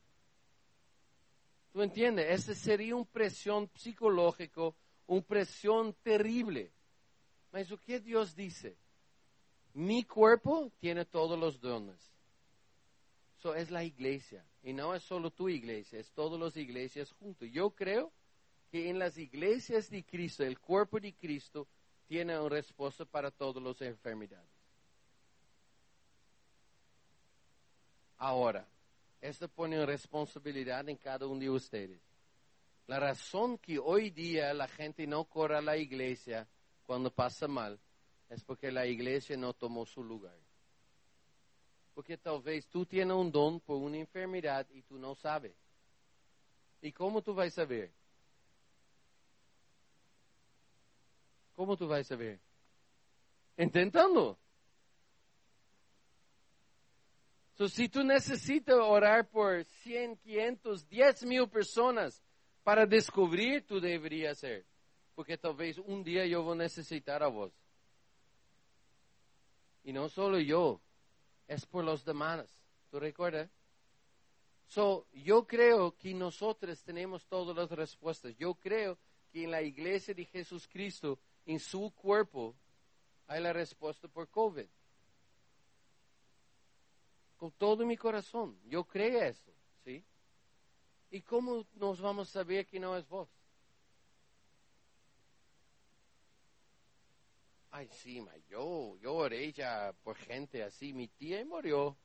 ¿Tú 1.71 1.81
entiendes? 1.81 2.27
Esa 2.29 2.55
sería 2.55 2.95
una 2.95 3.05
presión 3.05 3.69
psicológica, 3.75 4.61
una 5.07 5.21
presión 5.21 5.93
terrible. 6.03 6.71
Pero 7.51 7.77
¿qué 7.79 7.99
Dios 7.99 8.35
dice? 8.35 8.77
Mi 9.73 10.03
cuerpo 10.03 10.71
tiene 10.79 11.05
todos 11.05 11.37
los 11.37 11.59
dones. 11.59 11.97
Eso 13.37 13.55
es 13.55 13.71
la 13.71 13.83
iglesia. 13.83 14.45
Y 14.63 14.73
no 14.73 14.95
es 14.95 15.03
solo 15.03 15.31
tu 15.31 15.47
iglesia, 15.49 15.99
es 15.99 16.11
todas 16.11 16.39
las 16.39 16.57
iglesias 16.57 17.11
juntos. 17.11 17.47
Yo 17.51 17.69
creo 17.71 18.11
que 18.71 18.89
en 18.89 18.97
las 18.97 19.17
iglesias 19.17 19.89
de 19.89 20.03
Cristo, 20.03 20.43
el 20.43 20.59
cuerpo 20.59 20.99
de 20.99 21.13
Cristo, 21.13 21.67
tiene 22.07 22.39
una 22.39 22.49
respuesta 22.49 23.05
para 23.05 23.31
todas 23.31 23.61
las 23.63 23.81
enfermedades. 23.81 24.49
Ahora, 28.17 28.65
esto 29.21 29.47
pone 29.47 29.85
responsabilidad 29.85 30.87
en 30.87 30.97
cada 30.97 31.27
uno 31.27 31.39
de 31.39 31.49
ustedes. 31.49 31.99
La 32.87 32.99
razón 32.99 33.57
que 33.57 33.79
hoy 33.79 34.11
día 34.11 34.53
la 34.53 34.67
gente 34.67 35.07
no 35.07 35.25
corre 35.25 35.57
a 35.57 35.61
la 35.61 35.75
iglesia 35.77 36.47
cuando 36.85 37.09
pasa 37.09 37.47
mal, 37.47 37.79
es 38.29 38.43
porque 38.43 38.71
la 38.71 38.85
iglesia 38.85 39.35
no 39.35 39.53
tomó 39.53 39.85
su 39.85 40.03
lugar. 40.03 40.37
Porque 41.95 42.17
tal 42.17 42.41
vez 42.41 42.67
tú 42.67 42.85
tienes 42.85 43.15
un 43.15 43.31
don 43.31 43.59
por 43.59 43.77
una 43.77 43.97
enfermedad 43.97 44.67
y 44.69 44.81
tú 44.83 44.97
no 44.99 45.15
sabes. 45.15 45.53
¿Y 46.81 46.91
cómo 46.91 47.21
tú 47.21 47.33
vas 47.33 47.47
a 47.47 47.61
saber? 47.63 47.91
¿Cómo 51.55 51.77
tú 51.77 51.87
vas 51.87 52.01
a 52.01 52.03
saber? 52.03 52.39
Intentando. 53.57 54.37
So, 57.55 57.69
si 57.69 57.87
tú 57.87 58.03
necesitas 58.03 58.75
orar 58.75 59.29
por 59.29 59.63
100, 59.63 60.17
500, 60.17 60.89
10 60.89 61.23
mil 61.23 61.47
personas 61.47 62.21
para 62.63 62.85
descubrir, 62.85 63.65
tú 63.65 63.79
deberías 63.79 64.39
ser. 64.39 64.65
Porque 65.15 65.37
tal 65.37 65.55
vez 65.55 65.77
un 65.77 66.03
día 66.03 66.25
yo 66.25 66.43
voy 66.43 66.55
a 66.55 66.63
necesitar 66.63 67.23
a 67.23 67.27
vos. 67.27 67.53
Y 69.85 69.93
no 69.93 70.09
solo 70.09 70.37
yo, 70.39 70.81
es 71.47 71.65
por 71.65 71.85
los 71.85 72.03
demás. 72.03 72.45
¿Tú 72.91 72.99
recuerdas? 72.99 73.49
So, 74.67 75.07
yo 75.13 75.47
creo 75.47 75.95
que 75.95 76.13
nosotros 76.13 76.83
tenemos 76.83 77.25
todas 77.27 77.55
las 77.55 77.69
respuestas. 77.71 78.35
Yo 78.35 78.55
creo 78.55 78.97
que 79.31 79.43
en 79.43 79.51
la 79.51 79.61
iglesia 79.61 80.13
de 80.13 80.25
Jesucristo, 80.25 81.19
en 81.45 81.59
su 81.59 81.91
cuerpo, 81.91 82.55
hay 83.27 83.41
la 83.41 83.53
respuesta 83.53 84.07
por 84.07 84.29
COVID. 84.29 84.67
Con 87.37 87.51
todo 87.51 87.85
mi 87.85 87.97
corazón, 87.97 88.59
yo 88.65 88.83
creo 88.85 89.21
eso, 89.21 89.51
¿sí? 89.83 90.03
¿Y 91.11 91.21
cómo 91.21 91.65
nos 91.73 92.01
vamos 92.01 92.29
a 92.29 92.31
saber 92.31 92.65
que 92.65 92.79
no 92.79 92.95
es 92.97 93.07
vos? 93.07 93.29
Ay, 97.71 97.89
sí, 97.89 98.21
ma, 98.21 98.31
yo, 98.47 98.95
yo 99.01 99.15
oré 99.15 99.51
ya 99.51 99.93
por 100.01 100.15
gente 100.15 100.63
así. 100.63 100.93
Mi 100.93 101.09
tía 101.09 101.43
murió. 101.43 101.97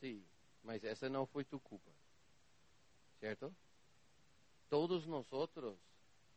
Sí, 0.00 0.22
mas 0.62 0.84
esa 0.84 1.08
no 1.08 1.24
fue 1.24 1.46
tu 1.46 1.60
culpa. 1.60 1.90
¿Cierto? 3.18 3.54
Todos 4.68 5.06
nosotros, 5.06 5.78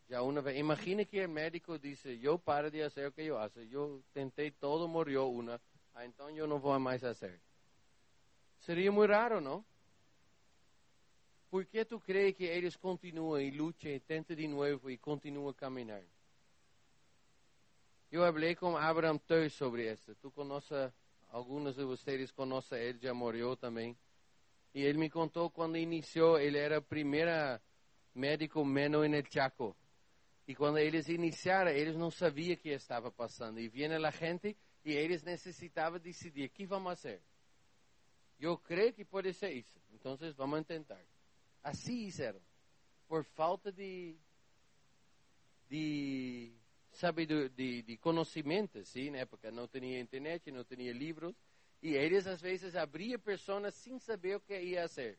Ya 0.08 0.22
una 0.22 0.42
vez, 0.42 0.58
imagine 0.58 1.06
que 1.06 1.22
el 1.22 1.30
médico 1.30 1.78
dice, 1.78 2.20
yo 2.20 2.38
paro 2.38 2.70
de 2.70 2.84
hacer 2.84 3.06
lo 3.06 3.12
que 3.14 3.26
yo 3.26 3.40
hago, 3.40 3.62
yo 3.62 4.02
tentei, 4.14 4.52
todo, 4.52 4.88
murió 4.88 5.26
una, 5.26 5.60
ah, 5.94 6.04
entonces 6.04 6.36
yo 6.36 6.46
no 6.46 6.60
voy 6.60 6.80
más 6.80 7.04
a 7.04 7.12
hacer. 7.12 7.40
Sería 8.60 8.92
muy 8.92 9.08
raro, 9.08 9.42
¿no? 9.42 9.66
Por 11.50 11.68
que 11.68 11.86
tu 11.86 12.00
crees 12.00 12.36
que 12.36 12.46
eles 12.46 12.76
continuam 12.76 13.40
e 13.40 13.52
lutam 13.52 13.92
e 13.92 14.00
tentam 14.00 14.36
de 14.36 14.48
novo 14.48 14.90
e 14.90 14.98
continuam 14.98 15.50
a 15.50 15.54
caminhar? 15.54 16.04
Eu 18.12 18.22
falei 18.22 18.56
com 18.56 18.76
Abraham 18.76 19.20
Teu 19.20 19.48
sobre 19.50 19.92
isso. 19.92 20.16
Tu 20.16 20.32
conhece, 20.32 20.92
alguns 21.32 21.76
de 21.76 21.84
vocês 21.84 22.32
conhecem 22.32 22.80
ele, 22.80 23.00
já 23.00 23.14
morreu 23.14 23.56
também. 23.56 23.96
E 24.74 24.82
ele 24.82 24.98
me 24.98 25.10
contou 25.10 25.50
quando 25.50 25.78
iniciou, 25.78 26.40
ele 26.40 26.58
era 26.58 26.80
o 26.80 26.82
primeiro 26.82 27.60
médico 28.16 28.66
menos 28.66 29.08
no 29.08 29.24
Chaco. 29.32 29.76
E 30.48 30.54
quando 30.56 30.78
eles 30.78 31.08
iniciaram, 31.08 31.72
eles 31.72 31.96
não 31.96 32.12
sabiam 32.12 32.54
o 32.54 32.58
que 32.58 32.70
estava 32.70 33.10
passando. 33.12 33.60
E 33.60 33.70
vinha 33.70 33.98
a 33.98 34.12
gente 34.12 34.58
e 34.84 34.92
eles 34.92 35.24
necessitavam 35.24 36.00
decidir: 36.00 36.48
o 36.48 36.50
que 36.50 36.66
vamos 36.66 37.02
fazer? 37.02 37.22
Eu 38.40 38.58
creio 38.58 38.94
que 38.94 39.06
pode 39.06 39.34
ser 39.34 39.52
isso. 39.54 39.80
Então 39.94 40.18
vamos 40.36 40.66
tentar. 40.66 41.02
Assim 41.64 42.06
fizeram. 42.06 42.42
Por 43.08 43.24
falta 43.24 43.72
de, 43.72 44.18
de, 45.70 46.52
sabe, 46.92 47.26
de, 47.26 47.82
de 47.84 47.98
conhecimento, 47.98 48.84
sim, 48.86 49.06
né? 49.06 49.12
na 49.12 49.18
época 49.20 49.52
não 49.52 49.68
tinha 49.68 50.00
internet, 50.00 50.52
não 50.52 50.66
tinha 50.66 50.92
livros. 50.92 51.34
E 51.82 51.94
eles 51.94 52.28
às 52.28 52.42
vezes 52.42 52.76
abriam 52.76 53.20
pessoas 53.20 53.74
sem 53.76 53.98
saber 54.00 54.38
o 54.38 54.42
que 54.42 54.60
ia 54.60 54.88
ser. 54.88 55.18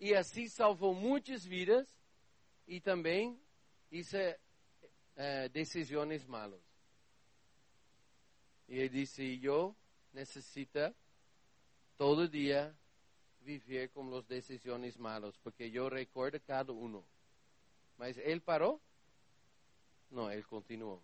E 0.00 0.14
assim 0.14 0.48
salvou 0.48 0.94
muitas 0.94 1.44
vidas 1.44 1.86
e 2.66 2.80
também 2.80 3.38
hizo 3.90 4.18
eh, 5.16 5.48
decisões 5.50 6.26
malas. 6.26 6.60
E 8.68 8.78
ele 8.78 8.88
disse, 8.88 9.40
eu 9.42 9.76
necessito 10.12 10.94
todo 11.96 12.28
dia 12.28 12.74
viver 13.40 13.90
com 13.90 14.16
as 14.16 14.24
decisões 14.24 14.96
malas, 14.96 15.36
porque 15.38 15.64
eu 15.64 15.88
recordo 15.88 16.40
cada 16.40 16.72
um. 16.72 17.02
Mas 17.98 18.16
ele 18.18 18.40
parou? 18.40 18.80
No, 20.10 20.30
él 20.30 20.46
continuó. 20.46 21.00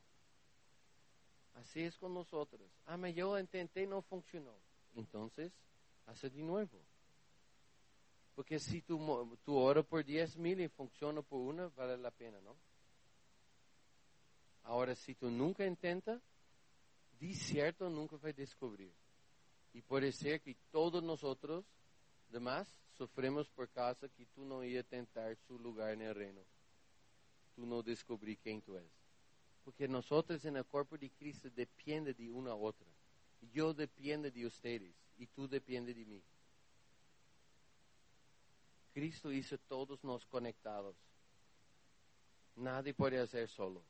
Así 1.55 1.83
es 1.83 1.97
con 1.99 2.14
nosotros. 2.14 2.70
Ah, 2.87 2.97
me 2.97 3.12
yo 3.12 3.39
intenté, 3.39 3.87
no 3.87 4.03
funcionó. 4.03 4.55
Entonces, 4.95 5.53
hace 6.07 6.31
de 6.31 6.43
nuevo. 6.43 6.81
Porque 8.35 8.59
si 8.59 8.81
tú, 8.83 9.37
tú 9.45 9.57
oras 9.57 9.85
por 9.85 10.05
10 10.05 10.37
mil 10.39 10.61
y 10.61 10.68
funciona 10.68 11.20
por 11.22 11.41
una, 11.41 11.68
vale 11.68 11.99
la 11.99 12.11
pena, 12.11 12.41
¿no? 12.41 12.57
Ahora, 14.71 14.95
si 14.95 15.16
tú 15.16 15.29
nunca 15.33 15.66
intentas, 15.66 16.23
de 17.18 17.35
cierto 17.35 17.91
nunca 17.91 18.14
vas 18.14 18.27
a 18.27 18.33
descubrir. 18.33 18.93
Y 19.73 19.83
puede 19.83 20.12
ser 20.12 20.41
que 20.41 20.55
todos 20.71 21.03
nosotros, 21.03 21.64
demás, 22.29 22.73
sufrimos 22.97 23.49
por 23.49 23.68
causa 23.71 24.09
que 24.09 24.27
tú 24.27 24.45
no 24.45 24.62
ibas 24.62 24.85
a 24.85 24.89
tentar 24.89 25.37
su 25.49 25.59
lugar 25.59 25.95
en 25.95 26.03
el 26.03 26.14
reino. 26.14 26.41
Tú 27.57 27.66
no 27.66 27.83
descubrí 27.83 28.37
quién 28.37 28.62
tú 28.62 28.77
eres. 28.77 28.93
Porque 29.64 29.89
nosotros 29.89 30.45
en 30.45 30.57
el 30.57 30.64
cuerpo 30.64 30.97
de 30.97 31.11
Cristo 31.11 31.51
depende 31.51 32.14
de 32.14 32.31
una 32.31 32.53
a 32.53 32.55
otra. 32.55 32.87
Yo 33.53 33.75
depende 33.75 34.31
de 34.31 34.47
ustedes 34.47 34.95
y 35.18 35.27
tú 35.27 35.49
depende 35.49 35.93
de 35.93 36.05
mí. 36.05 36.23
Cristo 38.95 39.33
hizo 39.33 39.59
todos 39.59 40.05
nos 40.05 40.25
conectados. 40.27 40.95
Nadie 42.55 42.95
puede 42.95 43.18
hacer 43.18 43.49
solo. 43.49 43.83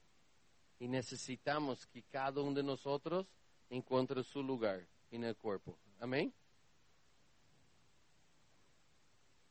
E 0.81 0.89
necessitamos 0.89 1.85
que 1.85 2.03
cada 2.03 2.43
um 2.43 2.53
de 2.53 2.63
nós 2.63 2.83
encontre 3.71 4.19
o 4.19 4.25
seu 4.25 4.41
lugar 4.41 4.83
no 5.13 5.35
corpo. 5.35 5.79
Amém? 6.01 6.33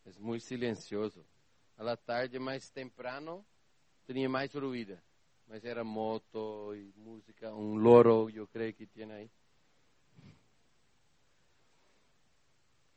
É 0.05 0.19
muito 0.19 0.43
silencioso. 0.43 1.23
À 1.77 1.95
tarde, 1.95 2.39
mais 2.39 2.69
temprano, 2.69 3.45
tinha 4.07 4.27
mais 4.27 4.51
ruído. 4.53 4.99
Mas 5.47 5.63
era 5.63 5.83
moto 5.83 6.73
e 6.75 6.91
música, 6.97 7.53
um 7.53 7.75
loro, 7.75 8.29
eu 8.29 8.47
creio 8.47 8.73
que 8.73 8.85
tinha 8.85 9.13
aí. 9.13 9.31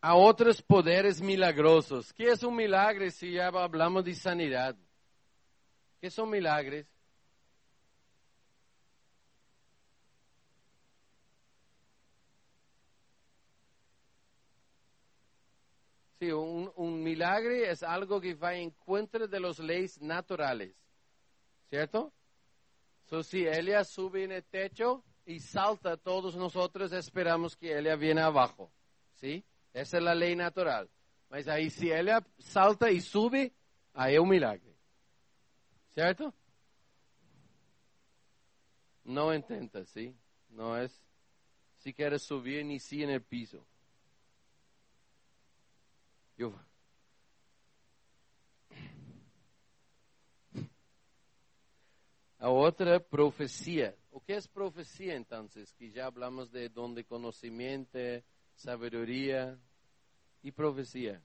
Há 0.01 0.17
outros 0.17 0.61
poderes 0.61 1.21
milagrosos. 1.21 2.11
que 2.13 2.25
é 2.25 2.47
um 2.47 2.51
milagre 2.51 3.11
se 3.11 3.33
já 3.33 3.53
falamos 3.53 4.05
de 4.05 4.15
sanidade? 4.15 4.79
que 6.01 6.11
são 6.11 6.27
milagres? 6.27 6.92
Un 17.23 17.29
milagre 17.29 17.71
es 17.71 17.83
algo 17.83 18.21
que 18.21 18.35
va 18.35 18.55
en 18.55 18.71
contra 18.71 19.27
de 19.27 19.39
las 19.39 19.59
leyes 19.59 20.01
naturales. 20.01 20.75
¿Cierto? 21.69 22.13
So, 23.05 23.23
si 23.23 23.47
ella 23.47 23.85
sube 23.85 24.25
en 24.25 24.33
el 24.33 24.45
techo 24.45 25.05
y 25.25 25.39
salta, 25.39 25.97
todos 25.97 26.35
nosotros 26.35 26.93
esperamos 26.93 27.57
que 27.57 27.79
ella 27.79 27.95
viene 27.97 28.23
abajo. 28.23 28.73
¿Sí? 29.15 29.45
Esa 29.73 29.99
es 29.99 30.03
la 30.03 30.15
ley 30.15 30.35
natural. 30.35 30.91
Pero 31.29 31.53
ahí 31.53 31.71
si 31.71 31.93
ella 31.93 32.25
salta 32.39 32.91
y 32.91 33.01
sube, 33.01 33.53
ahí 33.95 34.15
es 34.15 34.21
un 34.21 34.29
milagre. 34.29 34.75
¿Cierto? 35.91 36.35
No 39.05 39.33
intenta, 39.33 39.85
¿sí? 39.85 40.15
No 40.51 40.77
es 40.77 41.03
si 41.79 41.93
quieres 41.93 42.23
subir 42.23 42.65
ni 42.65 42.79
si 42.79 43.03
en 43.03 43.11
el 43.11 43.23
piso. 43.23 43.65
Yo, 46.37 46.55
A 52.43 52.51
outra, 52.51 52.99
profecia. 52.99 53.97
O 54.11 54.21
que 54.21 54.33
é 54.33 54.41
profecia, 54.53 55.17
então? 55.17 55.47
Que 55.79 55.89
já 55.93 56.09
hablamos 56.09 56.51
de 56.51 56.69
dom 56.69 56.93
de 56.93 57.05
conhecimento, 57.05 57.97
sabedoria 58.57 59.57
e 60.43 60.51
profecia. 60.51 61.23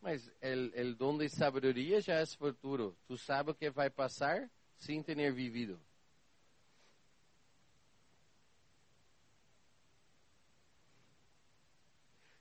Mas 0.00 0.28
o 0.28 0.94
dom 0.94 1.18
de 1.18 1.28
sabedoria 1.28 2.00
já 2.00 2.14
é 2.14 2.24
futuro. 2.24 2.96
Tu 3.08 3.18
sabes 3.18 3.52
o 3.52 3.58
que 3.58 3.68
vai 3.68 3.90
passar 3.90 4.48
sem 4.76 5.02
ter 5.02 5.32
vivido. 5.32 5.80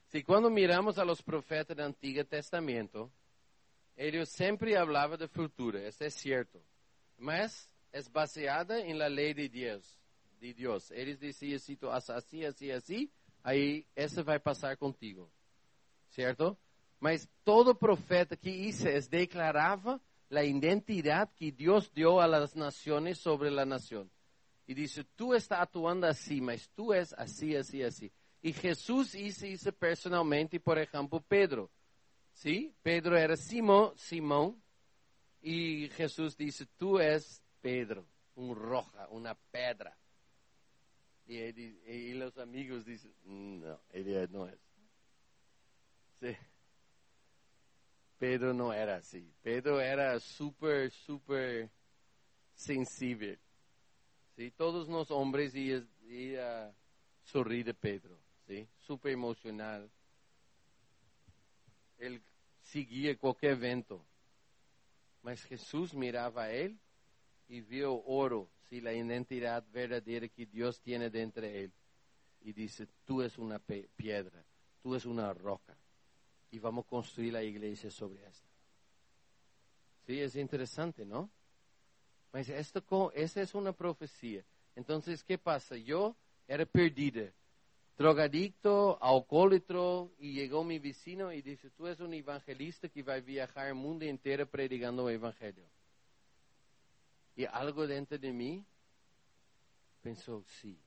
Se 0.09 0.21
quando 0.21 0.51
miramos 0.51 0.99
a 0.99 1.03
los 1.03 1.19
profetas 1.19 1.75
do 1.75 1.81
Antigo 1.81 2.23
Testamento, 2.23 3.11
ellos 3.97 4.29
siempre 4.29 4.77
hablaban 4.77 5.17
de 5.17 5.27
futuro, 5.27 5.77
eso 5.79 6.05
es 6.05 6.13
cierto. 6.13 6.61
Mas 7.17 7.69
es 7.91 8.11
baseada 8.11 8.79
en 8.79 8.97
la 8.97 9.09
ley 9.09 9.33
de 9.33 9.49
Dios. 9.49 9.99
De 10.39 10.53
Dios. 10.53 10.91
Ellos 10.91 11.19
decían, 11.19 11.59
si 11.59 11.75
tú 11.75 11.89
haces 11.89 12.11
así, 12.11 12.45
así, 12.45 12.71
así, 12.71 13.11
aí 13.43 13.85
eso 13.95 14.23
vai 14.23 14.39
passar 14.39 14.77
contigo. 14.77 15.29
Certo? 16.09 16.57
Mas 16.99 17.27
todo 17.43 17.75
profeta 17.75 18.37
que 18.37 18.69
es 18.69 19.09
declarava 19.09 19.99
a 20.31 20.43
identidade 20.43 21.31
que 21.35 21.51
Deus 21.51 21.89
deu 21.89 22.19
às 22.19 22.53
nações 22.53 23.17
sobre 23.17 23.49
a 23.49 23.65
nação. 23.65 24.07
E 24.67 24.75
disse, 24.75 25.03
tu 25.15 25.33
está 25.33 25.61
atuando 25.61 26.05
assim, 26.05 26.41
mas 26.41 26.67
tu 26.67 26.93
és 26.93 27.13
assim, 27.13 27.55
assim, 27.55 27.81
assim. 27.83 28.11
E 28.43 28.51
Jesus 28.51 29.15
hizo 29.15 29.47
isso 29.47 29.71
personalmente, 29.71 30.59
por 30.59 30.77
exemplo, 30.77 31.21
Pedro. 31.21 31.69
¿Sí? 32.37 32.71
Pedro 32.83 33.17
era 33.17 33.35
Simón, 33.35 33.93
Simón, 33.97 34.61
y 35.41 35.89
Jesús 35.89 36.37
dice, 36.37 36.67
tú 36.77 36.99
es 36.99 37.41
Pedro, 37.59 38.05
un 38.35 38.55
roja, 38.55 39.07
una 39.09 39.33
pedra. 39.33 39.97
Y, 41.25 42.13
los 42.13 42.37
amigos 42.37 42.85
dicen, 42.85 43.11
no, 43.23 43.81
él 43.89 44.29
no 44.31 44.47
es. 44.47 44.59
Sí. 46.21 46.37
Pedro 48.19 48.53
no 48.53 48.71
era 48.71 48.97
así. 48.97 49.33
Pedro 49.41 49.81
era 49.81 50.19
súper, 50.19 50.91
súper 50.91 51.71
sensible. 52.53 53.39
¿Sí? 54.35 54.51
Todos 54.51 54.87
los 54.87 55.09
hombres 55.09 55.55
y, 55.55 55.73
y 56.03 56.35
uh, 56.35 57.63
de 57.63 57.73
Pedro. 57.73 58.19
¿Sí? 58.45 58.69
Súper 58.77 59.13
emocional 59.13 59.89
él 61.97 62.21
seguía 62.61 63.17
cualquier 63.17 63.53
evento. 63.53 64.05
Mas 65.21 65.43
Jesús 65.43 65.93
miraba 65.93 66.43
a 66.43 66.51
él 66.51 66.77
y 67.47 67.61
vio 67.61 68.03
oro, 68.05 68.49
si 68.69 68.81
la 68.81 68.93
identidad 68.93 69.65
verdadera 69.71 70.27
que 70.27 70.45
Dios 70.45 70.79
tiene 70.81 71.09
dentro 71.09 71.41
de 71.41 71.65
él. 71.65 71.71
Y 72.41 72.53
dice, 72.53 72.87
tú 73.05 73.21
es 73.21 73.37
una 73.37 73.59
piedra, 73.59 74.43
tú 74.81 74.95
es 74.95 75.05
una 75.05 75.33
roca. 75.33 75.75
Y 76.51 76.59
vamos 76.59 76.85
a 76.85 76.89
construir 76.89 77.33
la 77.33 77.43
iglesia 77.43 77.89
sobre 77.89 78.25
esta. 78.25 78.47
Sí, 80.05 80.21
es 80.21 80.35
interesante, 80.35 81.05
¿no? 81.05 81.29
Mas 82.31 82.47
esto, 82.49 83.11
esa 83.13 83.41
es 83.41 83.53
una 83.53 83.73
profecía. 83.73 84.43
Entonces, 84.75 85.23
¿qué 85.23 85.37
pasa? 85.37 85.75
Yo 85.75 86.15
era 86.47 86.65
perdida 86.65 87.31
drogadicto, 87.97 89.01
alcohólico, 89.01 90.11
y 90.19 90.33
llegó 90.33 90.63
mi 90.63 90.77
vecino 90.77 91.33
y 91.33 91.41
dice, 91.41 91.71
tú 91.71 91.87
eres 91.87 91.99
un 91.99 92.13
evangelista 92.13 92.87
que 92.87 93.01
va 93.01 93.15
a 93.15 93.19
viajar 93.19 93.67
el 93.67 93.75
mundo 93.75 94.05
entero 94.05 94.45
predicando 94.45 95.09
el 95.09 95.15
evangelio. 95.15 95.65
Y 97.35 97.45
algo 97.45 97.87
dentro 97.87 98.17
de 98.17 98.31
mí 98.31 98.65
pensó, 100.01 100.43
sí. 100.61 100.77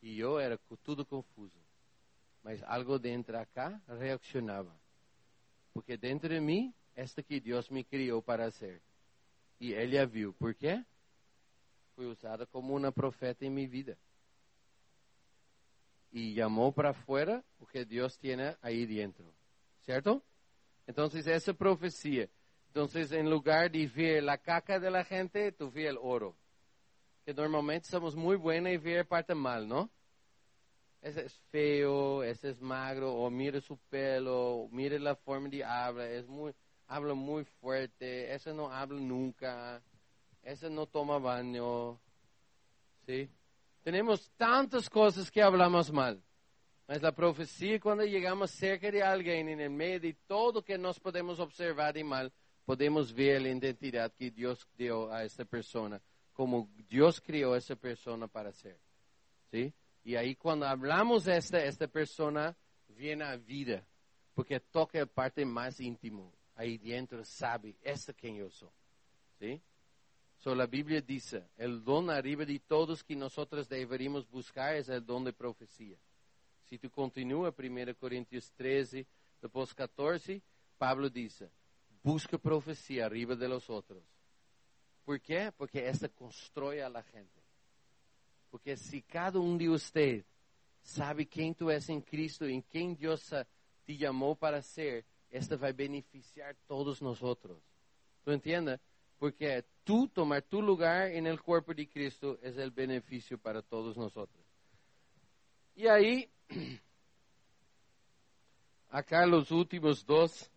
Y 0.00 0.16
yo 0.16 0.40
era 0.40 0.58
todo 0.82 1.04
confuso. 1.06 1.58
Mas 2.42 2.62
algo 2.62 2.98
dentro 2.98 3.38
acá 3.38 3.80
reaccionaba. 3.86 4.74
Porque 5.74 5.98
dentro 5.98 6.32
de 6.32 6.40
mí, 6.40 6.74
esto 6.94 7.22
que 7.22 7.40
Dios 7.40 7.70
me 7.70 7.84
crió 7.84 8.22
para 8.22 8.46
hacer. 8.46 8.80
Y 9.58 9.74
él 9.74 9.90
ya 9.90 10.06
vio. 10.06 10.32
¿Por 10.32 10.56
qué? 10.56 10.82
Fui 11.94 12.06
usada 12.06 12.46
como 12.46 12.74
una 12.74 12.90
profeta 12.90 13.44
en 13.44 13.54
mi 13.54 13.66
vida 13.66 13.94
y 16.12 16.34
llamó 16.34 16.72
para 16.72 16.90
afuera 16.90 17.44
lo 17.58 17.66
que 17.66 17.84
Dios 17.84 18.18
tiene 18.18 18.56
ahí 18.62 18.86
dentro. 18.86 19.32
¿Cierto? 19.82 20.22
Entonces, 20.86 21.26
esa 21.26 21.54
profecía. 21.54 22.28
Entonces, 22.68 23.12
en 23.12 23.28
lugar 23.28 23.70
de 23.70 23.86
ver 23.86 24.22
la 24.22 24.38
caca 24.38 24.78
de 24.78 24.90
la 24.90 25.04
gente, 25.04 25.52
tú 25.52 25.70
ves 25.70 25.88
el 25.88 25.98
oro. 26.00 26.36
Que 27.24 27.34
normalmente 27.34 27.88
somos 27.88 28.14
muy 28.14 28.36
buenos 28.36 28.72
y 28.72 28.76
ver 28.76 29.06
parte 29.06 29.34
mal, 29.34 29.66
¿no? 29.66 29.90
Ese 31.02 31.24
es 31.24 31.38
feo, 31.50 32.22
ese 32.22 32.50
es 32.50 32.60
magro, 32.60 33.14
o 33.14 33.30
mire 33.30 33.60
su 33.60 33.78
pelo, 33.88 34.68
mire 34.70 34.98
la 34.98 35.16
forma 35.16 35.48
de 35.48 35.64
habla, 35.64 36.06
es 36.10 36.28
muy, 36.28 36.54
habla 36.86 37.14
muy 37.14 37.44
fuerte, 37.44 38.34
ese 38.34 38.52
no 38.52 38.70
habla 38.70 39.00
nunca, 39.00 39.82
ese 40.42 40.68
no 40.68 40.86
toma 40.86 41.18
baño, 41.18 41.98
¿sí? 43.06 43.30
Tenemos 43.82 44.30
tantas 44.36 44.88
cosas 44.88 45.30
que 45.30 45.42
hablamos 45.42 45.90
mal. 45.90 46.22
Mas 46.86 47.02
la 47.02 47.12
profecía, 47.12 47.78
cuando 47.78 48.04
llegamos 48.04 48.50
cerca 48.50 48.90
de 48.90 49.02
alguien, 49.02 49.48
en 49.48 49.60
el 49.60 49.70
medio 49.70 50.00
de 50.00 50.16
todo 50.26 50.64
que 50.64 50.76
nos 50.76 50.98
podemos 50.98 51.38
observar 51.38 51.94
de 51.94 52.02
mal, 52.02 52.32
podemos 52.64 53.12
ver 53.12 53.40
la 53.42 53.48
identidad 53.48 54.12
que 54.12 54.30
Dios 54.30 54.66
dio 54.76 55.12
a 55.12 55.24
esta 55.24 55.44
persona, 55.44 56.00
como 56.32 56.68
Dios 56.88 57.20
creó 57.20 57.54
a 57.54 57.58
esa 57.58 57.76
persona 57.76 58.26
para 58.26 58.52
ser. 58.52 58.76
¿Sí? 59.50 59.72
Y 60.04 60.16
ahí 60.16 60.34
cuando 60.34 60.66
hablamos 60.66 61.24
de 61.24 61.36
esta, 61.36 61.64
esta 61.64 61.86
persona 61.86 62.56
viene 62.88 63.24
a 63.24 63.36
vida, 63.36 63.84
porque 64.34 64.60
toca 64.60 64.98
la 64.98 65.06
parte 65.06 65.44
más 65.44 65.80
íntimo. 65.80 66.32
Ahí 66.56 66.76
dentro 66.76 67.24
sabe, 67.24 67.76
esta 67.82 68.12
quien 68.12 68.36
yo 68.36 68.50
soy. 68.50 68.68
¿Sí? 69.38 69.60
So, 70.40 70.54
la 70.54 70.66
Biblia 70.66 71.02
dice, 71.02 71.48
el 71.58 71.84
don 71.84 72.08
arriba 72.08 72.46
de 72.46 72.58
todos 72.60 73.04
que 73.04 73.14
nosotros 73.14 73.68
deberíamos 73.68 74.28
buscar 74.30 74.74
es 74.74 74.88
el 74.88 75.04
don 75.04 75.22
de 75.22 75.34
profecía. 75.34 75.98
Si 76.64 76.78
tú 76.78 76.90
continúas 76.90 77.52
1 77.58 77.94
Corintios 77.96 78.50
13, 78.52 79.06
después 79.42 79.74
14, 79.74 80.40
Pablo 80.78 81.10
dice, 81.10 81.50
busca 82.02 82.38
profecía 82.38 83.04
arriba 83.04 83.36
de 83.36 83.48
los 83.48 83.68
otros. 83.68 84.02
¿Por 85.04 85.20
qué? 85.20 85.52
Porque 85.54 85.86
esta 85.86 86.08
construye 86.08 86.82
a 86.82 86.88
la 86.88 87.02
gente. 87.02 87.42
Porque 88.50 88.78
si 88.78 89.02
cada 89.02 89.38
uno 89.38 89.58
de 89.58 89.68
ustedes 89.68 90.24
sabe 90.82 91.26
quién 91.26 91.54
tú 91.54 91.68
eres 91.68 91.88
en 91.90 92.00
Cristo 92.00 92.46
en 92.46 92.62
quién 92.62 92.96
Dios 92.96 93.28
te 93.84 93.96
llamó 93.96 94.34
para 94.34 94.62
ser, 94.62 95.04
esta 95.28 95.56
va 95.56 95.68
a 95.68 95.72
beneficiar 95.72 96.50
a 96.50 96.58
todos 96.66 97.02
nosotros. 97.02 97.58
¿Tú 98.24 98.30
entiendes? 98.30 98.80
Porque 99.20 99.66
tú 99.84 100.08
tomar 100.08 100.40
tu 100.40 100.62
lugar 100.62 101.08
en 101.08 101.26
el 101.26 101.42
cuerpo 101.42 101.74
de 101.74 101.86
Cristo 101.86 102.38
es 102.42 102.56
el 102.56 102.70
beneficio 102.70 103.36
para 103.36 103.60
todos 103.60 103.94
nosotros. 103.94 104.42
Y 105.76 105.86
ahí, 105.86 106.26
acá 108.88 109.26
los 109.26 109.50
últimos 109.50 110.06
dos 110.06 110.50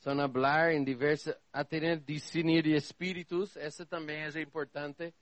son 0.00 0.20
hablar 0.20 0.72
en 0.72 0.84
diversas, 0.84 1.38
a 1.52 1.64
tener 1.64 2.04
discernir 2.04 2.68
espíritus, 2.74 3.56
eso 3.56 3.86
también 3.86 4.24
es 4.24 4.36
importante. 4.36 5.14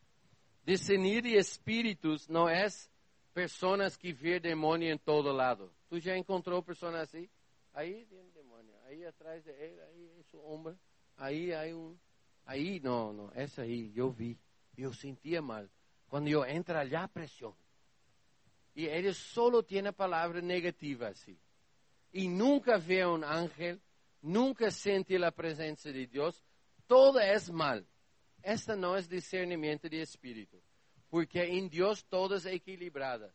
Discernir 0.67 1.25
espíritus 1.29 2.29
no 2.29 2.51
es 2.51 2.91
personas 3.33 3.97
que 3.97 4.13
ven 4.15 4.43
demonio 4.43 4.91
en 4.91 4.99
todo 4.99 5.33
lado. 5.33 5.73
¿Tú 5.89 5.99
ya 5.99 6.17
encontró 6.17 6.61
personas 6.61 7.03
así? 7.03 7.31
Ahí 7.73 8.05
tiene 8.07 8.33
demonio, 8.33 8.75
ahí 8.89 9.05
atrás 9.05 9.45
de 9.45 9.69
él, 9.69 9.81
ahí 9.81 10.11
es 10.19 10.27
su 10.27 10.41
hombre 10.41 10.75
ahí 11.21 11.53
hay 11.53 11.73
un, 11.73 12.01
ahí 12.47 12.81
no, 12.81 13.12
no, 13.12 13.33
es 13.33 13.59
ahí, 13.59 13.93
yo 13.93 14.11
vi, 14.11 14.37
yo 14.77 14.93
sentía 14.93 15.41
mal. 15.41 15.71
Cuando 16.09 16.31
yo 16.31 16.45
entro 16.45 16.79
allá, 16.79 17.07
presión. 17.07 17.55
Y 18.75 18.87
ellos 18.87 19.16
solo 19.16 19.62
tienen 19.62 19.95
palabras 19.95 20.43
negativas 20.43 21.12
así. 21.12 21.39
Y 22.12 22.27
nunca 22.27 22.79
ve 22.79 23.07
un 23.07 23.23
ángel, 23.23 23.81
nunca 24.23 24.71
siente 24.71 25.18
la 25.18 25.31
presencia 25.31 25.93
de 25.93 26.07
Dios. 26.07 26.43
Todo 26.87 27.21
es 27.21 27.51
mal. 27.51 27.87
Esta 28.43 28.75
no 28.75 28.97
es 28.97 29.09
discernimiento 29.09 29.89
de 29.89 30.03
espíritu. 30.03 30.61
Porque 31.09 31.43
en 31.43 31.68
Dios 31.68 32.05
todo 32.07 32.37
es 32.37 32.47
equilibrado. 32.47 33.33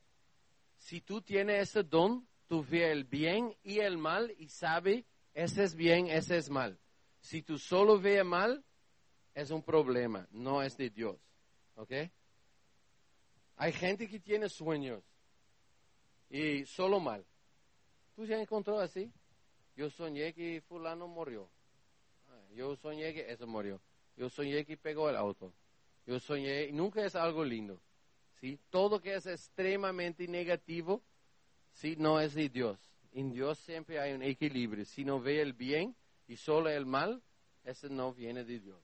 Si 0.77 1.01
tú 1.01 1.21
tienes 1.21 1.69
ese 1.69 1.83
don, 1.83 2.27
tú 2.47 2.63
ves 2.63 2.91
el 2.91 3.05
bien 3.05 3.55
y 3.63 3.79
el 3.79 3.97
mal 3.97 4.33
y 4.37 4.49
sabe, 4.49 5.05
ese 5.33 5.63
es 5.63 5.75
bien, 5.75 6.07
ese 6.07 6.37
es 6.37 6.49
mal. 6.49 6.77
Si 7.25 7.41
tú 7.41 7.57
solo 7.57 7.99
ves 7.99 8.23
mal, 8.23 8.63
es 9.33 9.49
un 9.49 9.63
problema, 9.63 10.27
no 10.29 10.61
es 10.61 10.77
de 10.77 10.91
Dios. 10.91 11.17
¿Ok? 11.73 11.91
Hay 13.55 13.73
gente 13.73 14.07
que 14.07 14.19
tiene 14.19 14.47
sueños 14.47 15.01
y 16.29 16.67
solo 16.67 16.99
mal. 16.99 17.25
¿Tú 18.15 18.27
ya 18.27 18.39
encontró 18.39 18.79
así? 18.79 19.11
Yo 19.75 19.89
soñé 19.89 20.33
que 20.35 20.61
fulano 20.61 21.07
murió. 21.07 21.49
Ah, 22.27 22.43
yo 22.53 22.75
soñé 22.75 23.11
que 23.11 23.31
eso 23.31 23.47
murió. 23.47 23.81
Yo 24.15 24.29
soñé 24.29 24.63
que 24.63 24.77
pegó 24.77 25.09
el 25.09 25.15
auto. 25.15 25.51
Yo 26.05 26.19
soñé, 26.19 26.71
nunca 26.73 27.03
es 27.03 27.15
algo 27.15 27.43
lindo. 27.43 27.81
¿sí? 28.39 28.59
Todo 28.69 29.01
que 29.01 29.15
es 29.15 29.25
extremadamente 29.25 30.27
negativo, 30.27 31.01
¿sí? 31.73 31.95
no 31.97 32.19
es 32.19 32.35
de 32.35 32.49
Dios. 32.49 32.77
En 33.13 33.31
Dios 33.31 33.57
siempre 33.57 33.99
hay 33.99 34.13
un 34.13 34.21
equilibrio. 34.21 34.85
Si 34.85 35.03
no 35.03 35.19
ve 35.19 35.41
el 35.41 35.53
bien, 35.53 35.95
y 36.27 36.37
solo 36.37 36.69
el 36.69 36.85
mal, 36.85 37.21
ese 37.63 37.89
no 37.89 38.13
viene 38.13 38.43
de 38.43 38.59
Dios. 38.59 38.81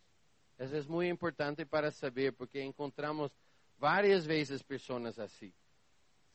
Eso 0.58 0.78
es 0.78 0.88
muy 0.88 1.08
importante 1.08 1.66
para 1.66 1.92
saber 1.92 2.36
porque 2.36 2.64
encontramos 2.64 3.32
varias 3.80 4.28
veces 4.28 4.64
personas 4.64 5.18
así. 5.18 5.54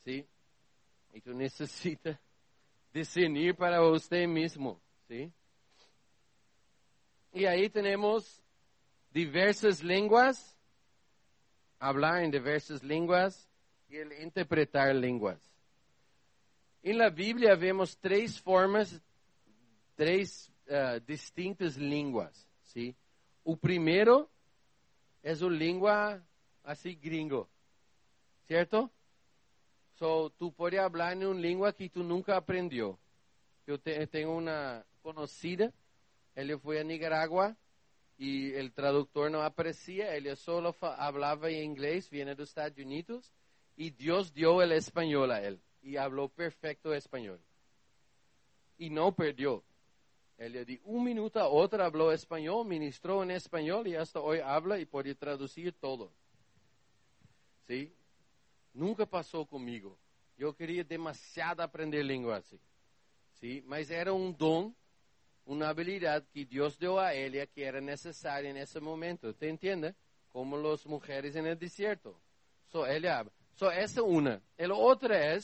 ¿Sí? 0.03 0.27
Y 1.13 1.21
tú 1.21 1.33
necesitas 1.33 2.19
discernir 2.93 3.55
para 3.55 3.81
usted 3.81 4.27
mismo. 4.27 4.81
¿Sí? 5.07 5.31
Y 7.33 7.45
ahí 7.45 7.69
tenemos 7.69 8.43
diversas 9.11 9.83
lenguas, 9.83 10.57
hablar 11.79 12.23
en 12.23 12.31
diversas 12.31 12.83
lenguas 12.83 13.47
y 13.89 13.97
el 13.97 14.11
interpretar 14.21 14.93
lenguas. 14.95 15.39
En 16.83 16.97
la 16.97 17.09
Biblia 17.09 17.55
vemos 17.55 17.97
tres 17.97 18.41
formas, 18.41 19.01
tres 19.95 20.51
uh, 20.67 20.99
distintas 21.01 21.75
línguas, 21.75 22.47
sim? 22.63 22.95
O 23.43 23.55
primeiro 23.55 24.29
é 25.23 25.31
a 25.31 25.47
língua 25.47 26.21
assim 26.63 26.95
gringo, 26.95 27.49
certo? 28.45 28.89
So, 29.95 30.29
tu 30.37 30.51
pode 30.51 30.77
falar 30.77 31.15
em 31.15 31.25
uma 31.25 31.33
língua 31.33 31.73
que 31.73 31.89
tu 31.89 32.03
nunca 32.03 32.37
aprendeu. 32.37 32.99
Eu, 33.65 33.79
eu 33.85 34.07
tenho 34.07 34.37
uma 34.37 34.85
conhecida, 35.01 35.73
ele 36.35 36.57
foi 36.57 36.79
a 36.79 36.83
Nicarágua 36.83 37.57
e 38.19 38.53
o 38.59 38.69
tradutor 38.71 39.29
não 39.29 39.41
aparecia, 39.41 40.15
ele 40.15 40.35
só 40.35 40.71
falava 40.73 41.51
em 41.51 41.65
inglês, 41.65 42.07
vinha 42.07 42.35
dos 42.35 42.49
Estados 42.49 42.77
Unidos, 42.77 43.31
e 43.77 43.89
Deus 43.89 44.31
deu 44.31 44.55
o 44.55 44.63
espanhol 44.63 45.29
a 45.31 45.41
ele, 45.41 45.59
e 45.83 45.95
falou 45.95 46.27
perfeito 46.29 46.93
espanhol. 46.93 47.39
E 48.79 48.89
não 48.89 49.11
perdeu. 49.11 49.63
Ele 50.37 50.63
de 50.63 50.81
um 50.85 51.01
minuto 51.01 51.37
a 51.37 51.47
outra 51.47 51.89
falou 51.89 52.13
espanhol, 52.13 52.63
ministrou 52.63 53.23
em 53.23 53.33
espanhol 53.33 53.85
e 53.87 53.95
até 53.95 54.19
hoje 54.19 54.41
habla 54.41 54.79
e 54.79 54.85
pode 54.85 55.15
traduzir 55.15 55.73
tudo. 55.73 56.11
Sim, 57.65 57.91
Nunca 58.77 59.07
passou 59.07 59.43
comigo. 59.43 59.97
Eu 60.37 60.53
queria 60.53 60.83
demasiado 60.83 61.61
aprender 61.61 62.03
língua 62.03 62.37
assim. 62.37 62.59
Mas 63.65 63.89
era 63.89 64.13
um 64.13 64.31
dom, 64.31 64.71
uma 65.47 65.67
habilidade 65.67 66.27
que 66.31 66.45
Deus 66.45 66.77
deu 66.77 66.99
a 66.99 67.15
ele 67.15 67.43
que 67.47 67.63
era 67.63 67.81
necessária 67.81 68.53
nesse 68.53 68.79
momento. 68.79 69.33
Você 69.33 69.49
entende? 69.49 69.95
Como 70.29 70.55
as 70.67 70.85
mulheres 70.85 71.33
no 71.33 71.55
deserto. 71.55 72.15
Só 72.67 72.85
so, 72.85 72.85
ele 72.85 73.07
habla. 73.07 73.33
Só 73.55 73.71
essa 73.71 74.03
uma. 74.03 74.43
A 74.59 74.73
outra 74.75 75.15
é 75.15 75.39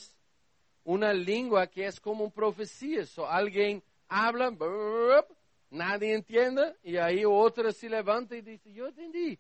uma 0.86 1.12
língua 1.12 1.66
que 1.66 1.82
é 1.82 1.92
como 1.94 2.30
profecia. 2.30 3.04
Só 3.08 3.26
alguém 3.26 3.82
alguien 4.14 4.58
habla, 4.60 5.26
nadie 5.70 6.14
entiende, 6.14 6.76
y 6.84 6.98
ahí 6.98 7.26
otra 7.26 7.72
se 7.72 7.90
levanta 7.90 8.36
y 8.36 8.42
dice, 8.42 8.72
yo 8.72 8.88
entendí. 8.88 9.40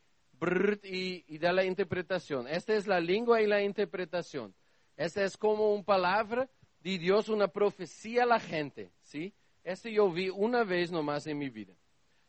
y, 0.83 1.23
y 1.27 1.37
da 1.37 1.53
la 1.53 1.63
interpretación. 1.63 2.47
Esta 2.47 2.73
es 2.73 2.87
la 2.87 2.99
lengua 2.99 3.41
y 3.41 3.47
la 3.47 3.61
interpretación. 3.61 4.53
Esta 4.97 5.23
es 5.23 5.37
como 5.37 5.73
una 5.73 5.83
palabra 5.83 6.49
de 6.81 6.97
Dios, 6.97 7.29
una 7.29 7.47
profecía 7.47 8.23
a 8.23 8.27
la 8.27 8.39
gente, 8.39 8.91
¿sí? 9.01 9.33
Este 9.63 9.91
yo 9.93 10.11
vi 10.11 10.29
una 10.29 10.63
vez 10.63 10.91
nomás 10.91 11.25
en 11.27 11.37
mi 11.37 11.49
vida. 11.49 11.73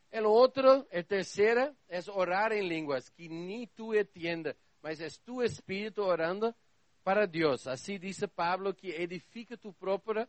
El 0.09 0.25
otro, 0.25 0.87
el 0.91 1.05
tercero, 1.05 1.75
es 1.89 2.07
orar 2.07 2.53
en 2.53 2.69
lenguas, 2.69 3.11
que 3.11 3.27
ni 3.27 3.67
tú 3.67 3.93
entiendas, 3.93 4.55
mas 4.81 5.01
es 5.01 5.19
tu 5.19 5.41
espíritu 5.41 6.03
orando 6.03 6.55
para 7.03 7.27
Dios. 7.27 7.67
Así 7.67 7.97
dice 7.97 8.29
Pablo 8.29 8.73
que 8.73 9.03
edifica 9.03 9.57
tu 9.57 9.73
propio 9.73 10.25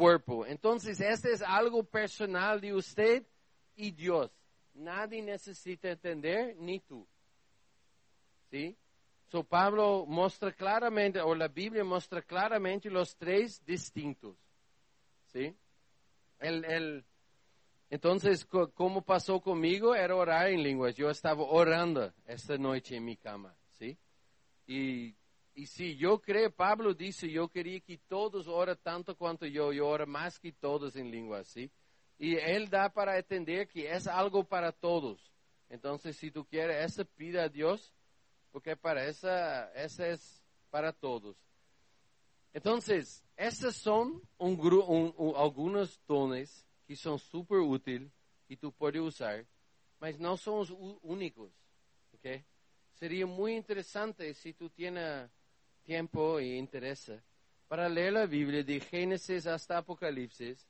cuerpo. 0.00 0.46
Entonces, 0.46 0.98
este 0.98 1.30
es 1.32 1.42
algo 1.42 1.84
personal 1.84 2.58
de 2.58 2.72
usted 2.72 3.22
y 3.76 3.90
Dios. 3.90 4.30
Nadie 4.72 5.20
necesita 5.20 5.90
entender, 5.90 6.56
ni 6.56 6.80
tú. 6.80 7.06
¿Sí? 8.50 8.74
So 9.28 9.44
Pablo 9.44 10.06
muestra 10.08 10.52
claramente, 10.52 11.20
o 11.20 11.34
la 11.34 11.48
Biblia 11.48 11.84
muestra 11.84 12.22
claramente 12.22 12.88
los 12.88 13.14
tres 13.14 13.62
distintos. 13.66 14.38
¿Sí? 15.26 15.54
El, 16.38 16.64
el, 16.64 17.04
entonces, 17.90 18.46
¿cómo 18.72 19.02
pasó 19.02 19.38
conmigo? 19.42 19.94
Era 19.94 20.16
orar 20.16 20.48
en 20.48 20.62
lenguas. 20.62 20.94
Yo 20.94 21.10
estaba 21.10 21.42
orando 21.42 22.10
esta 22.24 22.56
noche 22.56 22.96
en 22.96 23.04
mi 23.04 23.18
cama, 23.18 23.54
¿sí? 23.78 23.98
Y, 24.66 25.14
e 25.54 25.66
se 25.66 26.00
eu 26.00 26.18
creio, 26.18 26.50
Pablo 26.50 26.94
disse, 26.94 27.32
eu 27.32 27.48
queria 27.48 27.80
que 27.80 27.96
todos 27.96 28.46
oram 28.46 28.76
tanto 28.76 29.14
quanto 29.14 29.44
eu, 29.46 29.72
e 29.72 29.80
oram 29.80 30.06
mais 30.06 30.38
que 30.38 30.52
todos 30.52 30.96
em 30.96 31.10
língua, 31.10 31.42
sim? 31.44 31.70
E 32.18 32.34
ele 32.34 32.66
dá 32.66 32.88
para 32.88 33.18
entender 33.18 33.66
que 33.66 33.86
é 33.86 33.98
algo 34.10 34.44
para 34.44 34.72
todos. 34.72 35.20
Então, 35.70 35.96
se 35.98 36.30
tu 36.30 36.44
queres 36.44 36.76
essa, 36.76 37.04
pida 37.04 37.44
a 37.44 37.48
Deus, 37.48 37.92
porque 38.52 38.76
para 38.76 39.02
essa, 39.02 39.70
essa 39.74 40.04
é 40.04 40.14
para 40.70 40.92
todos. 40.92 41.36
Então, 42.54 42.78
essas 43.36 43.76
são 43.76 44.20
um, 44.38 44.52
um, 44.52 45.14
um, 45.18 46.44
que 46.86 46.96
são 46.96 47.16
super 47.16 47.60
úteis, 47.60 48.10
que 48.48 48.56
tu 48.56 48.72
pode 48.72 48.98
usar, 48.98 49.46
mas 50.00 50.18
não 50.18 50.36
são 50.36 50.58
os 50.58 50.70
únicos, 51.02 51.52
ok? 52.12 52.44
Seria 52.94 53.26
muito 53.26 53.58
interessante 53.58 54.34
se 54.34 54.52
tu 54.52 54.68
tivesse 54.68 55.30
tiempo 55.84 56.38
e 56.38 56.56
interés 56.56 57.12
para 57.68 57.88
leer 57.88 58.12
la 58.12 58.26
Biblia 58.26 58.64
de 58.64 58.80
Génesis 58.80 59.46
hasta 59.46 59.78
Apocalipsis 59.78 60.66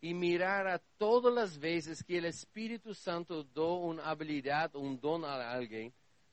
y 0.00 0.14
mirar 0.14 0.66
a 0.66 0.78
todas 0.78 1.34
las 1.34 1.58
veces 1.58 2.02
que 2.02 2.18
el 2.18 2.24
Espíritu 2.26 2.94
Santo 2.94 3.44
da 3.44 3.64
una 3.64 4.08
habilidad, 4.08 4.74
un 4.76 4.98
don 5.00 5.24
a 5.24 5.50
alguien 5.50 5.92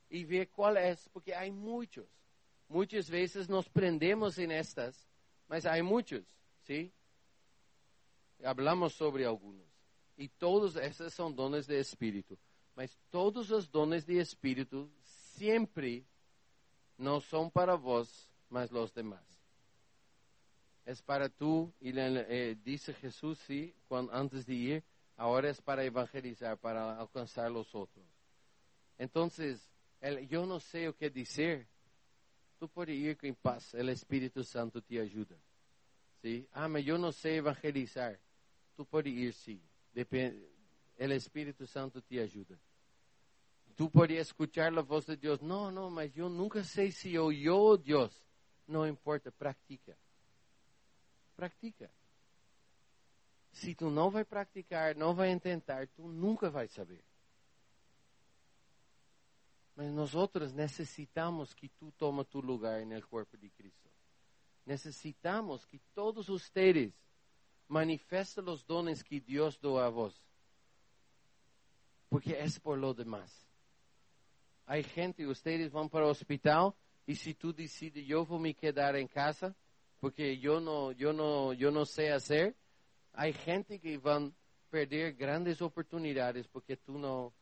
y 0.09 0.23
ver 0.23 0.49
cuál 0.49 0.77
es, 0.77 1.09
porque 1.09 1.35
hay 1.35 1.51
muchos. 1.51 2.05
Muchas 2.67 3.09
veces 3.09 3.49
nos 3.49 3.67
prendemos 3.69 4.37
en 4.37 4.51
estas, 4.51 5.07
mas 5.47 5.65
hay 5.65 5.81
muchos, 5.81 6.23
¿sí? 6.63 6.91
Hablamos 8.43 8.93
sobre 8.93 9.25
algunos. 9.25 9.65
Y 10.17 10.29
todos 10.29 10.75
esos 10.77 11.13
son 11.13 11.35
dones 11.35 11.67
de 11.67 11.79
espíritu. 11.79 12.37
Mas 12.75 12.97
todos 13.09 13.49
los 13.49 13.71
dones 13.71 14.05
de 14.05 14.19
espíritu 14.19 14.89
siempre 15.35 16.05
no 16.97 17.21
son 17.21 17.51
para 17.51 17.75
vos, 17.75 18.29
mas 18.49 18.71
los 18.71 18.93
demás. 18.93 19.23
Es 20.85 21.01
para 21.01 21.29
tú, 21.29 21.73
y 21.79 21.91
eh, 21.95 22.55
dice 22.63 22.93
Jesús, 22.93 23.39
sí, 23.39 23.73
cuando, 23.87 24.13
antes 24.13 24.45
de 24.45 24.53
ir, 24.53 24.83
ahora 25.17 25.49
es 25.49 25.61
para 25.61 25.83
evangelizar, 25.83 26.57
para 26.57 26.99
alcanzar 26.99 27.51
los 27.51 27.73
otros. 27.73 28.05
Entonces, 28.97 29.67
yo 30.29 30.45
no 30.45 30.59
sé 30.59 30.93
qué 30.97 31.09
decir, 31.09 31.67
tú 32.59 32.69
puedes 32.69 32.95
ir 32.95 33.17
en 33.21 33.35
paz, 33.35 33.73
el 33.73 33.89
Espíritu 33.89 34.43
Santo 34.43 34.81
te 34.81 34.99
ayuda. 34.99 35.35
¿Sí? 36.21 36.47
Ah, 36.51 36.67
pero 36.71 36.79
yo 36.79 36.97
no 36.97 37.11
sé 37.11 37.37
evangelizar. 37.37 38.19
Tú 38.75 38.85
puedes 38.85 39.13
ir, 39.13 39.33
sí. 39.33 39.61
el 39.93 41.11
Espíritu 41.11 41.65
Santo 41.65 42.01
te 42.01 42.19
ayuda. 42.19 42.57
Tú 43.75 43.89
puedes 43.89 44.19
escuchar 44.19 44.71
la 44.71 44.81
voz 44.81 45.05
de 45.05 45.17
Dios. 45.17 45.41
No, 45.41 45.69
no, 45.69 45.89
mas 45.89 46.13
yo 46.13 46.29
nunca 46.29 46.63
sé 46.63 46.91
si 46.91 47.17
oyó 47.17 47.75
Dios. 47.77 48.23
No 48.67 48.87
importa, 48.87 49.31
practica. 49.31 49.95
Practica. 51.35 51.89
Si 53.51 53.75
tú 53.75 53.89
no 53.89 54.09
vas 54.09 54.23
a 54.23 54.29
practicar, 54.29 54.95
no 54.95 55.13
vas 55.13 55.27
a 55.27 55.31
intentar, 55.31 55.87
tú 55.87 56.07
nunca 56.07 56.49
vas 56.49 56.71
a 56.71 56.75
saber. 56.75 57.03
Mas 59.75 59.87
nosotros 59.87 60.53
necesitamos 60.53 61.53
que 61.53 61.67
tú 61.69 61.91
tomes 61.91 62.27
tu 62.27 62.41
lugar 62.41 62.79
en 62.79 62.93
el 62.93 63.05
cuerpo 63.05 63.35
de 63.37 63.51
Cristo. 63.51 63.89
Necesitamos 64.65 65.65
que 65.65 65.79
todos 65.93 66.29
ustedes 66.29 66.93
manifiesten 67.67 68.45
los 68.45 68.65
dones 68.65 69.03
que 69.03 69.19
Dios 69.19 69.59
dio 69.59 69.79
a 69.79 69.89
vos. 69.89 70.21
Porque 72.07 72.39
es 72.39 72.57
por 72.59 72.77
lo 72.77 72.93
demás. 72.93 73.44
Hay 74.65 74.83
gente, 74.83 75.27
ustedes 75.27 75.71
van 75.71 75.89
para 75.89 76.05
el 76.05 76.11
hospital 76.11 76.73
y 77.05 77.15
si 77.15 77.33
tú 77.35 77.53
decides 77.53 78.05
yo 78.05 78.25
voy 78.25 78.51
a 78.51 78.53
quedar 78.53 78.95
en 78.95 79.07
casa 79.07 79.55
porque 79.99 80.37
yo 80.37 80.59
no, 80.59 80.91
yo 80.91 81.13
no, 81.13 81.53
yo 81.53 81.71
no 81.71 81.85
sé 81.85 82.11
hacer, 82.11 82.55
hay 83.13 83.33
gente 83.33 83.79
que 83.79 83.97
van 83.97 84.27
a 84.27 84.69
perder 84.69 85.13
grandes 85.13 85.61
oportunidades 85.61 86.47
porque 86.47 86.77
tú 86.77 86.97
no, 86.97 87.33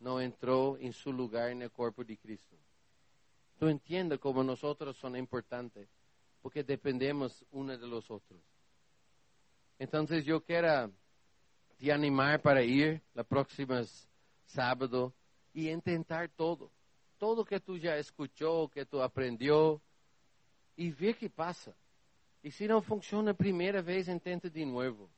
no 0.00 0.20
entró 0.20 0.76
en 0.78 0.92
su 0.92 1.12
lugar 1.12 1.50
en 1.50 1.62
el 1.62 1.70
cuerpo 1.70 2.04
de 2.04 2.16
Cristo. 2.16 2.56
Tú 3.58 3.68
entiendes 3.68 4.18
cómo 4.18 4.42
nosotros 4.42 4.96
son 4.96 5.16
importantes, 5.16 5.88
porque 6.40 6.64
dependemos 6.64 7.44
uno 7.52 7.78
de 7.78 7.86
los 7.86 8.10
otros. 8.10 8.40
Entonces 9.78 10.24
yo 10.24 10.42
quiero 10.42 10.90
te 11.78 11.92
animar 11.92 12.40
para 12.40 12.62
ir 12.62 13.02
la 13.14 13.24
próxima 13.24 13.82
sábado 14.46 15.14
y 15.52 15.70
intentar 15.70 16.28
todo. 16.28 16.70
Todo 17.18 17.44
que 17.44 17.60
tú 17.60 17.76
ya 17.76 17.96
escuchó, 17.96 18.68
que 18.68 18.84
tú 18.84 19.00
aprendió, 19.00 19.80
y 20.76 20.90
ver 20.90 21.16
qué 21.16 21.30
pasa. 21.30 21.70
Uh, 21.70 21.74
e 22.42 22.50
se 22.50 22.66
não 22.66 22.82
funciona 22.82 23.30
a 23.30 23.34
primeira 23.34 23.80
vez, 23.80 24.06
tenta 24.20 24.50
de 24.50 24.64
novo. 24.64 25.08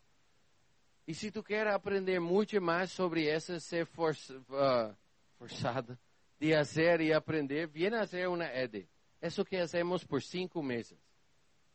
E 1.06 1.14
se 1.14 1.30
tu 1.30 1.42
quer 1.42 1.66
aprender 1.68 2.20
muito 2.20 2.60
mais 2.60 2.90
sobre 2.92 3.26
essa, 3.26 3.58
ser 3.60 3.86
for, 3.86 4.14
uh, 4.14 4.94
forçada 5.38 5.98
de 6.38 6.54
fazer 6.54 7.00
e 7.00 7.12
aprender, 7.12 7.66
vem 7.66 7.90
fazer 7.90 8.28
uma 8.28 8.44
ED. 8.44 8.86
Isso 9.22 9.44
que 9.44 9.58
fazemos 9.58 10.04
por 10.04 10.22
cinco 10.22 10.62
meses. 10.62 10.98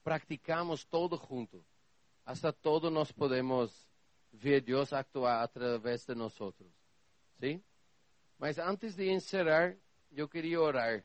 Praticamos 0.03 0.85
todo 0.85 1.17
junto. 1.17 1.65
Hasta 2.25 2.53
todo 2.53 2.91
nós 2.91 3.11
podemos 3.11 3.87
ver 4.31 4.61
Deus 4.61 4.93
actuar 4.93 5.43
através 5.43 6.05
de 6.05 6.13
nós. 6.13 6.33
Sim? 6.33 6.71
¿Sí? 7.39 7.63
Mas 8.39 8.57
antes 8.57 8.95
de 8.95 9.11
encerrar, 9.11 9.75
eu 10.15 10.27
queria 10.27 10.61
orar. 10.61 11.03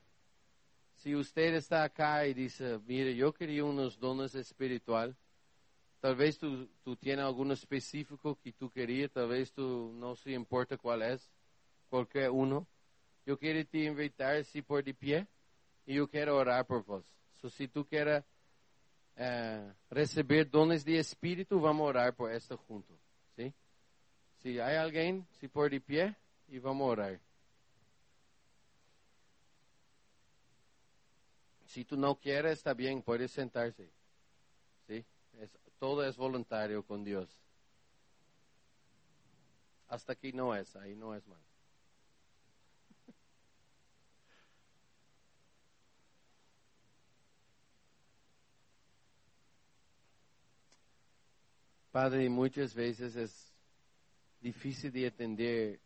Se 0.98 1.14
você 1.14 1.56
está 1.56 1.84
aqui 1.84 2.30
e 2.30 2.34
diz, 2.34 2.60
mira, 2.86 3.10
eu 3.10 3.32
queria 3.32 3.64
uns 3.64 3.96
donos 3.96 4.34
espiritual, 4.36 5.12
talvez 6.00 6.38
tu, 6.38 6.66
tu 6.84 6.94
tenha 6.94 7.24
algum 7.24 7.52
específico 7.52 8.36
que 8.36 8.52
tu 8.52 8.70
queria, 8.70 9.08
talvez 9.08 9.50
tu 9.50 9.92
não 9.98 10.14
se 10.14 10.32
importa 10.32 10.78
qual 10.78 11.02
é, 11.02 11.18
qualquer 11.90 12.30
um. 12.30 12.64
Eu 13.26 13.36
quero 13.36 13.64
te 13.64 13.78
invitar 13.78 14.44
se 14.44 14.62
por 14.62 14.82
de 14.82 14.92
pé 14.92 15.26
e 15.86 15.96
eu 15.96 16.06
quero 16.06 16.34
orar 16.34 16.64
por 16.64 16.82
vós. 16.82 17.04
So, 17.40 17.50
se 17.50 17.66
tu 17.66 17.84
quer 17.84 18.24
eh, 19.16 19.72
receber 19.90 20.44
donos 20.44 20.84
de 20.84 20.92
espírito, 20.92 21.58
vamos 21.58 21.86
orar 21.86 22.14
por 22.14 22.30
esta 22.30 22.56
junto. 22.68 22.96
sim? 23.34 23.52
Se 24.40 24.60
há 24.60 24.82
alguém, 24.82 25.26
se 25.40 25.48
por 25.48 25.68
de 25.68 25.80
pé. 25.80 26.14
Y 26.48 26.58
vamos 26.58 26.86
a 26.86 26.90
orar. 26.90 27.20
Si 31.66 31.84
tú 31.84 31.96
no 31.96 32.14
quieres, 32.20 32.58
está 32.58 32.72
bien, 32.72 33.02
puedes 33.02 33.32
sentarse. 33.32 33.90
¿sí? 34.86 35.04
Es, 35.40 35.50
todo 35.78 36.04
es 36.04 36.16
voluntario 36.16 36.84
con 36.84 37.02
Dios. 37.02 37.28
Hasta 39.88 40.12
aquí 40.12 40.32
no 40.32 40.54
es, 40.54 40.76
ahí 40.76 40.94
no 40.94 41.14
es 41.14 41.26
más. 41.26 41.40
Padre, 51.90 52.28
muchas 52.28 52.74
veces 52.74 53.14
es 53.14 53.52
difícil 54.40 54.90
de 54.90 55.06
entender 55.06 55.83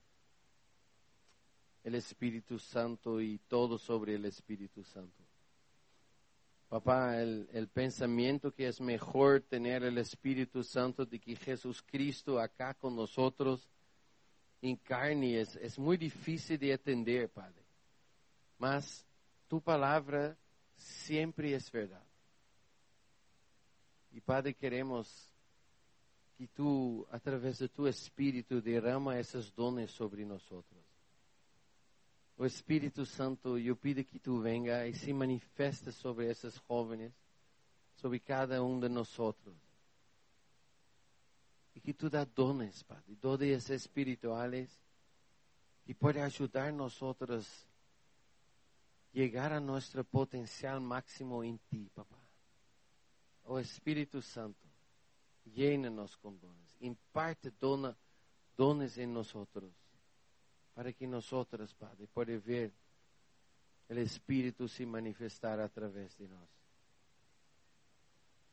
el 1.89 1.95
Espíritu 1.95 2.59
Santo 2.59 3.19
y 3.19 3.39
todo 3.49 3.79
sobre 3.79 4.15
el 4.15 4.27
Espíritu 4.27 4.85
Santo. 4.85 5.25
Papá, 6.69 7.19
el, 7.23 7.69
pensamiento 7.73 8.53
que 8.53 8.69
es 8.69 8.79
mejor 8.79 9.41
tener 9.41 9.83
el 9.83 9.97
Espíritu 9.97 10.63
Santo 10.63 11.07
de 11.07 11.19
que 11.19 11.35
Jesús 11.35 11.83
Cristo 11.83 12.39
acá 12.39 12.75
con 12.75 12.95
nosotros 12.95 13.71
en 14.61 14.77
carne 14.77 15.41
es, 15.41 15.57
es 15.57 15.79
muy 15.79 15.97
difícil 15.97 16.59
de 16.59 16.73
entender, 16.73 17.31
Padre. 17.31 17.65
Mas 18.59 19.07
tu 19.49 19.63
palabra 19.63 20.37
siempre 20.77 21.55
es 21.55 21.73
verdad. 21.73 22.05
Y 24.13 24.21
Padre, 24.21 24.53
queremos 24.53 25.33
que 26.37 26.49
tú, 26.49 27.07
a 27.11 27.19
través 27.19 27.61
de 27.61 27.71
tu 27.71 27.87
Espíritu, 27.87 28.61
derrama 28.61 29.19
esos 29.19 29.55
dones 29.55 29.91
sobre 29.91 30.27
nosotros. 30.27 30.88
O 32.39 32.47
Espíritu 32.47 33.05
Santo, 33.05 33.59
eu 33.59 33.75
pido 33.75 34.05
que 34.05 34.21
tu 34.21 34.41
venga 34.41 34.87
e 34.87 34.95
se 34.95 35.13
manifeste 35.13 35.91
sobre 35.91 36.31
esses 36.31 36.55
jovens, 36.69 37.13
sobre 37.97 38.21
cada 38.21 38.63
um 38.63 38.79
de 38.79 38.89
nós. 38.89 39.19
E 41.75 41.81
que 41.81 41.93
tu 41.93 42.09
dá 42.09 42.25
dones, 42.25 42.85
Padre, 42.85 43.17
dones 43.17 43.69
espirituales 43.71 44.71
que 45.85 45.93
pode 45.93 46.21
ajudar 46.21 46.73
nós 46.73 46.97
a 47.03 47.13
chegar 49.13 49.51
a 49.51 49.59
nosso 49.59 50.05
potencial 50.05 50.81
máximo 50.81 51.43
em 51.43 51.59
ti, 51.69 51.91
papá. 51.93 52.19
O 53.47 53.59
Espírito 53.59 54.23
Santo, 54.23 54.65
llena-nos 55.45 56.15
com 56.15 56.33
dones, 56.37 56.77
imparte 56.81 57.51
dona, 57.51 57.99
dones 58.57 58.97
em 58.97 59.07
nós 59.07 59.33
para 60.79 60.93
que 60.93 61.09
nosotros, 61.09 61.75
Padre, 61.75 62.07
pueda 62.07 62.39
ver 62.39 62.73
el 63.89 63.99
Espíritu 63.99 64.69
se 64.69 64.87
manifestar 64.87 65.59
a 65.59 65.69
través 65.69 66.17
de 66.17 66.29
nós. 66.29 66.49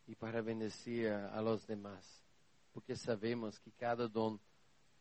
E 0.07 0.15
para 0.15 0.41
bendecir 0.41 1.11
a 1.11 1.39
los 1.39 1.67
demás, 1.67 2.26
porque 2.73 2.95
sabemos 2.95 3.59
que 3.59 3.69
cada 3.69 4.07
don 4.07 4.39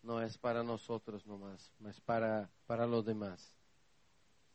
não 0.02 0.20
é 0.20 0.28
para 0.38 0.62
nós 0.62 0.86
nomás, 1.24 1.72
mas 1.80 1.98
para, 1.98 2.50
para 2.66 2.84
los 2.84 3.06
demás. 3.06 3.56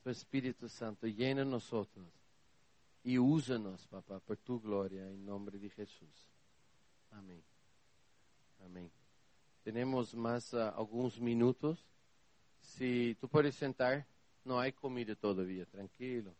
O 0.05 0.09
Espírito 0.11 0.69
Santo 0.69 1.07
llena 1.07 1.43
nosotros 1.43 2.13
e 3.03 3.17
usa-nos, 3.17 3.83
papá, 3.87 4.19
por 4.19 4.37
tu 4.37 4.59
glória, 4.59 5.11
em 5.11 5.17
nome 5.17 5.57
de 5.57 5.69
Jesus. 5.69 6.29
Amém. 7.09 7.43
Amém. 8.63 8.91
Temos 9.63 10.13
mais 10.13 10.53
uh, 10.53 10.71
alguns 10.75 11.17
minutos. 11.17 11.89
Si 12.69 13.15
tú 13.15 13.27
puedes 13.27 13.55
sentar, 13.55 14.05
no 14.45 14.59
hay 14.59 14.71
comida 14.71 15.15
todavía, 15.15 15.65
tranquilo. 15.65 16.33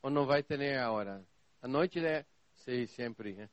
O 0.00 0.10
no 0.10 0.26
va 0.26 0.36
a 0.36 0.42
tener 0.42 0.78
ahora. 0.78 1.22
Anoche, 1.62 2.00
de... 2.00 2.26
sí, 2.52 2.86
siempre. 2.86 3.30
¿eh? 3.30 3.48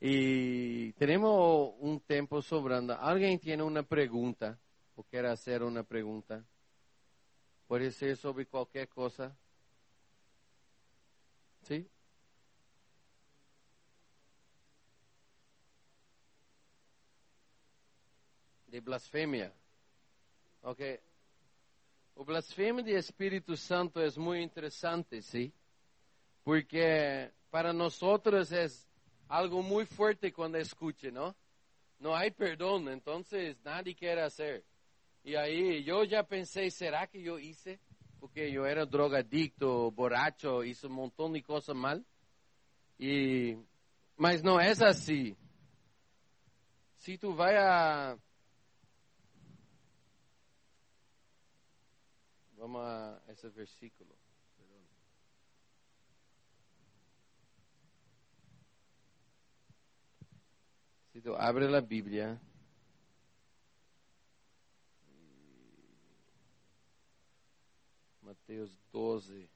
Y 0.00 0.92
tenemos 0.94 1.74
un 1.78 2.00
tiempo 2.00 2.42
sobrando. 2.42 2.98
¿Alguien 2.98 3.38
tiene 3.38 3.62
una 3.62 3.82
pregunta 3.82 4.58
o 4.96 5.02
quiere 5.04 5.28
hacer 5.28 5.62
una 5.62 5.82
pregunta? 5.82 6.44
Puede 7.68 7.90
ser 7.92 8.16
sobre 8.16 8.46
cualquier 8.46 8.88
cosa. 8.88 9.36
¿Sí? 11.62 11.88
De 18.66 18.80
blasfemia. 18.80 19.52
Ok. 20.66 20.98
O 22.16 22.24
blasfemo 22.24 22.82
de 22.82 22.92
Espírito 22.92 23.54
Santo 23.54 24.00
é 24.00 24.08
muito 24.16 24.42
interessante, 24.42 25.20
sim? 25.20 25.52
Porque 26.42 27.30
para 27.50 27.70
nós 27.74 28.00
é 28.50 28.66
algo 29.28 29.62
muito 29.62 29.94
forte 29.94 30.30
quando 30.30 30.56
escute, 30.56 31.10
não? 31.10 31.34
Não 32.00 32.14
há 32.14 32.30
perdão, 32.30 32.80
então 32.90 33.22
nadie 33.62 33.94
quer 33.94 34.18
fazer. 34.22 34.64
E 35.22 35.36
aí 35.36 35.86
eu 35.86 36.06
já 36.06 36.24
pensei, 36.24 36.70
será 36.70 37.06
que 37.06 37.22
eu 37.22 37.38
hice? 37.38 37.78
Porque 38.18 38.40
eu 38.40 38.64
era 38.64 38.86
drogadicto, 38.86 39.90
borracho, 39.90 40.64
hice 40.64 40.86
um 40.86 40.94
montão 40.94 41.30
de 41.30 41.42
coisas 41.42 41.76
mal. 41.76 42.00
E, 42.98 43.58
mas 44.16 44.42
não 44.42 44.58
é 44.58 44.70
assim. 44.70 45.36
Se 46.94 47.18
tu 47.18 47.34
vai 47.34 47.54
a 47.54 48.18
Vamos 52.64 52.82
a 52.82 53.20
ese 53.28 53.50
versículo. 53.50 54.14
Si 61.12 61.20
tú 61.20 61.36
abre 61.36 61.68
la 61.68 61.82
Biblia. 61.82 62.40
Mateus 68.22 68.80
12. 68.90 69.53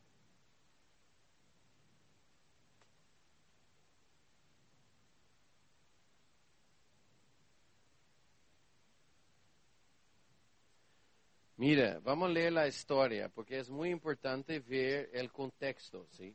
Mira, 11.59 11.99
vamos 12.05 12.31
a 12.31 12.33
leer 12.33 12.53
la 12.53 12.69
historia 12.69 13.29
porque 13.29 13.59
es 13.59 13.69
muy 13.69 13.91
importante 13.91 14.61
ver 14.61 15.11
el 15.13 15.33
contexto, 15.33 16.07
¿sí? 16.13 16.33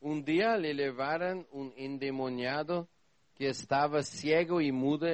Un 0.00 0.24
día 0.24 0.56
le 0.56 0.74
llevaron 0.74 1.46
un 1.52 1.72
endemoniado 1.76 2.88
que 3.36 3.46
estaba 3.46 4.02
ciego 4.02 4.60
y 4.60 4.72
mudo 4.72 5.06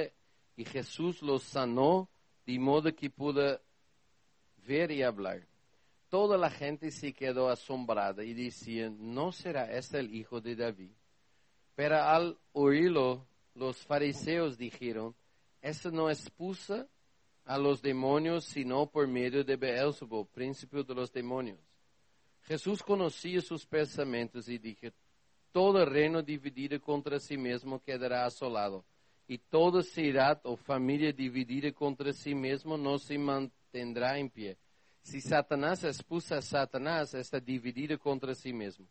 y 0.57 0.65
Jesús 0.65 1.21
lo 1.21 1.37
sanó 1.37 2.09
de 2.47 2.57
modo 2.57 2.95
que 2.95 3.11
pudo 3.11 3.61
ver 4.65 4.89
y 4.89 5.03
hablar. 5.03 5.45
Toda 6.09 6.35
la 6.35 6.49
gente 6.49 6.89
se 6.89 7.13
quedó 7.13 7.47
asombrada 7.47 8.23
y 8.23 8.33
decían, 8.33 9.13
¿no 9.13 9.31
será 9.31 9.71
este 9.71 9.99
el 9.99 10.15
hijo 10.15 10.41
de 10.41 10.55
David? 10.55 10.93
Pero 11.75 12.01
al 12.01 12.39
oírlo, 12.53 13.27
los 13.53 13.77
fariseos 13.85 14.57
dijeron, 14.57 15.15
¿eso 15.61 15.91
no 15.91 16.09
expulsa 16.09 16.87
a 17.45 17.57
los 17.57 17.81
demonios 17.81 18.45
sino 18.45 18.85
por 18.87 19.07
medio 19.07 19.43
de 19.43 19.55
Beelzebub, 19.55 20.27
príncipe 20.29 20.83
de 20.83 20.95
los 20.95 21.11
demonios. 21.11 21.59
Jesús 22.43 22.83
conocía 22.83 23.41
sus 23.41 23.65
pensamientos 23.65 24.49
y 24.49 24.57
dijo, 24.57 24.87
todo 25.51 25.85
reino 25.85 26.21
dividido 26.21 26.81
contra 26.81 27.19
sí 27.19 27.37
mismo 27.37 27.81
quedará 27.81 28.25
asolado, 28.25 28.83
y 29.27 29.37
toda 29.37 29.81
ciudad 29.83 30.41
o 30.43 30.57
familia 30.57 31.13
dividida 31.13 31.71
contra 31.71 32.11
sí 32.11 32.35
mismo 32.35 32.77
no 32.77 32.97
se 32.97 33.17
mantendrá 33.17 34.17
en 34.17 34.29
pie. 34.29 34.57
Si 35.01 35.21
Satanás 35.21 35.83
expulsa 35.83 36.37
a 36.37 36.41
Satanás, 36.41 37.13
está 37.13 37.39
dividido 37.39 37.97
contra 37.99 38.33
sí 38.33 38.51
mismo. 38.51 38.87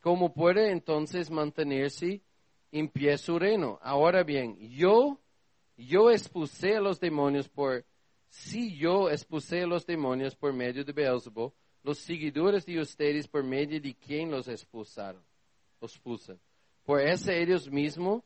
¿Cómo 0.00 0.32
puede 0.32 0.70
entonces 0.70 1.30
mantenerse 1.30 2.22
en 2.72 2.88
pie 2.88 3.18
su 3.18 3.38
reino? 3.38 3.78
Ahora 3.82 4.22
bien, 4.22 4.56
yo 4.70 5.19
eu 5.88 6.10
expulsei 6.10 6.78
os 6.78 6.98
demônios 6.98 7.48
por. 7.48 7.84
Se 8.28 8.82
eu 8.82 9.08
expulsei 9.08 9.64
os 9.64 9.84
demônios 9.84 10.34
por 10.34 10.52
meio 10.52 10.84
de 10.84 10.92
Beelzebub, 10.92 11.52
os 11.82 11.98
seguidores 11.98 12.64
de 12.64 12.78
vocês 12.78 13.26
por 13.26 13.42
meio 13.42 13.80
de 13.80 13.92
quem 13.92 14.32
os 14.34 14.46
expulsaram, 14.46 15.20
os 15.80 15.92
expulsam. 15.92 16.38
Por 16.84 17.00
esse 17.00 17.32
eles 17.32 17.66
mesmos 17.66 18.22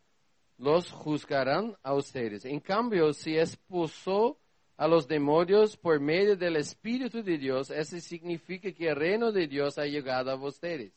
los 0.58 0.86
juzgarão 0.86 1.76
a 1.82 1.94
vocês. 1.94 2.44
Em 2.44 2.60
cambio, 2.60 3.12
se 3.12 3.32
expulsou 3.32 4.38
a 4.76 4.86
los 4.86 5.06
demônios 5.06 5.76
por 5.76 6.00
meio 6.00 6.36
do 6.36 6.44
Espírito 6.56 7.22
de 7.22 7.38
Deus, 7.38 7.70
esse 7.70 8.00
significa 8.00 8.72
que 8.72 8.90
o 8.90 8.94
reino 8.94 9.32
de 9.32 9.46
Deus 9.46 9.78
ha 9.78 9.88
chegado 9.88 10.30
a 10.30 10.36
vocês. 10.36 10.92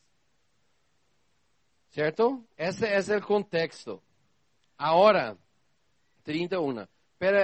¿Cierto? 1.90 2.44
Esse 2.56 3.12
é 3.12 3.16
o 3.16 3.22
contexto. 3.22 4.02
Agora, 4.76 5.38
31. 6.28 6.86
Pero 7.16 7.38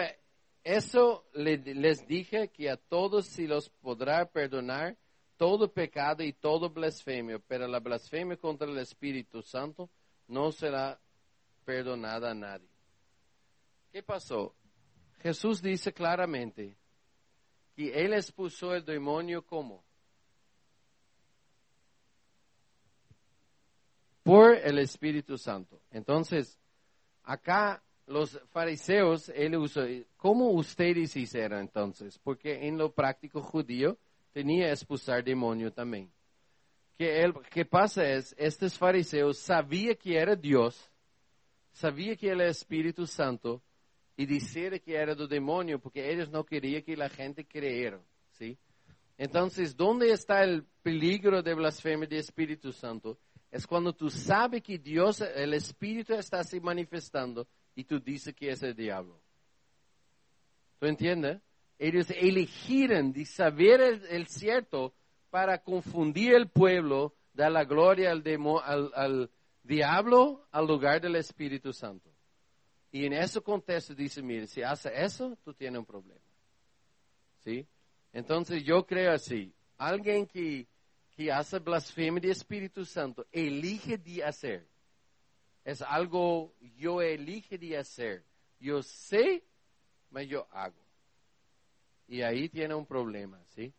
eso 0.63 1.25
les 1.33 2.07
dije 2.07 2.49
que 2.49 2.69
a 2.69 2.77
todos 2.77 3.27
se 3.27 3.49
los 3.49 3.71
podrá 3.71 4.27
perdonar 4.27 4.95
todo 5.39 5.73
pecado 5.73 6.23
y 6.23 6.35
todo 6.35 6.69
blasfemio, 6.69 7.41
pero 7.49 7.67
la 7.67 7.81
blasfemia 7.81 8.37
contra 8.37 8.69
el 8.69 8.77
Espíritu 8.77 9.41
Santo 9.41 9.89
no 10.29 10.53
será 10.53 11.01
perdonada 11.65 12.33
a 12.33 12.35
nadie. 12.35 12.69
¿Qué 13.91 14.03
pasó? 14.03 14.55
Jesús 15.21 15.63
dice 15.63 15.95
claramente 15.95 16.77
que 17.75 18.05
él 18.05 18.13
expulsó 18.13 18.75
el 18.75 18.85
demonio 18.85 19.47
como 19.47 19.83
por 24.23 24.55
el 24.57 24.79
Espíritu 24.79 25.39
Santo. 25.39 25.81
Entonces, 25.91 26.59
acá 27.23 27.84
los 28.07 28.41
fariseos, 28.51 29.31
él 29.31 29.57
usó, 29.57 29.83
¿cómo 30.17 30.51
ustedes 30.51 31.17
hicieron 31.17 31.61
entonces? 31.61 32.19
Porque 32.19 32.67
en 32.67 32.77
lo 32.77 32.93
práctico 32.93 33.43
judío 33.43 33.99
tenía 34.33 34.71
expulsar 34.71 35.25
demonio 35.25 35.73
también. 35.73 36.11
Que 36.99 37.23
él, 37.23 37.35
¿Qué 37.51 37.65
pasa 37.65 38.05
es, 38.05 38.35
estos 38.39 38.79
fariseos 38.79 39.39
sabían 39.39 39.97
que 39.97 40.17
era 40.17 40.37
Dios, 40.37 40.91
sabía 41.73 42.15
que 42.15 42.29
era 42.29 42.47
Espíritu 42.47 43.07
Santo, 43.07 43.63
y 44.17 44.27
decir 44.27 44.81
que 44.81 44.95
era 44.95 45.15
del 45.15 45.29
demonio, 45.29 45.79
porque 45.79 46.13
ellos 46.13 46.31
no 46.31 46.45
querían 46.45 46.83
que 46.83 46.97
la 46.97 47.09
gente 47.09 47.45
creyera, 47.45 48.01
¿sí? 48.31 48.57
Entonces, 49.19 49.77
¿dónde 49.77 50.11
está 50.11 50.43
el 50.43 50.65
peligro 50.83 51.43
de 51.43 51.55
blasfemia 51.55 52.07
del 52.07 52.19
Espíritu 52.19 52.73
Santo? 52.73 53.19
Es 53.51 53.67
cuando 53.67 53.93
tú 53.93 54.11
sabes 54.11 54.63
que 54.63 54.79
Dios, 54.79 55.21
el 55.21 55.55
Espíritu 55.55 56.15
está 56.15 56.43
se 56.43 56.61
manifestando, 56.61 57.47
y 57.75 57.85
tú 57.85 58.01
dices 58.01 58.35
que 58.35 58.51
es 58.51 58.63
el 58.63 58.75
diablo. 58.75 59.21
¿Tú 60.79 60.87
entiendes? 60.87 61.41
Ellos 61.79 62.11
eligieron 62.11 63.13
de 63.13 63.25
saber 63.27 63.81
el, 63.81 64.27
cierto 64.27 64.95
para 65.31 65.59
confundir 65.59 66.35
el 66.35 66.49
pueblo, 66.49 67.15
dar 67.33 67.51
la 67.51 67.65
gloria 67.65 68.13
al, 68.13 68.23
al, 68.95 69.31
diablo 69.63 70.47
al 70.53 70.67
lugar 70.67 71.01
del 71.01 71.17
Espíritu 71.17 71.73
Santo. 71.73 72.11
Y 72.93 73.07
en 73.07 73.13
ese 73.13 73.41
contexto 73.41 73.95
dice, 73.95 74.23
mire, 74.23 74.47
si 74.47 74.63
hace 74.63 74.91
eso, 74.95 75.37
tú 75.45 75.53
tienes 75.53 75.81
un 75.81 75.87
problema. 75.87 76.21
¿Sí? 77.43 77.67
Entonces 78.13 78.63
yo 78.63 78.87
creo 78.87 79.13
así, 79.13 79.53
alguien 79.77 80.27
que, 80.27 80.69
que 81.17 81.33
hace 81.33 81.59
blasfemia 81.59 82.21
del 82.21 82.31
Espíritu 82.31 82.85
Santo, 82.85 83.27
elige 83.33 83.99
de 83.99 84.23
hacer 84.23 84.69
es 85.65 85.81
algo 85.83 86.55
yo 86.77 87.01
de 87.59 87.77
hacer. 87.79 88.25
Yo 88.61 88.83
sé, 88.83 89.45
pero 90.11 90.27
yo 90.27 90.47
hago. 90.51 90.85
Y 92.07 92.23
ahí 92.23 92.49
tiene 92.49 92.75
un 92.75 92.87
problema, 92.87 93.43
¿sí? 93.49 93.73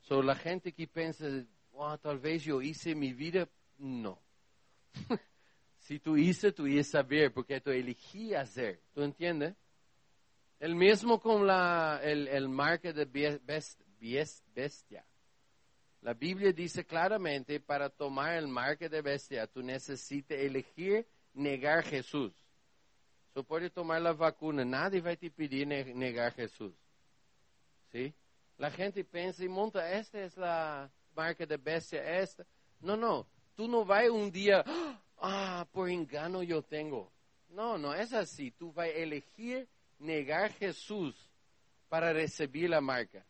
So, 0.00 0.22
la 0.22 0.36
gente 0.36 0.72
que 0.72 0.86
piensa, 0.86 1.26
tal 2.00 2.18
vez 2.18 2.44
yo 2.44 2.62
hice 2.62 2.94
mi 2.94 3.12
vida, 3.12 3.48
no. 3.78 4.20
si 5.78 5.98
tú 5.98 6.16
hice, 6.16 6.52
tú 6.52 6.66
ibas 6.66 6.88
saber, 6.88 7.32
porque 7.32 7.60
tú 7.60 7.70
elegí 7.70 8.34
hacer. 8.34 8.80
¿Tú 8.94 9.02
entiendes? 9.02 9.54
El 10.60 10.76
mismo 10.76 11.20
con 11.20 11.46
la, 11.46 12.00
el, 12.02 12.28
el 12.28 12.48
marca 12.48 12.92
de 12.92 13.04
bestia. 14.54 15.04
La 16.02 16.14
Biblia 16.14 16.52
dice 16.52 16.84
claramente, 16.84 17.60
para 17.60 17.88
tomar 17.88 18.34
el 18.34 18.48
marca 18.48 18.88
de 18.88 19.02
bestia, 19.02 19.46
tú 19.46 19.62
necesitas 19.62 20.38
elegir 20.38 21.06
negar 21.34 21.84
Jesús. 21.84 22.32
Tú 23.32 23.44
puedes 23.44 23.72
tomar 23.72 24.00
la 24.02 24.12
vacuna, 24.12 24.64
nadie 24.64 25.00
va 25.00 25.10
a 25.10 25.16
te 25.16 25.30
pedir 25.30 25.66
negar 25.66 26.34
Jesús. 26.34 26.74
¿Sí? 27.90 28.14
La 28.58 28.70
gente 28.70 29.04
piensa 29.04 29.42
y 29.44 29.48
monta, 29.48 29.90
esta 29.92 30.22
es 30.22 30.36
la 30.36 30.90
marca 31.14 31.46
de 31.46 31.56
bestia, 31.56 32.20
esta. 32.20 32.44
No, 32.80 32.96
no, 32.96 33.26
tú 33.54 33.68
no 33.68 33.84
vas 33.84 34.08
un 34.10 34.30
día, 34.30 34.62
ah, 35.18 35.66
por 35.72 35.88
engano 35.88 36.42
yo 36.42 36.62
tengo. 36.62 37.10
No, 37.48 37.78
no 37.78 37.94
es 37.94 38.12
así. 38.12 38.50
Tú 38.50 38.72
vas 38.72 38.86
a 38.86 38.90
elegir 38.90 39.68
negar 39.98 40.52
Jesús 40.54 41.14
para 41.88 42.12
recibir 42.12 42.70
la 42.70 42.80
marca. 42.80 43.24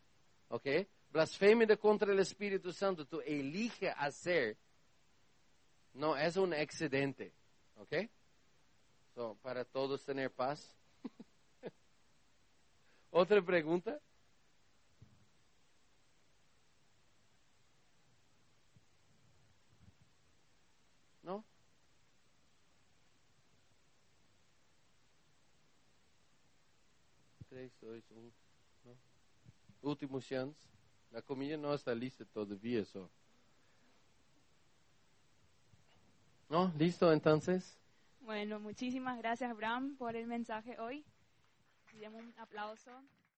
¿Ok? 0.47 0.67
Blasfemia 1.09 1.77
contra 1.77 2.11
el 2.11 2.19
Espíritu 2.19 2.73
Santo, 2.73 3.05
tú 3.05 3.21
eliges 3.21 3.93
hacer. 3.97 4.57
No, 5.93 6.17
es 6.17 6.37
un 6.37 6.53
excedente. 6.53 7.33
¿Ok? 7.83 8.09
So, 9.13 9.35
para 9.41 9.65
todos 9.65 10.05
tener 10.05 10.31
paz. 10.31 10.73
¿Otra 13.11 13.41
pregunta? 13.41 13.99
¿No? 21.21 21.43
Tres, 27.49 27.73
dos, 27.81 28.01
uno. 28.11 28.31
¿No? 28.85 28.97
Último 29.81 30.21
chance. 30.21 30.57
La 31.11 31.21
comida 31.21 31.57
no 31.57 31.73
está 31.73 31.93
lista 31.93 32.23
todavía, 32.23 32.79
eso. 32.79 33.11
¿No? 36.53 36.71
¿Listo 36.77 37.11
entonces? 37.11 37.79
Bueno, 38.19 38.59
muchísimas 38.59 39.17
gracias, 39.17 39.49
Abraham, 39.49 39.97
por 39.97 40.15
el 40.15 40.27
mensaje 40.27 40.79
hoy. 40.79 41.03
Demos 41.99 42.21
un 42.21 42.31
aplauso. 42.37 42.91